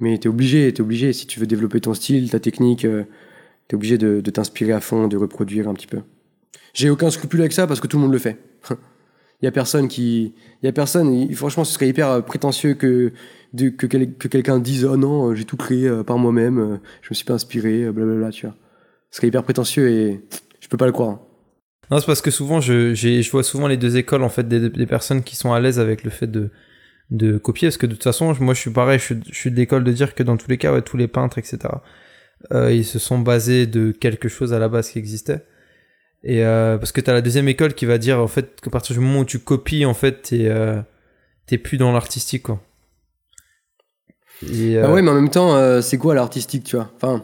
[0.00, 2.86] mais t'es obligé, t'es obligé si tu veux développer ton style, ta technique
[3.70, 6.00] t'es obligé de, t'inspirer à fond, de reproduire un petit peu.
[6.74, 8.36] J'ai aucun scrupule avec ça parce que tout le monde le fait.
[9.42, 11.32] Il y a personne qui, il y a personne.
[11.34, 13.12] Franchement, ce serait hyper euh, prétentieux que
[13.56, 17.14] que, que quelqu'un dise oh non, j'ai tout créé euh, par moi-même, euh, je me
[17.14, 18.54] suis pas inspiré, blablabla, tu vois.
[19.10, 20.20] Ce serait hyper prétentieux et
[20.60, 21.18] je peux pas le croire.
[21.90, 24.70] Non, c'est parce que souvent, je, je vois souvent les deux écoles en fait des,
[24.70, 26.50] des personnes qui sont à l'aise avec le fait de
[27.10, 29.82] de copier parce que de toute façon, moi, je suis pareil, je, suis de l'école
[29.82, 31.58] de dire que dans tous les cas, ouais, tous les peintres, etc
[32.52, 35.44] euh, ils se sont basés de quelque chose à la base qui existait.
[36.22, 38.94] Et euh, parce que t'as la deuxième école qui va dire en fait qu'à partir
[38.94, 40.80] du moment où tu copies, en fait, t'es euh,
[41.46, 42.60] t'es plus dans l'artistique quoi.
[44.50, 46.90] Et, ah ouais, mais en même temps, c'est quoi l'artistique, tu vois?
[46.96, 47.22] Enfin.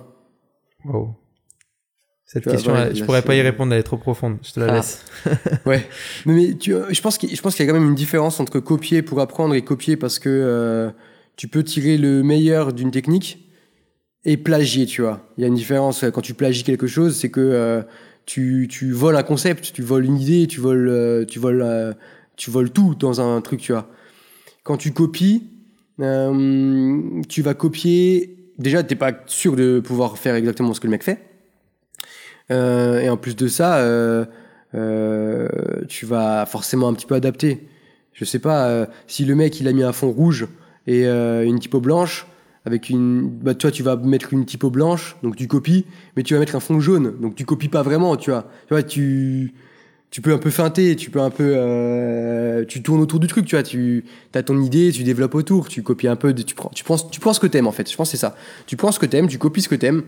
[0.84, 1.14] Wow.
[2.26, 4.36] Cette question, je pourrais pas y répondre, elle est trop profonde.
[4.42, 4.76] Je te la ah.
[4.76, 5.02] laisse.
[5.66, 5.88] ouais.
[6.26, 8.38] Mais, mais tu, je pense qu'il, je pense qu'il y a quand même une différence
[8.38, 10.92] entre copier pour apprendre et copier parce que
[11.36, 13.46] tu peux tirer le meilleur d'une technique
[14.24, 15.20] et plagier, tu vois.
[15.36, 17.82] Il y a une différence quand tu plagies quelque chose, c'est que euh,
[18.26, 21.92] tu, tu voles un concept, tu voles une idée, tu voles, euh, tu voles, euh,
[22.36, 23.88] tu voles tout dans un truc, tu vois.
[24.64, 25.44] Quand tu copies,
[25.98, 28.36] tu vas copier.
[28.58, 31.20] Déjà, t'es pas sûr de pouvoir faire exactement ce que le mec fait.
[32.50, 34.26] et en plus de ça,
[35.88, 37.68] tu vas forcément un petit peu adapter.
[38.12, 40.48] Je sais pas si le mec il a mis un fond rouge
[40.88, 42.26] et une typo blanche
[42.66, 45.86] avec une bah toi tu vas mettre une typo blanche donc tu copies
[46.16, 48.50] mais tu vas mettre un fond jaune donc tu copies pas vraiment tu vois.
[48.66, 49.54] Tu vois tu
[50.10, 53.46] tu peux un peu feinter tu peux un peu euh, tu tournes autour du truc
[53.46, 53.62] tu vois.
[53.62, 54.04] Tu
[54.34, 57.20] as ton idée tu développes autour tu copies un peu tu prends tu penses tu
[57.20, 57.88] penses ce que t'aimes en fait.
[57.88, 58.36] Je pense c'est ça.
[58.66, 60.02] Tu prends ce que t'aimes tu copies ce que t'aimes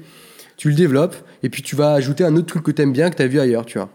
[0.56, 3.16] tu le développes et puis tu vas ajouter un autre truc que t'aimes bien que
[3.16, 3.88] t'as vu ailleurs tu vois.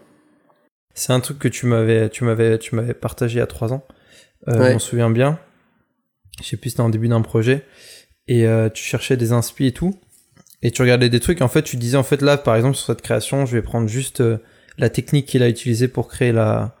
[0.94, 3.84] C'est un truc que tu m'avais tu m'avais tu m'avais partagé a trois ans.
[4.48, 4.68] Euh, ouais.
[4.68, 5.38] je m'en souviens bien.
[6.42, 7.64] Je sais plus c'était en début d'un projet
[8.28, 9.98] et euh, tu cherchais des inspi et tout.
[10.62, 11.42] Et tu regardais des trucs.
[11.42, 13.88] En fait tu disais en fait là par exemple sur cette création je vais prendre
[13.88, 14.38] juste euh,
[14.78, 16.74] la technique qu'il a utilisée pour créer la,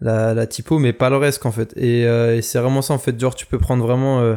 [0.00, 1.72] la la typo mais pas le reste en fait.
[1.76, 3.18] Et, euh, et c'est vraiment ça en fait.
[3.18, 4.36] Genre tu peux prendre vraiment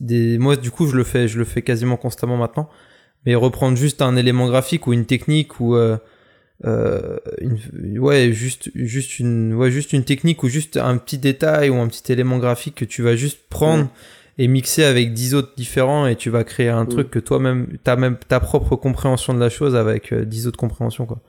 [0.00, 2.68] des moi du coup je le fais je le fais quasiment constamment maintenant.
[3.26, 5.76] Mais reprendre juste un élément graphique ou une technique ou
[6.64, 11.76] une, ouais juste juste une ouais juste une technique ou juste un petit détail ou
[11.76, 13.88] un petit élément graphique que tu vas juste prendre
[14.40, 16.88] et mixer avec 10 autres différents et tu vas créer un mm.
[16.88, 20.58] truc que toi-même, t'as même ta propre compréhension de la chose avec 10 euh, autres
[20.58, 21.20] compréhensions, quoi.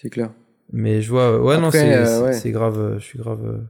[0.00, 0.30] C'est clair.
[0.72, 3.66] Mais je vois, ouais, non, c'est euh, grave, euh, je suis grave.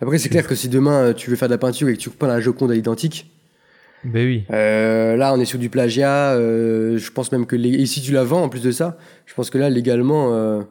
[0.00, 2.08] Après, c'est clair que si demain tu veux faire de la peinture et que tu
[2.08, 3.30] reprends la Joconde à l'identique,
[4.02, 4.44] ben oui.
[4.48, 6.36] là, on est sur du plagiat.
[6.38, 7.70] je pense même que les...
[7.70, 8.96] et si tu la vends en plus de ça,
[9.26, 10.64] je pense que là légalement.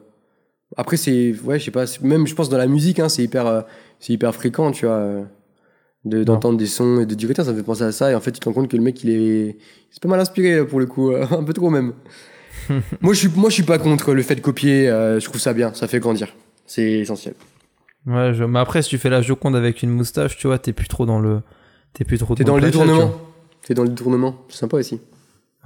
[0.76, 1.84] Après, c'est ouais, je sais pas.
[2.02, 3.64] Même je pense dans la musique, hein, c'est hyper,
[4.00, 5.26] c'est hyper fréquent, tu vois
[6.04, 8.10] d'entendre des sons et de dire ça me fait penser à ça.
[8.10, 9.56] Et en fait tu te rends compte que le mec il est
[9.90, 11.92] c'est pas mal inspiré pour le coup un peu trop même.
[13.00, 15.40] Moi je suis moi je suis pas contre le fait de copier euh, je trouve
[15.40, 16.34] ça bien ça fait grandir.
[16.66, 17.34] C'est essentiel.
[18.06, 20.88] Ouais mais après si tu fais la Joconde avec une moustache tu vois t'es plus
[20.88, 21.40] trop dans le
[21.94, 23.12] t'es plus trop t'es dans, le détournement.
[23.66, 24.44] t'es dans le détournement.
[24.48, 25.00] C'est sympa aussi.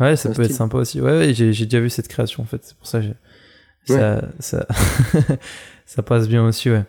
[0.01, 1.01] ouais ça peut être sympa aussi.
[1.01, 2.60] Ouais, ouais j'ai déjà vu cette création en fait.
[2.62, 3.06] C'est pour ça que
[3.85, 4.66] ça ça
[5.86, 6.85] ça passe bien aussi ouais.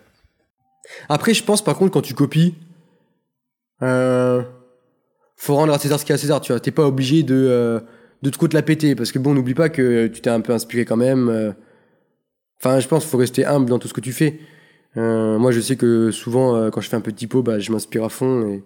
[1.08, 2.54] Après je pense par contre quand tu copies
[3.82, 4.42] euh,
[5.40, 6.60] faut rendre à César ce qu'il y a à César, tu vois.
[6.60, 7.80] T'es pas obligé de, euh,
[8.20, 10.84] de te la péter, parce que bon, n'oublie pas que tu t'es un peu inspiré
[10.84, 11.30] quand même.
[11.30, 11.52] Euh.
[12.60, 14.38] Enfin, je pense qu'il faut rester humble dans tout ce que tu fais.
[14.98, 17.72] Euh, moi, je sais que souvent, quand je fais un peu de typo, bah, je
[17.72, 18.60] m'inspire à fond.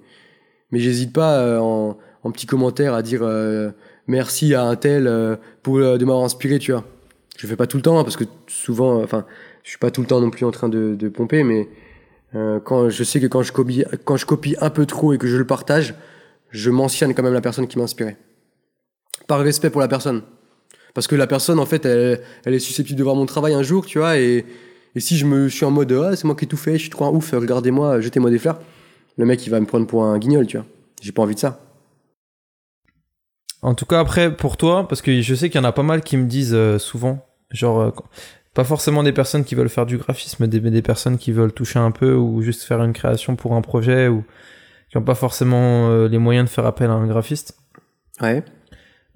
[0.73, 3.23] Mais j'hésite pas en, en petit commentaire à dire
[4.09, 6.85] merci à un tel pour de m'avoir inspiré, tu vois.
[7.39, 9.27] Je fais pas tout le temps, hein, parce que souvent, enfin,
[9.62, 11.69] je suis pas tout le temps non plus en train de, de pomper, mais
[12.35, 13.52] euh, quand je sais que quand je
[14.27, 15.94] copie, un peu trop et que je le partage,
[16.51, 18.16] je mentionne quand même la personne qui m'a inspiré.
[19.27, 20.23] Par respect pour la personne.
[20.94, 22.20] Parce que la personne, en fait, elle,
[22.55, 24.44] est susceptible de voir mon travail un jour, tu vois, et,
[24.97, 26.90] si je me suis en mode ah, c'est moi qui ai tout fait, je suis
[26.90, 28.61] trop un ouf, regardez-moi, jetez-moi des fleurs,
[29.16, 30.66] le mec il va me prendre pour un guignol, tu vois.
[31.02, 31.61] J'ai pas envie de ça.
[33.61, 35.82] En tout cas, après, pour toi, parce que je sais qu'il y en a pas
[35.82, 37.90] mal qui me disent euh, souvent, genre, euh,
[38.55, 41.78] pas forcément des personnes qui veulent faire du graphisme, mais des, personnes qui veulent toucher
[41.78, 44.24] un peu ou juste faire une création pour un projet ou
[44.90, 47.59] qui n'ont pas forcément euh, les moyens de faire appel à un graphiste.
[48.20, 48.44] Ouais.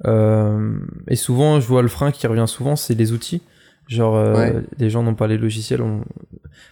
[0.04, 3.42] et souvent, je vois le frein qui revient souvent, c'est les outils.
[3.88, 5.82] Genre, euh, les gens n'ont pas les logiciels.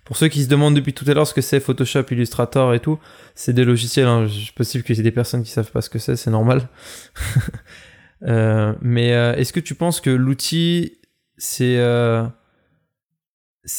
[0.05, 2.81] Pour ceux qui se demandent depuis tout à l'heure ce que c'est Photoshop, Illustrator et
[2.81, 2.99] tout,
[3.35, 4.07] c'est des logiciels.
[4.07, 4.29] Hein.
[4.29, 6.69] C'est possible qu'il y ait des personnes qui savent pas ce que c'est, c'est normal.
[8.27, 10.99] euh, mais euh, est-ce que tu penses que l'outil,
[11.39, 11.79] c'est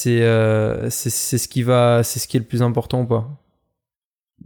[0.07, 3.29] euh, c'est c'est ce qui va, c'est ce qui est le plus important ou pas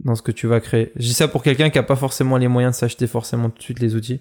[0.04, 0.92] dans ce que tu vas créer.
[0.96, 3.62] Dis ça pour quelqu'un qui a pas forcément les moyens de s'acheter forcément tout de
[3.62, 4.20] suite les outils.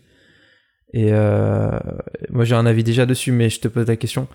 [0.94, 4.28] Et moi j'ai un avis déjà dessus, mais je te pose la question.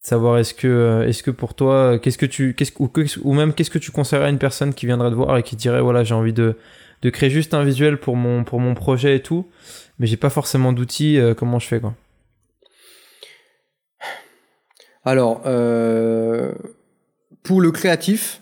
[0.00, 2.90] Savoir est-ce que euh, est-ce que pour toi qu'est-ce que tu qu'est-ce ou,
[3.24, 5.56] ou même qu'est-ce que tu conseillerais à une personne qui viendrait te voir et qui
[5.56, 6.56] dirait voilà j'ai envie de
[7.02, 9.50] de créer juste un visuel pour mon pour mon projet et tout
[9.98, 11.94] mais j'ai pas forcément d'outils euh, comment je fais quoi?
[15.04, 16.52] Alors euh,
[17.42, 18.40] pour le créatif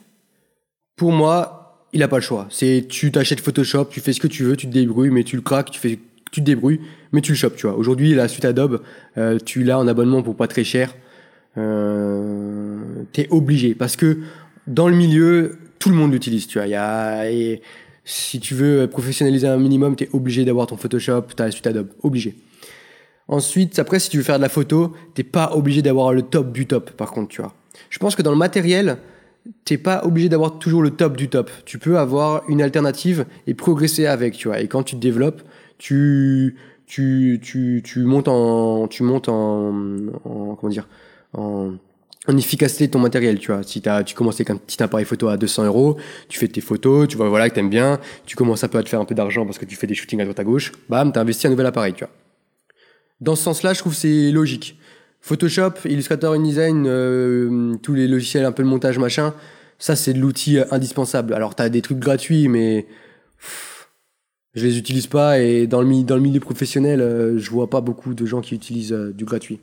[0.97, 4.29] pour moi il a pas le choix c'est tu t'achètes Photoshop tu fais ce que
[4.29, 5.99] tu veux tu te débrouilles mais tu le craques tu fais
[6.33, 6.81] tu te débrouilles
[7.13, 8.83] mais tu le chopes tu vois aujourd'hui la suite Adobe
[9.45, 10.95] tu l'as en abonnement pour pas très cher
[11.59, 14.19] euh, t'es obligé parce que
[14.67, 16.67] dans le milieu, tout le monde l'utilise, tu vois.
[16.67, 17.63] Y a, et
[18.05, 22.35] si tu veux professionnaliser un minimum, t'es obligé d'avoir ton Photoshop, la suite Adobe, obligé.
[23.29, 26.53] Ensuite, après, si tu veux faire de la photo, t'es pas obligé d'avoir le top
[26.53, 27.55] du top, par contre, tu vois.
[27.91, 28.99] Je pense que dans le matériel,
[29.65, 31.51] t'es pas obligé d'avoir toujours le top du top.
[31.65, 34.61] Tu peux avoir une alternative et progresser avec, tu vois.
[34.61, 35.43] Et quand tu te développes,
[35.79, 39.75] tu, tu, tu, tu montes en, tu montes en,
[40.25, 40.89] en comment dire,
[41.35, 41.73] en,
[42.29, 43.63] efficacité de ton matériel, tu vois.
[43.63, 45.97] Si as, tu commences avec un petit appareil photo à 200 euros,
[46.29, 48.83] tu fais tes photos, tu vois, voilà, que t'aimes bien, tu commences un peu à
[48.83, 50.73] te faire un peu d'argent parce que tu fais des shootings à droite à gauche,
[50.89, 52.13] bam, t'as investi un nouvel appareil, tu vois.
[53.21, 54.79] Dans ce sens-là, je trouve c'est logique.
[55.21, 59.35] Photoshop, Illustrator, InDesign, euh, tous les logiciels, un peu le montage, machin,
[59.79, 61.35] ça c'est de l'outil indispensable.
[61.35, 62.87] Alors t'as des trucs gratuits, mais
[64.55, 67.81] je les utilise pas et dans le, dans le milieu professionnel, euh, je vois pas
[67.81, 69.61] beaucoup de gens qui utilisent euh, du gratuit.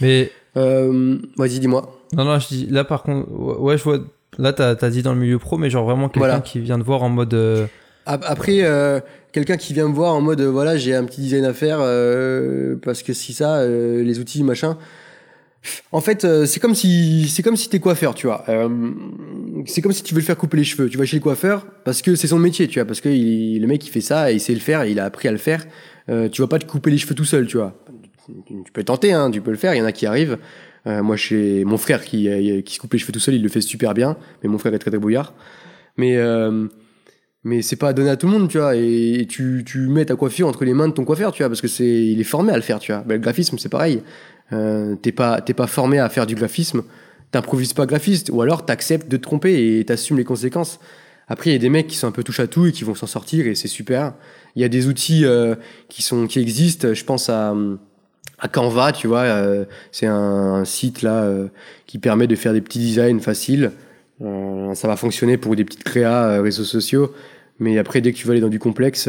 [0.00, 2.00] Mais euh, Vas-y, dis-moi.
[2.14, 3.98] Non, non, je dis là par contre, ouais, je vois.
[4.38, 6.84] Là, t'as as dit dans le milieu pro, mais genre vraiment quelqu'un qui vient te
[6.84, 7.34] voir en mode.
[7.34, 7.66] Euh,
[8.06, 9.00] après, euh,
[9.32, 12.76] quelqu'un qui vient me voir en mode, voilà, j'ai un petit design à faire euh,
[12.82, 14.78] parce que si ça, euh, les outils, machin.
[15.92, 18.44] En fait, c'est comme si c'est comme si t'es coiffeur, tu vois.
[19.66, 20.88] c'est comme si tu veux le faire couper les cheveux.
[20.88, 22.84] Tu vas chez le coiffeur parce que c'est son métier, tu vois.
[22.84, 25.30] Parce que le mec il fait ça il sait le faire il a appris à
[25.30, 25.64] le faire.
[26.08, 27.80] tu vas pas te couper les cheveux tout seul, tu vois
[28.46, 29.74] tu peux tenter, hein, tu peux le faire.
[29.74, 30.38] Il y en a qui arrivent.
[30.86, 33.42] Euh, moi, chez mon frère qui, euh, qui se coupe les cheveux tout seul, il
[33.42, 34.16] le fait super bien.
[34.42, 35.34] Mais mon frère est très très bouillard.
[35.96, 36.66] Mais euh,
[37.44, 38.76] mais c'est pas donné à tout le monde, tu vois.
[38.76, 41.60] Et, tu, tu mets ta coiffure entre les mains de ton coiffeur, tu vois, parce
[41.60, 43.02] que c'est il est formé à le faire, tu vois.
[43.02, 44.02] Ben, le graphisme, c'est pareil.
[44.52, 46.82] Euh, t'es pas t'es pas formé à faire du graphisme.
[47.30, 50.78] T'improvises pas graphiste, ou alors t'acceptes de te tromper et t'assumes les conséquences.
[51.28, 52.84] Après, il y a des mecs qui sont un peu touche à tout et qui
[52.84, 54.12] vont s'en sortir et c'est super.
[54.54, 55.54] Il y a des outils euh,
[55.88, 56.92] qui sont qui existent.
[56.92, 57.54] Je pense à
[58.42, 61.46] à Canva, tu vois, euh, c'est un, site là euh,
[61.86, 63.70] qui permet de faire des petits designs faciles.
[64.22, 67.12] Euh, ça va fonctionner pour des petites créas réseaux sociaux,
[67.58, 69.08] mais après dès que tu vas aller dans du complexe,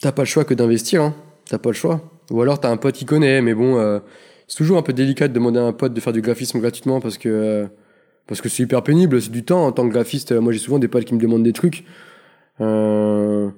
[0.00, 1.02] t'as pas le choix que d'investir.
[1.02, 1.14] Hein.
[1.48, 2.00] T'as pas le choix.
[2.30, 4.00] Ou alors t'as un pote qui connaît, mais bon,
[4.46, 7.00] c'est toujours un peu délicat de demander à un pote de faire du graphisme gratuitement
[7.00, 7.66] parce que
[8.26, 10.32] parce que c'est hyper pénible, c'est du temps en tant que graphiste.
[10.32, 11.84] Moi j'ai souvent des potes qui me demandent des trucs.
[12.60, 13.50] Euh,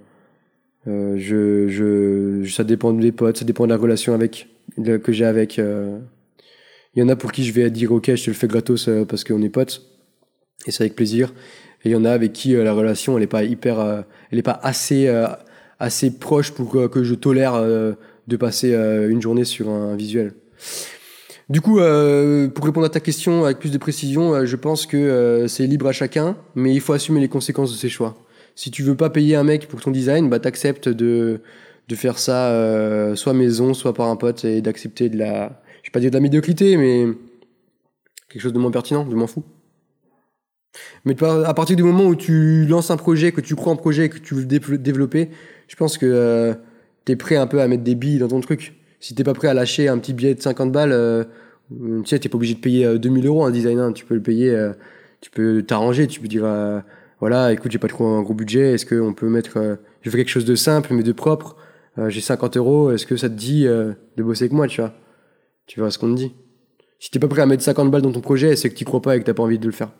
[0.87, 5.25] euh, je, je, ça dépend des potes, ça dépend de la relation avec que j'ai
[5.25, 5.59] avec.
[5.59, 5.99] Euh.
[6.95, 8.89] Il y en a pour qui je vais dire ok, je te le fais gratos
[8.89, 9.83] euh, parce qu'on est potes
[10.67, 11.35] et c'est avec plaisir.
[11.85, 14.43] Et il y en a avec qui la relation elle est pas hyper, elle est
[14.43, 15.07] pas assez
[15.79, 20.33] assez proche pour que, je tolère de passer une journée sur un visuel.
[21.51, 25.67] Du coup, pour répondre à ta question avec plus de précision, je pense que c'est
[25.67, 28.17] libre à chacun, mais il faut assumer les conséquences de ses choix
[28.55, 31.41] si tu veux pas payer un mec pour ton design, bah t'acceptes de
[31.89, 35.63] de faire ça euh, soit maison, soit par un pote et d'accepter de la,
[35.95, 37.07] pas dire de la médiocrité, mais
[38.29, 39.45] quelque chose de moins pertinent, de moins fou.
[41.05, 44.09] Mais à partir du moment où tu lances un projet, que tu crois en projet,
[44.09, 45.31] que tu veux développer,
[45.69, 46.55] je pense que euh,
[47.07, 48.75] tu es prêt un peu à mettre des billes dans ton truc.
[48.99, 51.23] Si t'es pas prêt à lâcher un petit billet de 50 balles, euh,
[51.71, 53.93] Tu sais, t'es pas obligé de payer 2000 euros un design, hein.
[53.93, 54.53] tu peux le payer,
[55.21, 56.45] tu peux t'arranger, tu peux dire,
[57.21, 60.29] voilà, écoute, j'ai pas trop un gros budget, est-ce qu'on peut mettre, je fais quelque
[60.29, 61.57] chose de simple mais de propre,
[62.09, 64.93] j'ai 50 euros, est-ce que ça te dit de bosser avec moi, tu vois?
[65.67, 66.33] Tu vois ce qu'on te dit.
[66.99, 69.03] Si t'es pas prêt à mettre 50 balles dans ton projet, c'est que tu crois
[69.03, 69.91] pas et que t'as pas envie de le faire.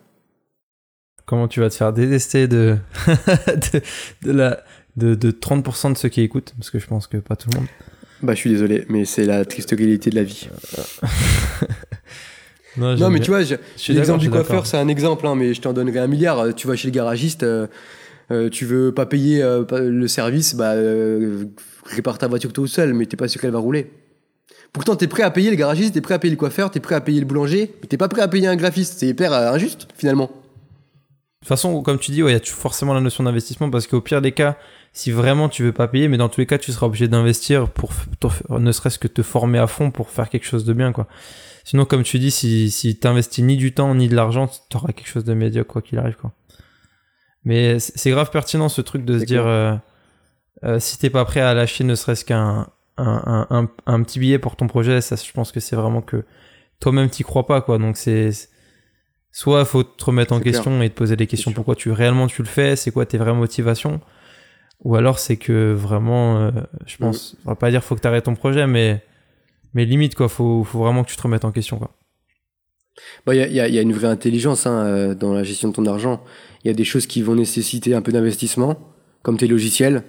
[1.25, 2.77] Comment tu vas te faire détester de,
[4.23, 4.63] de, la,
[4.95, 6.53] de, de 30% de ceux qui écoutent?
[6.57, 7.67] Parce que je pense que pas tout le monde.
[8.21, 10.49] Bah, je suis désolé, mais c'est la triste réalité de la vie.
[12.77, 15.99] non, mais tu vois, l'exemple du coiffeur, c'est un exemple, hein, mais je t'en donnerai
[15.99, 16.53] un milliard.
[16.55, 17.67] Tu vas chez le garagiste, euh,
[18.31, 20.73] euh, tu veux pas payer euh, le service, bah,
[21.85, 23.91] répare ta voiture tout seul, mais t'es pas sûr qu'elle va rouler.
[24.75, 26.95] Pourtant, t'es prêt à payer le garagiste, t'es prêt à payer le coiffeur, t'es prêt
[26.95, 28.99] à payer le boulanger, mais t'es pas prêt à payer un graphiste.
[28.99, 30.25] C'est hyper euh, injuste, finalement.
[30.25, 30.31] De
[31.39, 34.21] toute façon, comme tu dis, il y a forcément la notion d'investissement parce qu'au pire
[34.21, 34.57] des cas,
[34.91, 37.69] si vraiment tu veux pas payer, mais dans tous les cas, tu seras obligé d'investir
[37.69, 37.93] pour
[38.49, 41.07] ne serait-ce que te former à fond pour faire quelque chose de bien, quoi.
[41.63, 45.07] Sinon, comme tu dis, si, si t'investis ni du temps ni de l'argent, t'auras quelque
[45.07, 46.33] chose de médiocre, quoi qu'il arrive, quoi.
[47.45, 49.73] Mais c'est grave pertinent ce truc de se dire, euh,
[50.65, 54.39] euh, si t'es pas prêt à lâcher ne serait-ce qu'un un, un, un, petit billet
[54.39, 56.23] pour ton projet, ça, je pense que c'est vraiment que
[56.79, 57.77] toi-même t'y crois pas, quoi.
[57.77, 58.31] Donc c'est
[59.31, 61.51] soit il faut te remettre en question et te poser des questions.
[61.51, 63.99] Pourquoi tu réellement tu le fais, c'est quoi tes vraies motivations,
[64.83, 66.51] ou alors c'est que vraiment, euh,
[66.85, 69.03] je pense, on va pas dire faut que t'arrêtes ton projet, mais
[69.73, 71.91] mais limite quoi, faut faut vraiment que tu te remettes en question, quoi.
[73.27, 75.85] Il y, a, y, a, une vraie intelligence hein, euh, dans la gestion de ton
[75.85, 76.23] argent.
[76.63, 78.79] Il y a des choses qui vont nécessiter un peu d'investissement,
[79.21, 80.03] comme tes logiciels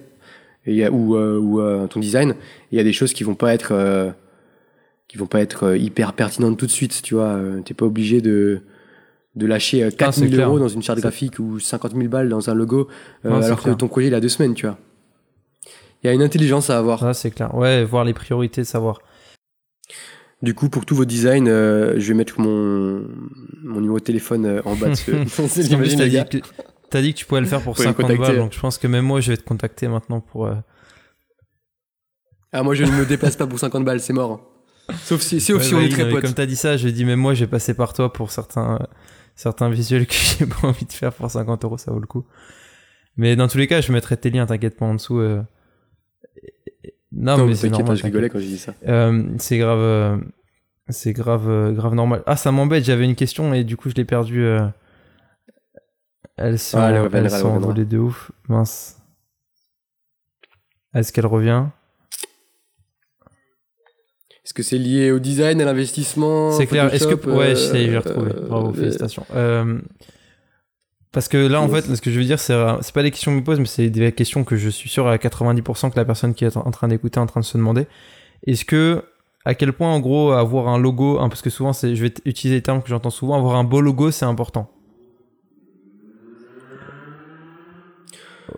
[0.67, 2.35] ou, euh, ou euh, ton design.
[2.71, 4.11] Il y a des choses qui vont pas être euh,
[5.07, 7.01] qui vont pas être hyper pertinentes tout de suite.
[7.01, 8.61] Tu vois, t'es pas obligé de
[9.35, 12.87] de lâcher 4000 euros dans une charte graphique ou 50 000 balles dans un logo
[13.23, 14.77] alors que ton projet il a deux semaines, tu vois.
[16.03, 17.03] Il y a une intelligence à avoir.
[17.03, 17.55] Ah, c'est clair.
[17.55, 18.99] Ouais, voir les priorités, savoir.
[20.43, 23.03] Du coup, pour tous vos designs, je vais mettre mon,
[23.63, 25.11] mon numéro de téléphone en bas de ce.
[26.89, 29.05] T'as dit que tu pouvais le faire pour 50 balles, donc je pense que même
[29.05, 30.47] moi, je vais te contacter maintenant pour.
[30.47, 30.55] Euh,
[32.53, 34.41] ah, moi, je ne me déplace pas pour 50 balles, c'est mort.
[35.03, 36.21] Sauf si, sauf si on est très potes.
[36.21, 38.87] Comme t'as dit ça, j'ai dit, même moi, j'ai passé par toi pour certains,
[39.35, 42.25] certains visuels que j'ai pas envie de faire pour 50 euros, ça vaut le coup.
[43.17, 45.19] Mais dans tous les cas, je mettrai tes liens, t'inquiète pas en dessous.
[45.19, 45.41] Euh.
[47.11, 47.87] Non, mais c'est normal.
[47.87, 48.75] Pas, je rigolais quand j'ai dit ça.
[48.87, 50.21] Euh, c'est grave,
[50.87, 52.23] c'est grave, grave normal.
[52.25, 54.45] Ah, ça m'embête, j'avais une question et du coup, je l'ai perdu.
[56.37, 58.31] Elles sont, ah, elle elles sont de ouf.
[58.47, 58.97] Mince.
[60.93, 61.65] Est-ce qu'elle revient?
[64.45, 66.93] Est-ce que c'est lié au design, à l'investissement C'est clair.
[66.93, 68.31] Est-ce que ouais, j'ai euh, retrouvé.
[68.47, 69.25] Bravo, euh, félicitations.
[69.35, 69.79] Euh,
[71.11, 72.53] parce que là, en fait, ce que je veux dire, c'est
[72.93, 75.07] pas des questions que je me pose, mais c'est des questions que je suis sûr
[75.07, 77.57] à 90% que la personne qui est en train d'écouter est en train de se
[77.57, 77.87] demander.
[78.45, 79.03] Est-ce que
[79.43, 82.55] à quel point, en gros, avoir un logo, hein, parce que souvent, je vais utiliser
[82.55, 84.71] les termes que j'entends souvent, avoir un beau logo, c'est important?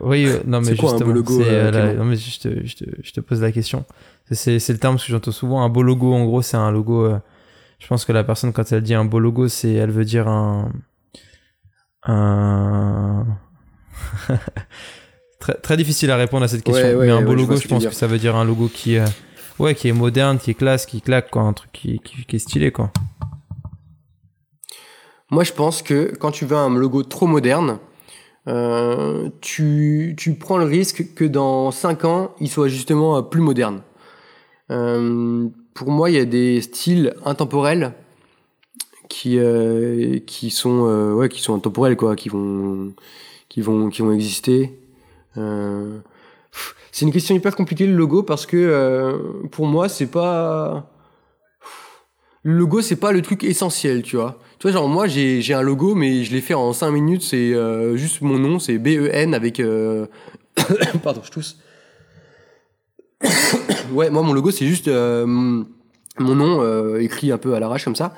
[0.01, 2.75] Oui, euh, non mais quoi, justement, un beau logo, euh, non mais je te, je,
[2.75, 3.85] te, je te, pose la question.
[4.31, 5.63] C'est le terme que j'entends souvent.
[5.63, 7.05] Un beau logo, en gros, c'est un logo.
[7.05, 7.19] Euh,
[7.79, 10.27] je pense que la personne, quand elle dit un beau logo, c'est, elle veut dire
[10.27, 10.71] un,
[12.03, 13.25] un.
[15.39, 16.99] très, très difficile à répondre à cette question.
[16.99, 18.97] mais un beau logo, je, pense que ça veut dire un logo qui,
[19.57, 22.35] ouais, qui est moderne, qui est classe, qui claque, quoi, un truc qui, qui, qui
[22.35, 22.91] est stylé, quoi.
[25.31, 27.75] Moi, je pense que quand tu veux un logo trop moderne, euh,
[28.45, 33.81] tu, tu, prends le risque que dans 5 ans, il soit justement euh, plus moderne.
[34.71, 37.93] Euh, pour moi, il y a des styles intemporels
[39.07, 42.93] qui euh, qui sont euh, ouais qui sont intemporels quoi, qui vont
[43.49, 44.79] qui vont qui vont exister.
[46.91, 50.91] c'est une question hyper compliquée le logo parce que pour moi c'est pas
[52.43, 54.39] le logo c'est pas le truc essentiel, tu vois.
[54.59, 57.23] Tu vois, genre moi j'ai un logo, mais je l'ai fait en 5 minutes.
[57.23, 59.59] C'est euh, juste mon nom, c'est B-E-N avec.
[59.59, 60.05] Euh...
[61.03, 61.57] Pardon, je tousse.
[63.91, 67.95] ouais, moi mon logo c'est juste euh, mon nom écrit un peu à l'arrache comme
[67.95, 68.13] ça.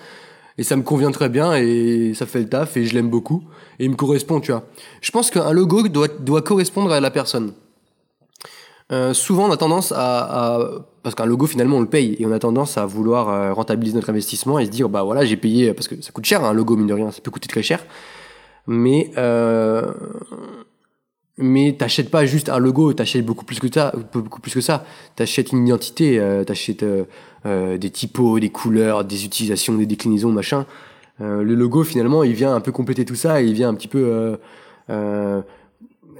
[0.57, 3.43] Et ça me convient très bien et ça fait le taf et je l'aime beaucoup.
[3.79, 4.63] Et il me correspond, tu vois.
[5.01, 7.53] Je pense qu'un logo doit, doit correspondre à la personne.
[9.13, 10.59] Souvent, on a tendance à,
[11.03, 13.95] parce qu'un logo finalement on le paye et on a tendance à vouloir euh, rentabiliser
[13.95, 16.53] notre investissement et se dire bah voilà j'ai payé parce que ça coûte cher un
[16.53, 17.85] logo mine de rien, ça peut coûter très cher,
[18.67, 19.91] mais euh,
[21.37, 24.41] mais t'achètes pas juste un logo, t'achètes beaucoup plus que ça, beaucoup.
[25.15, 26.85] T'achètes une identité, euh, t'achètes
[27.45, 30.67] des typos, des couleurs, des utilisations, des déclinaisons, machin.
[31.19, 33.87] le logo finalement il vient un peu compléter tout ça et il vient un petit
[33.87, 34.37] peu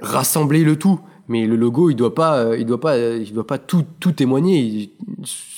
[0.00, 0.98] rassembler le tout
[1.32, 4.92] mais le logo il doit pas euh, il doit pas tout tout témoigner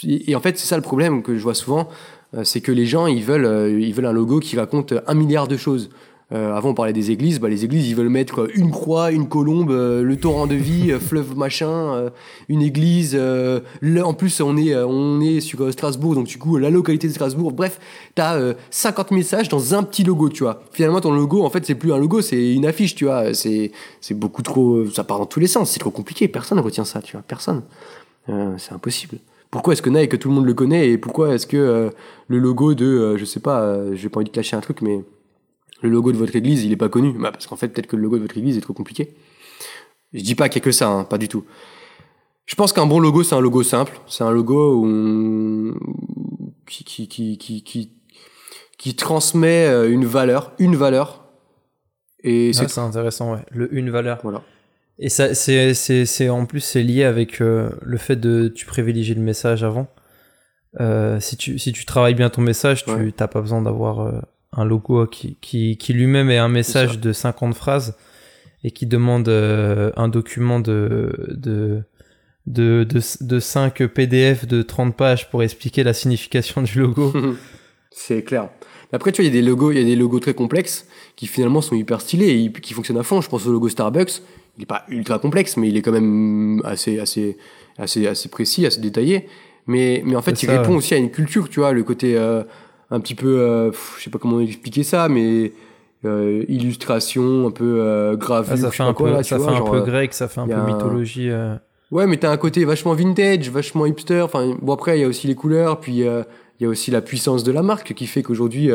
[0.09, 1.89] et en fait c'est ça le problème que je vois souvent
[2.43, 5.91] c'est que les gens, ils veulent un logo qui raconte un milliard de choses.
[6.33, 7.39] Euh, avant, on parlait des églises.
[7.39, 10.91] Bah, les églises, ils veulent mettre une croix, une colombe, euh, le torrent de vie,
[10.91, 12.11] euh, fleuve machin,
[12.49, 13.17] une église.
[13.17, 17.53] en plus, on est, on est sur Strasbourg, donc du coup, la localité de Strasbourg.
[17.53, 17.79] Bref,
[18.15, 20.63] t'as 50 messages dans un petit logo, tu vois.
[20.73, 23.35] Finalement, ton logo, en fait, c'est plus un logo, c'est une affiche, tu vois.
[23.35, 24.87] C'est, c'est beaucoup trop.
[24.87, 25.71] Ça part dans tous les sens.
[25.71, 26.29] C'est trop compliqué.
[26.29, 27.23] Personne ne retient ça, tu vois.
[27.27, 27.63] Personne.
[28.59, 29.19] c'est impossible.
[29.51, 31.93] Pourquoi est-ce que Nike, tout le monde le connaît, et pourquoi est-ce que
[32.27, 35.05] le logo de, je sais pas, j'ai pas envie de clasher un truc, mais
[35.85, 37.13] le logo de votre église, il est pas connu.
[37.13, 39.15] Bah, parce qu'en fait, peut-être que le logo de votre église est trop compliqué.
[40.13, 41.45] Je dis pas qu'il y a que ça, hein, pas du tout.
[42.47, 43.99] Je pense qu'un bon logo, c'est un logo simple.
[44.07, 44.85] C'est un logo
[46.67, 47.93] qui, qui, qui, qui,
[48.79, 51.25] qui, transmet euh, une valeur, une valeur.
[52.23, 53.45] Et ah, c'est intéressant, ouais.
[53.51, 54.21] Le une valeur.
[54.23, 54.43] Voilà.
[54.99, 58.67] Et ça, c'est, c'est, c'est en plus, c'est lié avec euh, le fait de tu
[58.67, 59.89] privilégies le message avant.
[60.81, 64.25] Euh, si tu si tu travailles bien ton message, tu n'as pas besoin d'avoir
[64.57, 67.97] un logo qui, qui, qui lui-même est un message de 50 phrases
[68.63, 71.83] et qui demande euh, un document de, de,
[72.47, 72.87] de,
[73.21, 77.13] de, 5 PDF de 30 pages pour expliquer la signification du logo.
[77.91, 78.49] C'est clair.
[78.93, 80.87] Après, tu vois, il y a des logos, il y a des logos très complexes
[81.17, 83.21] qui finalement sont hyper stylés et qui fonctionnent à fond.
[83.21, 84.23] Je pense au logo Starbucks.
[84.57, 87.37] Il n'est pas ultra complexe, mais il est quand même assez, assez,
[87.77, 89.29] assez, assez précis, assez détaillé.
[89.67, 92.45] Mais, mais en fait, il répond aussi à une culture, tu vois, le côté, euh,
[92.91, 95.53] un petit peu, euh, je sais pas comment expliquer ça, mais
[96.05, 98.53] euh, illustration, un peu euh, gravure.
[98.55, 101.31] Ah, ça fait un peu, ça fait un peu grec, ça fait un peu mythologie.
[101.91, 104.23] Ouais, mais t'as un côté vachement vintage, vachement hipster.
[104.23, 107.01] Enfin, bon après, il y a aussi les couleurs, puis il y a aussi la
[107.01, 108.71] puissance de la marque qui fait qu'aujourd'hui,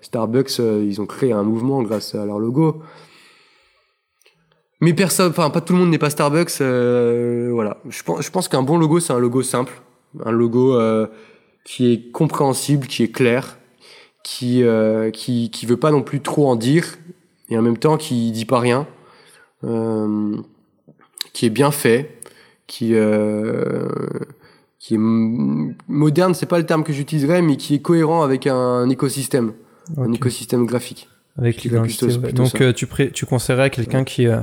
[0.00, 2.82] Starbucks, ils ont créé un mouvement grâce à leur logo.
[4.80, 6.58] Mais personne, enfin pas tout le monde n'est pas Starbucks.
[6.58, 9.72] voilà, je pense, je pense qu'un bon logo, c'est un logo simple,
[10.24, 10.78] un logo
[11.64, 13.58] qui est compréhensible, qui est clair,
[14.22, 16.98] qui, euh, qui, qui veut pas non plus trop en dire,
[17.48, 18.86] et en même temps qui dit pas rien,
[19.64, 20.36] euh,
[21.32, 22.20] qui est bien fait,
[22.66, 23.88] qui, euh,
[24.78, 28.88] qui est moderne, c'est pas le terme que j'utiliserais, mais qui est cohérent avec un
[28.90, 29.54] écosystème,
[29.96, 31.08] un écosystème graphique.
[31.36, 31.66] Avec.
[32.34, 34.40] Donc euh, tu, tu conseillerais à quelqu'un qui, euh,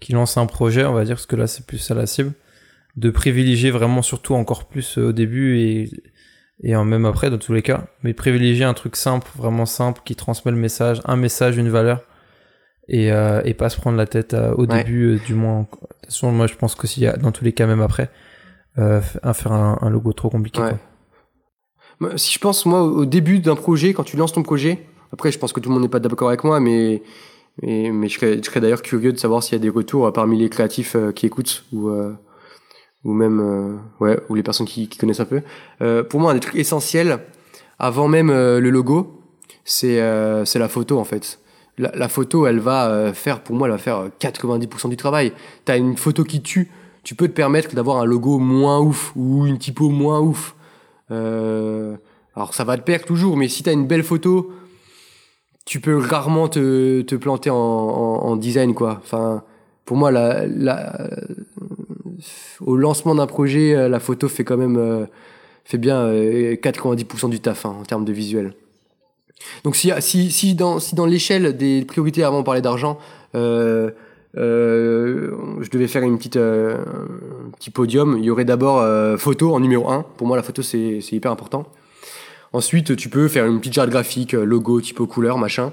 [0.00, 2.32] qui lance un projet, on va dire, parce que là c'est plus à la cible,
[2.96, 5.90] de privilégier vraiment surtout encore plus euh, au début et
[6.62, 10.14] et même après dans tous les cas mais privilégier un truc simple vraiment simple qui
[10.14, 12.02] transmet le message un message une valeur
[12.88, 15.66] et, euh, et pas se prendre la tête euh, au début euh, du moins de
[15.66, 18.10] toute façon moi je pense que s'il y a dans tous les cas même après
[18.78, 20.60] euh, à faire un, logo trop compliqué
[22.16, 25.38] si je pense moi au début d'un projet quand tu lances ton projet après je
[25.38, 27.02] pense que tout le monde n'est pas d'accord avec moi mais
[27.62, 30.12] mais, mais je serais, je serais d'ailleurs curieux de savoir s'il y a des retours
[30.12, 31.88] parmi les créatifs qui écoutent ou
[33.04, 35.42] ou même euh, ouais ou les personnes qui, qui connaissent un peu.
[35.82, 37.20] Euh, pour moi un des trucs essentiels
[37.78, 39.20] avant même euh, le logo
[39.64, 40.00] c'est
[40.44, 41.38] c'est la photo en fait.
[41.78, 45.32] La, la photo elle va faire pour moi elle va faire 90% du travail.
[45.64, 46.70] T'as une photo qui tue.
[47.02, 50.54] Tu peux te permettre d'avoir un logo moins ouf ou une typo moins ouf.
[51.10, 54.52] Alors ça va te perdre toujours mais si t'as une belle photo
[55.64, 59.00] tu peux rarement te, te planter en, en, en design quoi.
[59.02, 59.42] Enfin
[59.86, 61.08] pour moi la, la
[62.64, 65.06] au lancement d'un projet, euh, la photo fait quand même euh,
[65.64, 68.54] fait bien 90% euh, du taf hein, en termes de visuel.
[69.62, 72.98] Donc si, si, dans, si dans l'échelle des priorités, avant on parlait d'argent,
[73.34, 73.90] je
[74.34, 78.82] devais faire une petite, un petit podium, il y aurait d'abord
[79.18, 80.06] photo en numéro 1.
[80.16, 81.66] Pour moi, la photo, c'est hyper important.
[82.54, 85.72] Ensuite, tu peux faire une petite charte graphique, logo, typo, couleur, machin.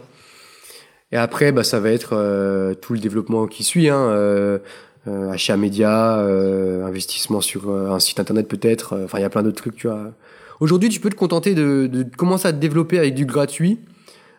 [1.13, 3.87] Et après, bah, ça va être tout le développement qui suit.
[3.87, 4.59] Hein,
[5.07, 8.99] achat média, euh, investissement sur euh, un site internet peut-être.
[9.03, 10.11] Enfin, il y a plein d'autres trucs, tu vois.
[10.59, 13.79] Aujourd'hui, tu peux te contenter de, de, commencer à te développer avec du gratuit.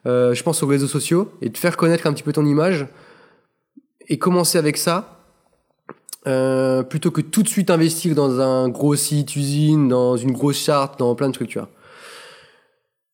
[0.05, 2.87] je pense aux réseaux sociaux et de faire connaître un petit peu ton image
[4.09, 5.19] et commencer avec ça.
[6.29, 10.63] Euh, plutôt que tout de suite investir dans un gros site usine, dans une grosse
[10.63, 11.69] charte, dans plein de trucs, tu vois.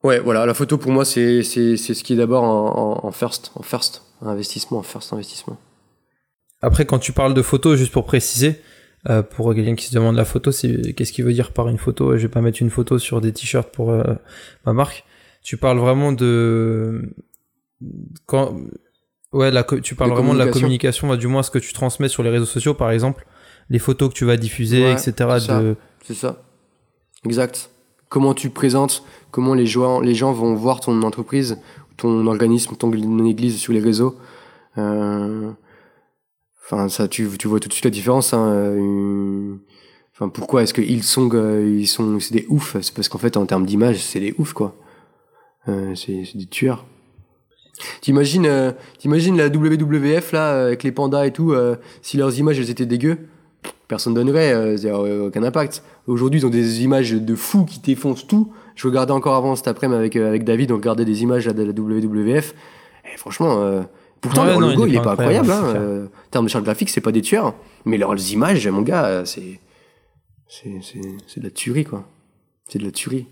[0.05, 3.11] Ouais, voilà, la photo pour moi c'est c'est c'est ce qui est d'abord en, en,
[3.11, 5.57] first, en first investissement, en first investissement.
[6.61, 8.61] Après, quand tu parles de photo, juste pour préciser,
[9.09, 11.79] euh, pour quelqu'un qui se demande la photo, c'est qu'est-ce qu'il veut dire par une
[11.79, 12.17] photo?
[12.17, 14.03] Je vais pas mettre une photo sur des t-shirts pour euh,
[14.67, 15.05] ma marque.
[15.43, 17.13] Tu parles vraiment de
[18.27, 18.57] quand
[19.33, 22.23] ouais, la tu parles vraiment de la communication, du moins ce que tu transmets sur
[22.23, 23.25] les réseaux sociaux, par exemple,
[23.71, 25.13] les photos que tu vas diffuser, etc.
[26.03, 26.43] C'est ça.
[27.25, 27.71] Exact.
[28.09, 31.59] Comment tu présentes, comment les gens, les gens vont voir ton entreprise,
[31.97, 32.91] ton organisme, ton
[33.25, 34.17] église sur les réseaux.
[34.79, 35.51] Euh,
[36.71, 38.35] Enfin, ça, tu, tu vois tout de suite la différence.
[38.35, 39.59] Hein,
[40.21, 42.77] Enfin, pourquoi est-ce que Hillsong, euh, ils sont, c'est des oufs?
[42.81, 44.75] C'est parce qu'en fait, en termes d'image, c'est des oufs, quoi.
[45.69, 46.87] Euh, c'est des tueurs.
[48.01, 51.53] T'imagines, euh, t'imagines la WWF là euh, avec les pandas et tout.
[51.53, 53.29] euh, si leurs images elles étaient dégueu,
[53.87, 55.85] personne donnerait, euh, euh, aucun impact.
[56.09, 58.53] Aujourd'hui, ils ont des images de fous qui défoncent tout.
[58.75, 61.63] Je regardais encore avant cet après-midi avec euh, avec David, on regardait des images de
[61.63, 62.55] la WWF.
[63.15, 63.83] Et franchement, euh,
[64.21, 65.51] pourtant Ouais, leur non, logo il il est est pas pas incroyable.
[65.51, 67.55] Hein, euh, en termes de charte graphique, c'est pas des tueurs,
[67.85, 69.61] mais leurs images, mon gars, euh, c'est
[70.49, 72.05] c'est c'est c'est de la tuerie quoi.
[72.69, 73.27] C'est de la tuerie.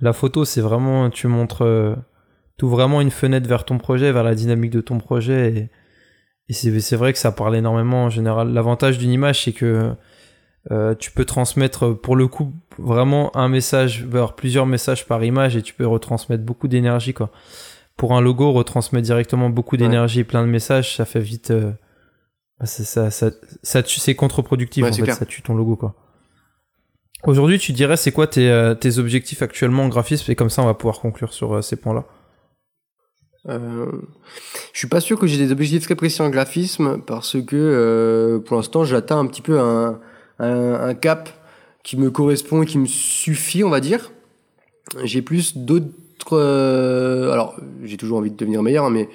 [0.00, 1.94] La photo, c'est vraiment, tu montres, euh,
[2.56, 5.52] tout vraiment une fenêtre vers ton projet, vers la dynamique de ton projet.
[5.52, 5.70] Et,
[6.48, 8.52] et c'est, c'est vrai que ça parle énormément en général.
[8.52, 9.92] L'avantage d'une image, c'est que
[10.70, 15.56] euh, tu peux transmettre, pour le coup, vraiment un message, voire plusieurs messages par image,
[15.56, 17.30] et tu peux retransmettre beaucoup d'énergie, quoi.
[17.98, 21.50] Pour un logo, retransmettre directement beaucoup d'énergie et plein de messages, ça fait vite.
[21.50, 21.72] euh,
[22.58, 23.30] bah, c'est, ça, ça,
[23.62, 25.16] ça c'est contre-productif, Ouais, en fait, clair.
[25.16, 25.94] ça tue ton logo, quoi.
[27.24, 30.30] Aujourd'hui, tu dirais, c'est quoi tes, euh, tes objectifs actuellement en graphisme?
[30.30, 32.04] Et comme ça, on va pouvoir conclure sur euh, ces points-là.
[33.48, 33.90] Euh,
[34.72, 38.40] je suis pas sûr que j'ai des objectifs très précis en graphisme parce que euh,
[38.40, 40.00] pour l'instant j'atteins un petit peu un,
[40.38, 41.30] un, un cap
[41.82, 44.10] qui me correspond et qui me suffit, on va dire.
[45.04, 45.86] J'ai plus d'autres.
[46.36, 49.08] Euh, alors, j'ai toujours envie de devenir meilleur, hein, mais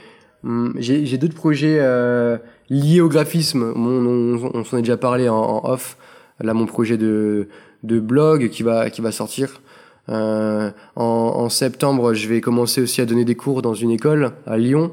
[0.44, 2.38] hum, j'ai d'autres projets euh,
[2.70, 3.74] liés au graphisme.
[3.76, 5.98] On s'en est déjà parlé en, off.
[6.40, 7.48] Là, mon projet de,
[7.84, 9.62] blog qui va, qui va sortir.
[10.10, 14.58] Euh, en, septembre, je vais commencer aussi à donner des cours dans une école à
[14.58, 14.92] Lyon.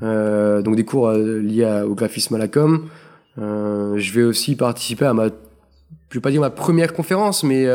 [0.00, 2.88] Donc des cours liés au graphisme à la com.
[3.36, 7.66] Je vais aussi participer à ma, je vais pas dire ma première conférence, mais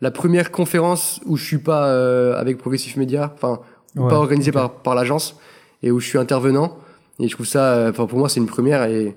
[0.00, 3.60] la première conférence où je suis pas euh, avec Progressive Media, enfin
[3.96, 5.36] Ouais, pas organisée par par l'agence
[5.82, 6.78] et où je suis intervenant.
[7.18, 9.16] Et je trouve ça, euh, enfin pour moi c'est une première et,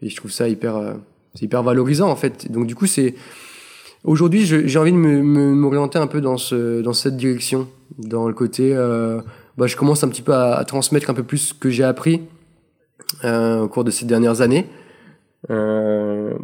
[0.00, 0.94] et je trouve ça hyper, euh,
[1.34, 2.50] c'est hyper valorisant en fait.
[2.50, 3.14] Donc du coup c'est
[4.06, 8.28] Aujourd'hui, j'ai envie de me- me- m'orienter un peu dans, ce, dans cette direction, dans
[8.28, 9.22] le côté, euh,
[9.56, 11.84] bah, je commence un petit peu à, à transmettre un peu plus ce que j'ai
[11.84, 12.20] appris
[13.24, 14.66] euh, au cours de ces dernières années.
[15.48, 16.34] Euh,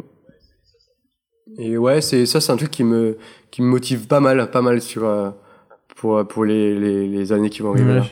[1.59, 3.17] et ouais, c'est ça, c'est un truc qui me
[3.51, 5.29] qui me motive pas mal, pas mal sur euh,
[5.95, 7.89] pour pour les, les, les années qui vont arriver.
[7.89, 7.99] Ouais.
[7.99, 8.05] là.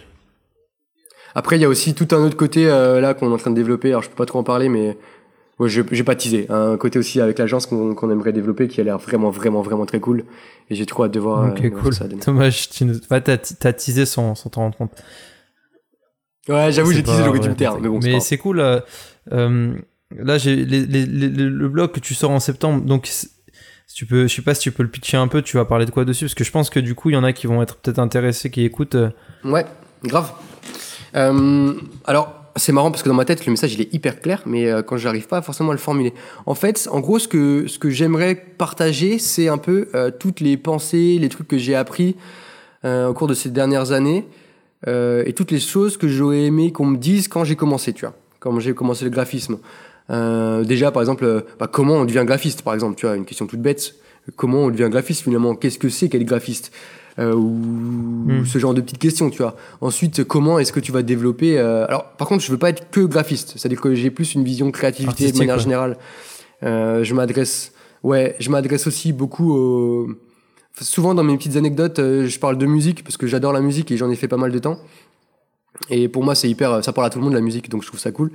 [1.35, 3.51] Après, il y a aussi tout un autre côté euh, là qu'on est en train
[3.51, 3.89] de développer.
[3.89, 4.97] Alors, je peux pas trop en parler, mais
[5.59, 6.45] Ouais, je j'ai pas teasé.
[6.49, 9.85] Un côté aussi avec l'agence qu'on qu'on aimerait développer qui a l'air vraiment, vraiment, vraiment
[9.85, 10.23] très cool.
[10.69, 11.51] Et j'ai trop hâte de voir.
[11.51, 11.93] Ok, euh, voir cool.
[11.93, 12.07] ça.
[12.07, 12.95] Dommage, tu nous...
[13.09, 14.91] bah, t'as, teasé sans, sans t'en rendre compte.
[16.47, 17.75] Ouais, j'avoue, j'ai teasé, j'aurais dû vrai, me taire.
[17.75, 18.61] t'es- Mais bon, c'est mais pas c'est cool.
[18.61, 19.73] euh,
[20.15, 22.81] là, j'ai les, les- les- les- le blog que tu sors en septembre.
[22.85, 23.09] Donc,
[23.89, 25.41] si tu peux, je sais pas si tu peux le pitcher un peu.
[25.41, 27.17] Tu vas parler de quoi dessus Parce que je pense que du coup, il y
[27.17, 28.93] en a qui vont être peut-être intéressés, qui écoutent.
[28.93, 29.09] euh.
[29.43, 29.65] Ouais,
[30.03, 30.31] grave.
[31.15, 31.73] Euh,
[32.05, 34.69] alors, c'est marrant parce que dans ma tête, le message il est hyper clair, mais
[34.69, 36.13] euh, quand j'arrive pas forcément à le formuler.
[36.45, 39.89] En fait, en gros, ce que ce que j'aimerais partager, c'est un peu
[40.19, 42.15] toutes les pensées, les trucs que j'ai appris
[42.83, 44.27] au cours de ces dernières années
[44.85, 48.15] et toutes les choses que j'aurais aimé qu'on me dise quand j'ai commencé, tu vois,
[48.39, 49.57] quand j'ai commencé le graphisme.
[50.09, 53.25] Euh, déjà, par exemple, euh, bah, comment on devient graphiste, par exemple, tu vois, une
[53.25, 53.95] question toute bête.
[54.35, 55.55] Comment on devient graphiste finalement?
[55.55, 56.71] Qu'est-ce que c'est qu'être graphiste?
[57.17, 59.55] Euh, ou, ou ce genre de petites questions, tu vois.
[59.81, 62.89] Ensuite, comment est-ce que tu vas développer euh, Alors, par contre, je veux pas être
[62.91, 63.53] que graphiste.
[63.57, 65.97] C'est-à-dire que j'ai plus une vision créativité de manière générale.
[66.63, 67.73] Euh, je m'adresse,
[68.03, 70.09] ouais, je m'adresse aussi beaucoup au.
[70.79, 73.91] Souvent dans mes petites anecdotes, euh, je parle de musique parce que j'adore la musique
[73.91, 74.77] et j'en ai fait pas mal de temps.
[75.89, 77.87] Et pour moi, c'est hyper, ça parle à tout le monde la musique, donc je
[77.87, 78.31] trouve ça cool.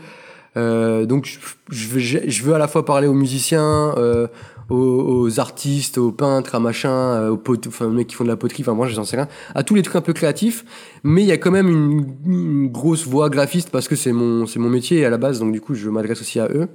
[0.56, 1.26] Euh, donc
[1.70, 4.28] je, je, je veux à la fois parler aux musiciens, euh,
[4.68, 8.24] aux, aux artistes, aux peintres, à machin, euh, aux pot, enfin aux mecs qui font
[8.24, 10.64] de la poterie, enfin moi j'en sais rien, à tous les trucs un peu créatifs.
[11.02, 14.58] Mais il y a quand même une, grosse voix graphiste parce que c'est mon c'est
[14.58, 16.68] mon métier à la base, donc du coup je m'adresse aussi à eux.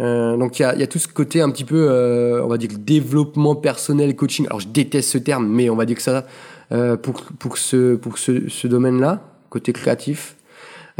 [0.00, 2.48] Euh, donc il y a, y a tout ce côté un petit peu, euh, on
[2.48, 4.46] va dire développement personnel, coaching.
[4.46, 6.24] Alors je déteste ce terme, mais on va dire que ça
[6.72, 10.36] euh, pour pour ce pour ce, ce domaine-là, côté créatif.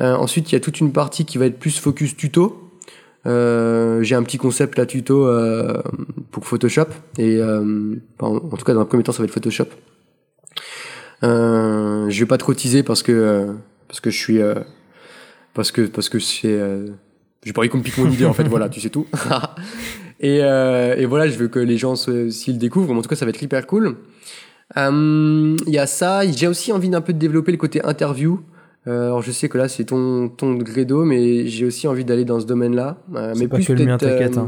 [0.00, 2.70] Euh, ensuite il y a toute une partie qui va être plus focus tuto.
[3.26, 5.82] Euh, j'ai un petit concept là tuto euh,
[6.30, 6.86] pour Photoshop.
[7.18, 9.66] Et en, tout cas dans un premier temps ça va être Photoshop.
[11.22, 13.46] Euh, je vais pas trop teaser parce que
[13.88, 14.40] parce que je suis
[15.54, 16.58] parce que parce que c'est
[17.42, 19.06] j'ai pas envie qu'on me pique mon idée en fait voilà tu sais tout.
[20.22, 20.40] Et,
[21.06, 22.92] voilà je veux que les gens s'ils découvrent.
[22.94, 23.96] En tout cas ça va être hyper cool.
[24.76, 26.22] Il y a ça.
[26.30, 28.40] J'ai aussi envie d'un peu de développer le côté interview
[28.86, 32.04] euh, alors je sais que là c'est ton ton degré d'eau mais j'ai aussi envie
[32.04, 34.36] d'aller dans ce domaine là euh, mais pas plus que le mien, t'inquiète.
[34.38, 34.40] euh,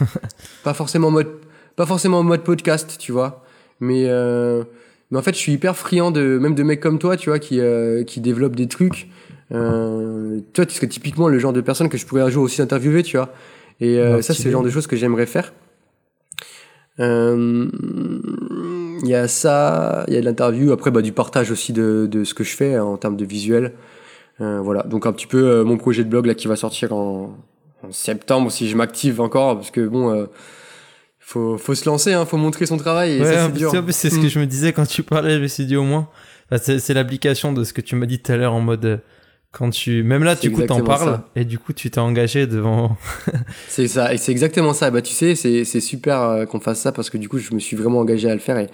[0.00, 0.06] hein.
[0.64, 1.28] pas forcément en mode
[1.76, 3.44] pas forcément en mode podcast tu vois.
[3.80, 4.64] Mais euh,
[5.10, 7.38] mais en fait je suis hyper friand de même de mecs comme toi tu vois
[7.38, 9.08] qui euh, qui développent des trucs.
[9.52, 12.60] Euh, toi tu serais typiquement le genre de personne que je pourrais un jour aussi
[12.60, 13.32] interviewer tu vois.
[13.80, 15.52] Et euh, Ah, ça c'est le genre de choses que j'aimerais faire.
[17.00, 17.68] Euh,
[19.02, 22.06] il y a ça, il y a de l'interview, après bah, du partage aussi de,
[22.10, 23.72] de ce que je fais hein, en termes de visuel.
[24.40, 26.92] Euh, voilà, donc un petit peu euh, mon projet de blog là qui va sortir
[26.92, 27.36] en,
[27.82, 30.26] en septembre si je m'active encore, parce que bon, euh,
[31.18, 33.16] faut, faut se lancer, hein, faut montrer son travail.
[33.16, 33.50] Et Ouais, ça,
[33.88, 34.28] c'est c'est ce que Mm.
[34.28, 36.08] je me disais quand tu parlais, je me suis dit au moins.
[36.50, 39.00] Bah, c'est c'est l'application de ce que tu m'as dit tout à l'heure en mode.
[39.52, 40.02] Quand tu.
[40.02, 41.08] Même là, du coup, t'en parles.
[41.08, 41.28] ça.
[41.34, 42.96] Et du coup, tu t'es engagé devant.
[43.68, 44.90] C'est ça, et c'est exactement ça.
[44.90, 47.54] Bah tu sais, c'est c'est super euh, qu'on fasse ça parce que du coup, je
[47.54, 48.68] me suis vraiment engagé à le faire et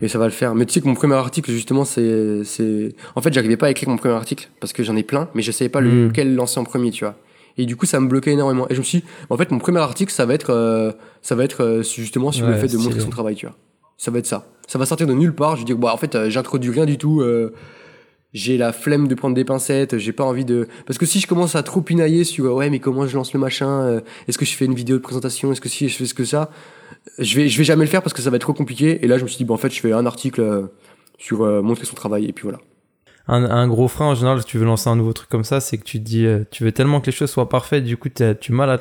[0.00, 0.54] et ça va le faire.
[0.56, 3.70] Mais tu sais que mon premier article justement, c'est c'est en fait, j'arrivais pas à
[3.70, 6.08] écrire mon premier article parce que j'en ai plein, mais je savais pas Mm.
[6.08, 7.14] lequel lancer en premier, tu vois.
[7.56, 8.66] Et du coup, ça me bloquait énormément.
[8.70, 10.92] Et je me suis, dit, en fait, mon premier article, ça va être, euh,
[11.22, 13.56] ça va être euh, justement sur le fait de montrer son travail, tu vois.
[13.96, 14.46] Ça va être ça.
[14.68, 15.56] Ça va sortir de nulle part.
[15.56, 17.20] Je vais dire, bah, en fait, euh, j'introduis rien du tout.
[18.34, 19.98] J'ai la flemme de prendre des pincettes.
[19.98, 20.68] J'ai pas envie de.
[20.86, 23.40] Parce que si je commence à trop pinailler sur, ouais, mais comment je lance le
[23.40, 26.06] machin euh, Est-ce que je fais une vidéo de présentation Est-ce que si je fais
[26.06, 26.50] ce que ça
[27.18, 29.02] Je vais, je vais jamais le faire parce que ça va être trop compliqué.
[29.04, 30.62] Et là, je me suis dit, bah, en fait, je fais un article euh,
[31.18, 32.58] sur euh, montrer son travail et puis voilà.
[33.28, 35.60] Un, un gros frein en général, si tu veux lancer un nouveau truc comme ça,
[35.60, 36.24] c'est que tu te dis.
[36.26, 38.78] euh, tu veux tellement que les choses soient parfaites, du coup, du mal à,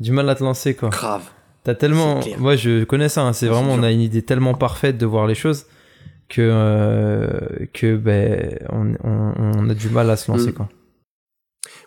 [0.00, 0.88] du mal à te lancer, quoi.
[0.90, 1.22] Grave.
[1.64, 2.20] T'as tellement.
[2.38, 3.22] Moi, je connais ça.
[3.22, 5.66] hein, c'est vraiment, on a une idée tellement parfaite de voir les choses
[6.28, 10.54] que euh, que ben on, on, on a du mal à se lancer, Mm.
[10.54, 10.68] quoi.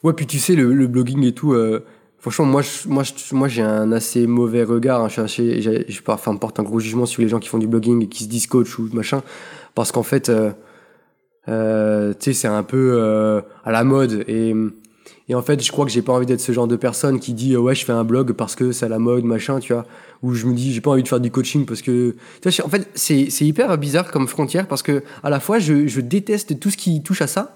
[0.04, 1.84] Ouais, puis tu sais, le, le blogging et tout, euh,
[2.20, 5.02] franchement, moi, je, moi, je- moi, j'ai un assez mauvais regard.
[5.04, 7.68] hein, je assez, je enfin, porte un gros jugement sur les gens qui font du
[7.68, 9.22] blogging et qui se disent coach ou machin,
[9.76, 10.30] parce qu'en fait,
[11.50, 14.54] euh, tu sais, c'est un peu à la mode et
[15.30, 17.34] et en fait, je crois que j'ai pas envie d'être ce genre de personne qui
[17.34, 19.74] dit euh, ouais, je fais un blog parce que c'est à la mode, machin, tu
[19.74, 19.86] vois.
[20.24, 22.66] Ou je me dis j'ai pas envie de faire du coaching parce que tu vois,
[22.66, 26.60] en fait, c'est c'est hyper bizarre comme frontière parce que à la fois je, déteste
[26.60, 27.56] tout ce qui touche à ça.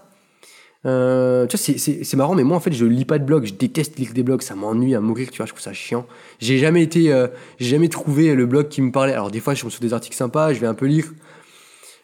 [0.85, 3.45] Euh, tu vois, c'est marrant, mais moi en fait, je lis pas de blog.
[3.45, 4.43] Je déteste lire des blogs.
[4.43, 5.31] Ça m'ennuie à mourir.
[5.31, 6.05] Tu vois, je trouve ça chiant.
[6.39, 7.27] J'ai jamais été, euh,
[7.59, 9.13] j'ai jamais trouvé le blog qui me parlait.
[9.13, 11.05] Alors des fois, je tombe sur des articles sympas, je vais un peu lire.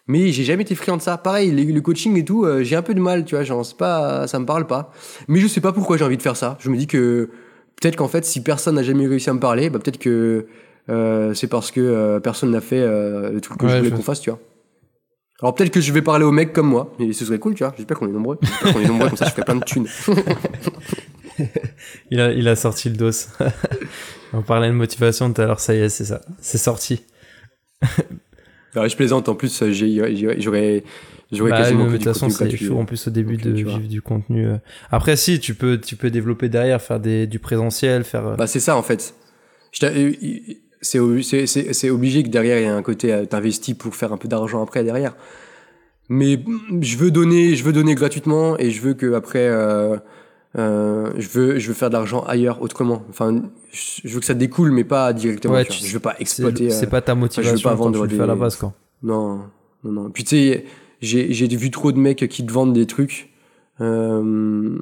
[0.10, 1.18] Mais j'ai jamais été friand de ça.
[1.18, 3.44] Pareil, le coaching et tout, euh, j'ai un peu de mal, tu vois.
[3.44, 4.92] Genre, pas, ça me parle pas.
[5.28, 6.58] Mais je sais pas pourquoi j'ai envie de faire ça.
[6.60, 7.30] Je me dis que
[7.80, 10.48] peut-être qu'en fait, si personne n'a jamais réussi à me parler, bah peut-être que
[10.90, 13.92] euh, c'est parce que euh, personne n'a fait euh, le truc que Ouais, je voulais
[13.92, 14.40] qu'on fasse, tu vois.
[15.42, 17.64] Alors peut-être que je vais parler aux mecs comme moi, et ce serait cool, tu
[17.64, 17.74] vois.
[17.78, 18.38] J'espère qu'on est nombreux.
[18.42, 19.88] J'espère qu'on est nombreux, comme ça je ferai plein de thunes.
[22.12, 23.12] Il a, il a sorti le dos.
[24.34, 26.20] on parlait de motivation tout à l'heure, ça y est, c'est ça.
[26.42, 27.06] C'est sorti.
[28.80, 30.84] Alors, je plaisante, en plus, j'aurais
[31.32, 32.66] j'aurais Bah, quasiment mais que de toute façon, c'est gratuit.
[32.66, 34.48] chaud en plus au début de vivre du contenu.
[34.48, 34.56] euh.
[34.92, 38.26] Après, si, tu peux, tu peux développer derrière, faire des, du présentiel, faire.
[38.28, 39.14] euh, Bah, c'est ça, en fait.
[39.84, 40.12] Euh,
[40.82, 43.94] C'est ob- c'est- c'est- c'est obligé que derrière, il y a un côté, t'investis pour
[43.96, 45.14] faire un peu d'argent après, derrière.
[46.08, 46.40] Mais
[46.82, 49.98] je veux donner, je veux donner gratuitement et je veux que après, euh,
[50.58, 53.04] euh, je veux, je veux faire de l'argent ailleurs, autrement.
[53.10, 55.54] Enfin, je je veux que ça découle, mais pas directement.
[55.54, 56.70] Ouais, tu je veux pas exploiter.
[56.72, 58.56] c'est euh, pas ta motivation pas quand vendre tu le fais à la des- base,
[58.56, 58.74] quoi.
[59.04, 59.42] Non,
[59.84, 60.10] non, non.
[60.10, 60.66] Puis tu sais,
[61.02, 63.30] j'ai j'ai vu trop de mecs qui te vendent des trucs,
[63.80, 64.78] euh,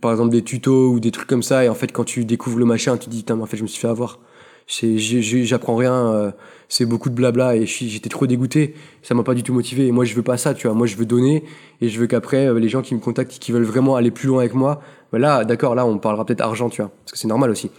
[0.00, 2.58] par exemple des tutos ou des trucs comme ça, et en fait quand tu découvres
[2.58, 4.18] le machin, tu te dis putain, mais en fait je me suis fait avoir.
[4.66, 6.30] J'apprends rien, euh,
[6.68, 8.74] c'est beaucoup de blabla et j'étais trop dégoûté.
[9.02, 9.86] Ça m'a pas du tout motivé.
[9.86, 10.76] Et moi je veux pas ça, tu vois.
[10.76, 11.44] Moi je veux donner
[11.80, 14.28] et je veux qu'après euh, les gens qui me contactent, qui veulent vraiment aller plus
[14.28, 14.80] loin avec moi,
[15.12, 17.70] bah là d'accord, là on parlera peut-être argent, tu vois, parce que c'est normal aussi.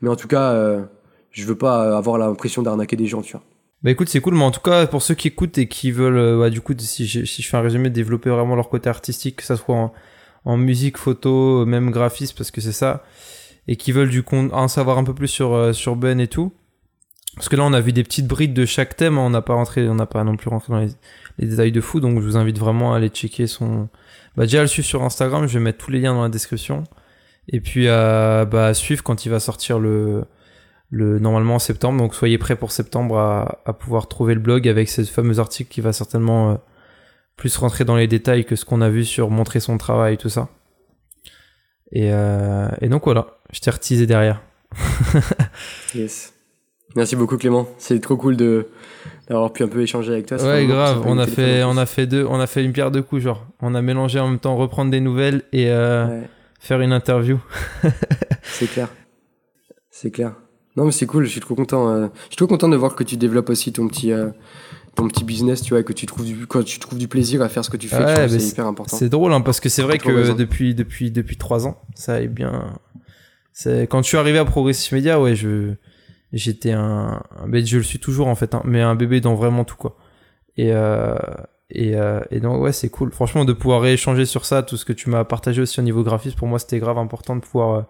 [0.00, 0.82] Mais en tout cas, euh,
[1.30, 3.42] je veux pas avoir l'impression d'arnaquer des gens, tu vois.
[3.82, 6.38] Bah écoute, c'est cool, mais en tout cas, pour ceux qui écoutent et qui veulent,
[6.38, 9.36] bah, du coup, si je, si je fais un résumé, développer vraiment leur côté artistique,
[9.36, 9.92] que ça soit en,
[10.44, 13.04] en musique, photo, même graphisme, parce que c'est ça,
[13.70, 16.28] et qui veulent du con- en savoir un peu plus sur, euh, sur Ben et
[16.28, 16.52] tout.
[17.36, 19.42] Parce que là, on a vu des petites brides de chaque thème, hein, on n'a
[19.42, 20.90] pas rentré, on n'a pas non plus rentré dans les,
[21.38, 23.88] les détails de fou, donc je vous invite vraiment à aller checker son,
[24.36, 26.28] bah, déjà à le suivre sur Instagram, je vais mettre tous les liens dans la
[26.28, 26.84] description.
[27.48, 30.24] Et puis, à, bah, suivre quand il va sortir le,
[30.90, 31.98] le normalement en septembre.
[31.98, 35.70] Donc soyez prêts pour septembre à, à pouvoir trouver le blog avec ce fameux article
[35.70, 36.54] qui va certainement euh,
[37.36, 40.16] plus rentrer dans les détails que ce qu'on a vu sur montrer son travail et
[40.16, 40.48] tout ça.
[41.92, 44.40] Et, euh, et donc voilà, je t'ai retisé derrière.
[45.94, 46.32] Yes.
[46.96, 47.68] Merci beaucoup Clément.
[47.78, 48.66] C'est trop cool de
[49.28, 50.38] d'avoir pu un peu échanger avec toi.
[50.42, 51.02] Ouais, grave.
[51.06, 53.46] On a fait, on a fait deux, on a fait une pierre deux coups, genre.
[53.60, 56.28] On a mélangé en même temps reprendre des nouvelles et euh, Ouais,
[56.58, 57.38] faire une interview.
[58.42, 58.88] c'est clair.
[59.90, 60.34] C'est clair.
[60.76, 61.24] Non mais c'est cool.
[61.26, 61.88] Je suis trop content.
[61.90, 64.30] euh, Je suis trop content de voir que tu développes aussi ton petit euh,
[64.96, 67.40] ton petit business, tu vois, et que tu trouves du quand tu trouves du plaisir
[67.42, 68.02] à faire ce que tu fais.
[68.04, 68.96] Ouais, c'est hyper important.
[68.96, 70.34] C'est drôle hein, parce que c'est vrai que raison.
[70.34, 72.72] depuis depuis depuis trois ans, ça est bien.
[73.64, 75.74] Quand je suis arrivé à Progressive Media, ouais, je
[76.32, 79.64] j'étais un, ben, je le suis toujours en fait, hein, mais un bébé dans vraiment
[79.64, 79.96] tout quoi.
[80.56, 81.16] Et euh,
[81.70, 83.12] et euh, et donc ouais, c'est cool.
[83.12, 86.02] Franchement, de pouvoir rééchanger sur ça, tout ce que tu m'as partagé aussi au niveau
[86.02, 87.82] graphisme, pour moi c'était grave important de pouvoir euh,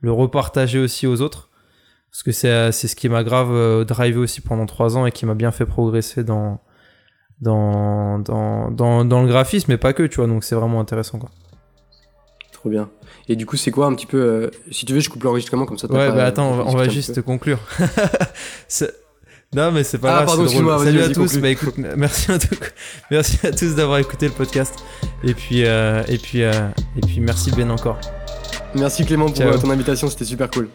[0.00, 1.50] le repartager aussi aux autres.
[2.10, 5.12] parce que c'est c'est ce qui m'a grave euh, drivé aussi pendant trois ans et
[5.12, 6.60] qui m'a bien fait progresser dans
[7.40, 11.18] dans, dans dans dans le graphisme mais pas que tu vois donc c'est vraiment intéressant
[11.18, 11.30] quoi
[12.58, 12.88] trop bien.
[13.28, 15.64] Et du coup c'est quoi un petit peu euh, si tu veux je coupe l'enregistrement
[15.64, 17.60] comme ça ouais bah attends on va, on va juste conclure.
[19.54, 20.84] Non mais c'est pas ah, grave pardon, drôle.
[20.84, 22.58] salut à tous bah écoute merci à tous
[23.10, 24.74] merci à tous d'avoir écouté le podcast.
[25.24, 26.52] Et puis euh, et puis euh,
[26.96, 27.98] et puis merci Ben encore.
[28.74, 29.56] Merci Clément pour Ciao.
[29.56, 30.68] ton invitation c'était super cool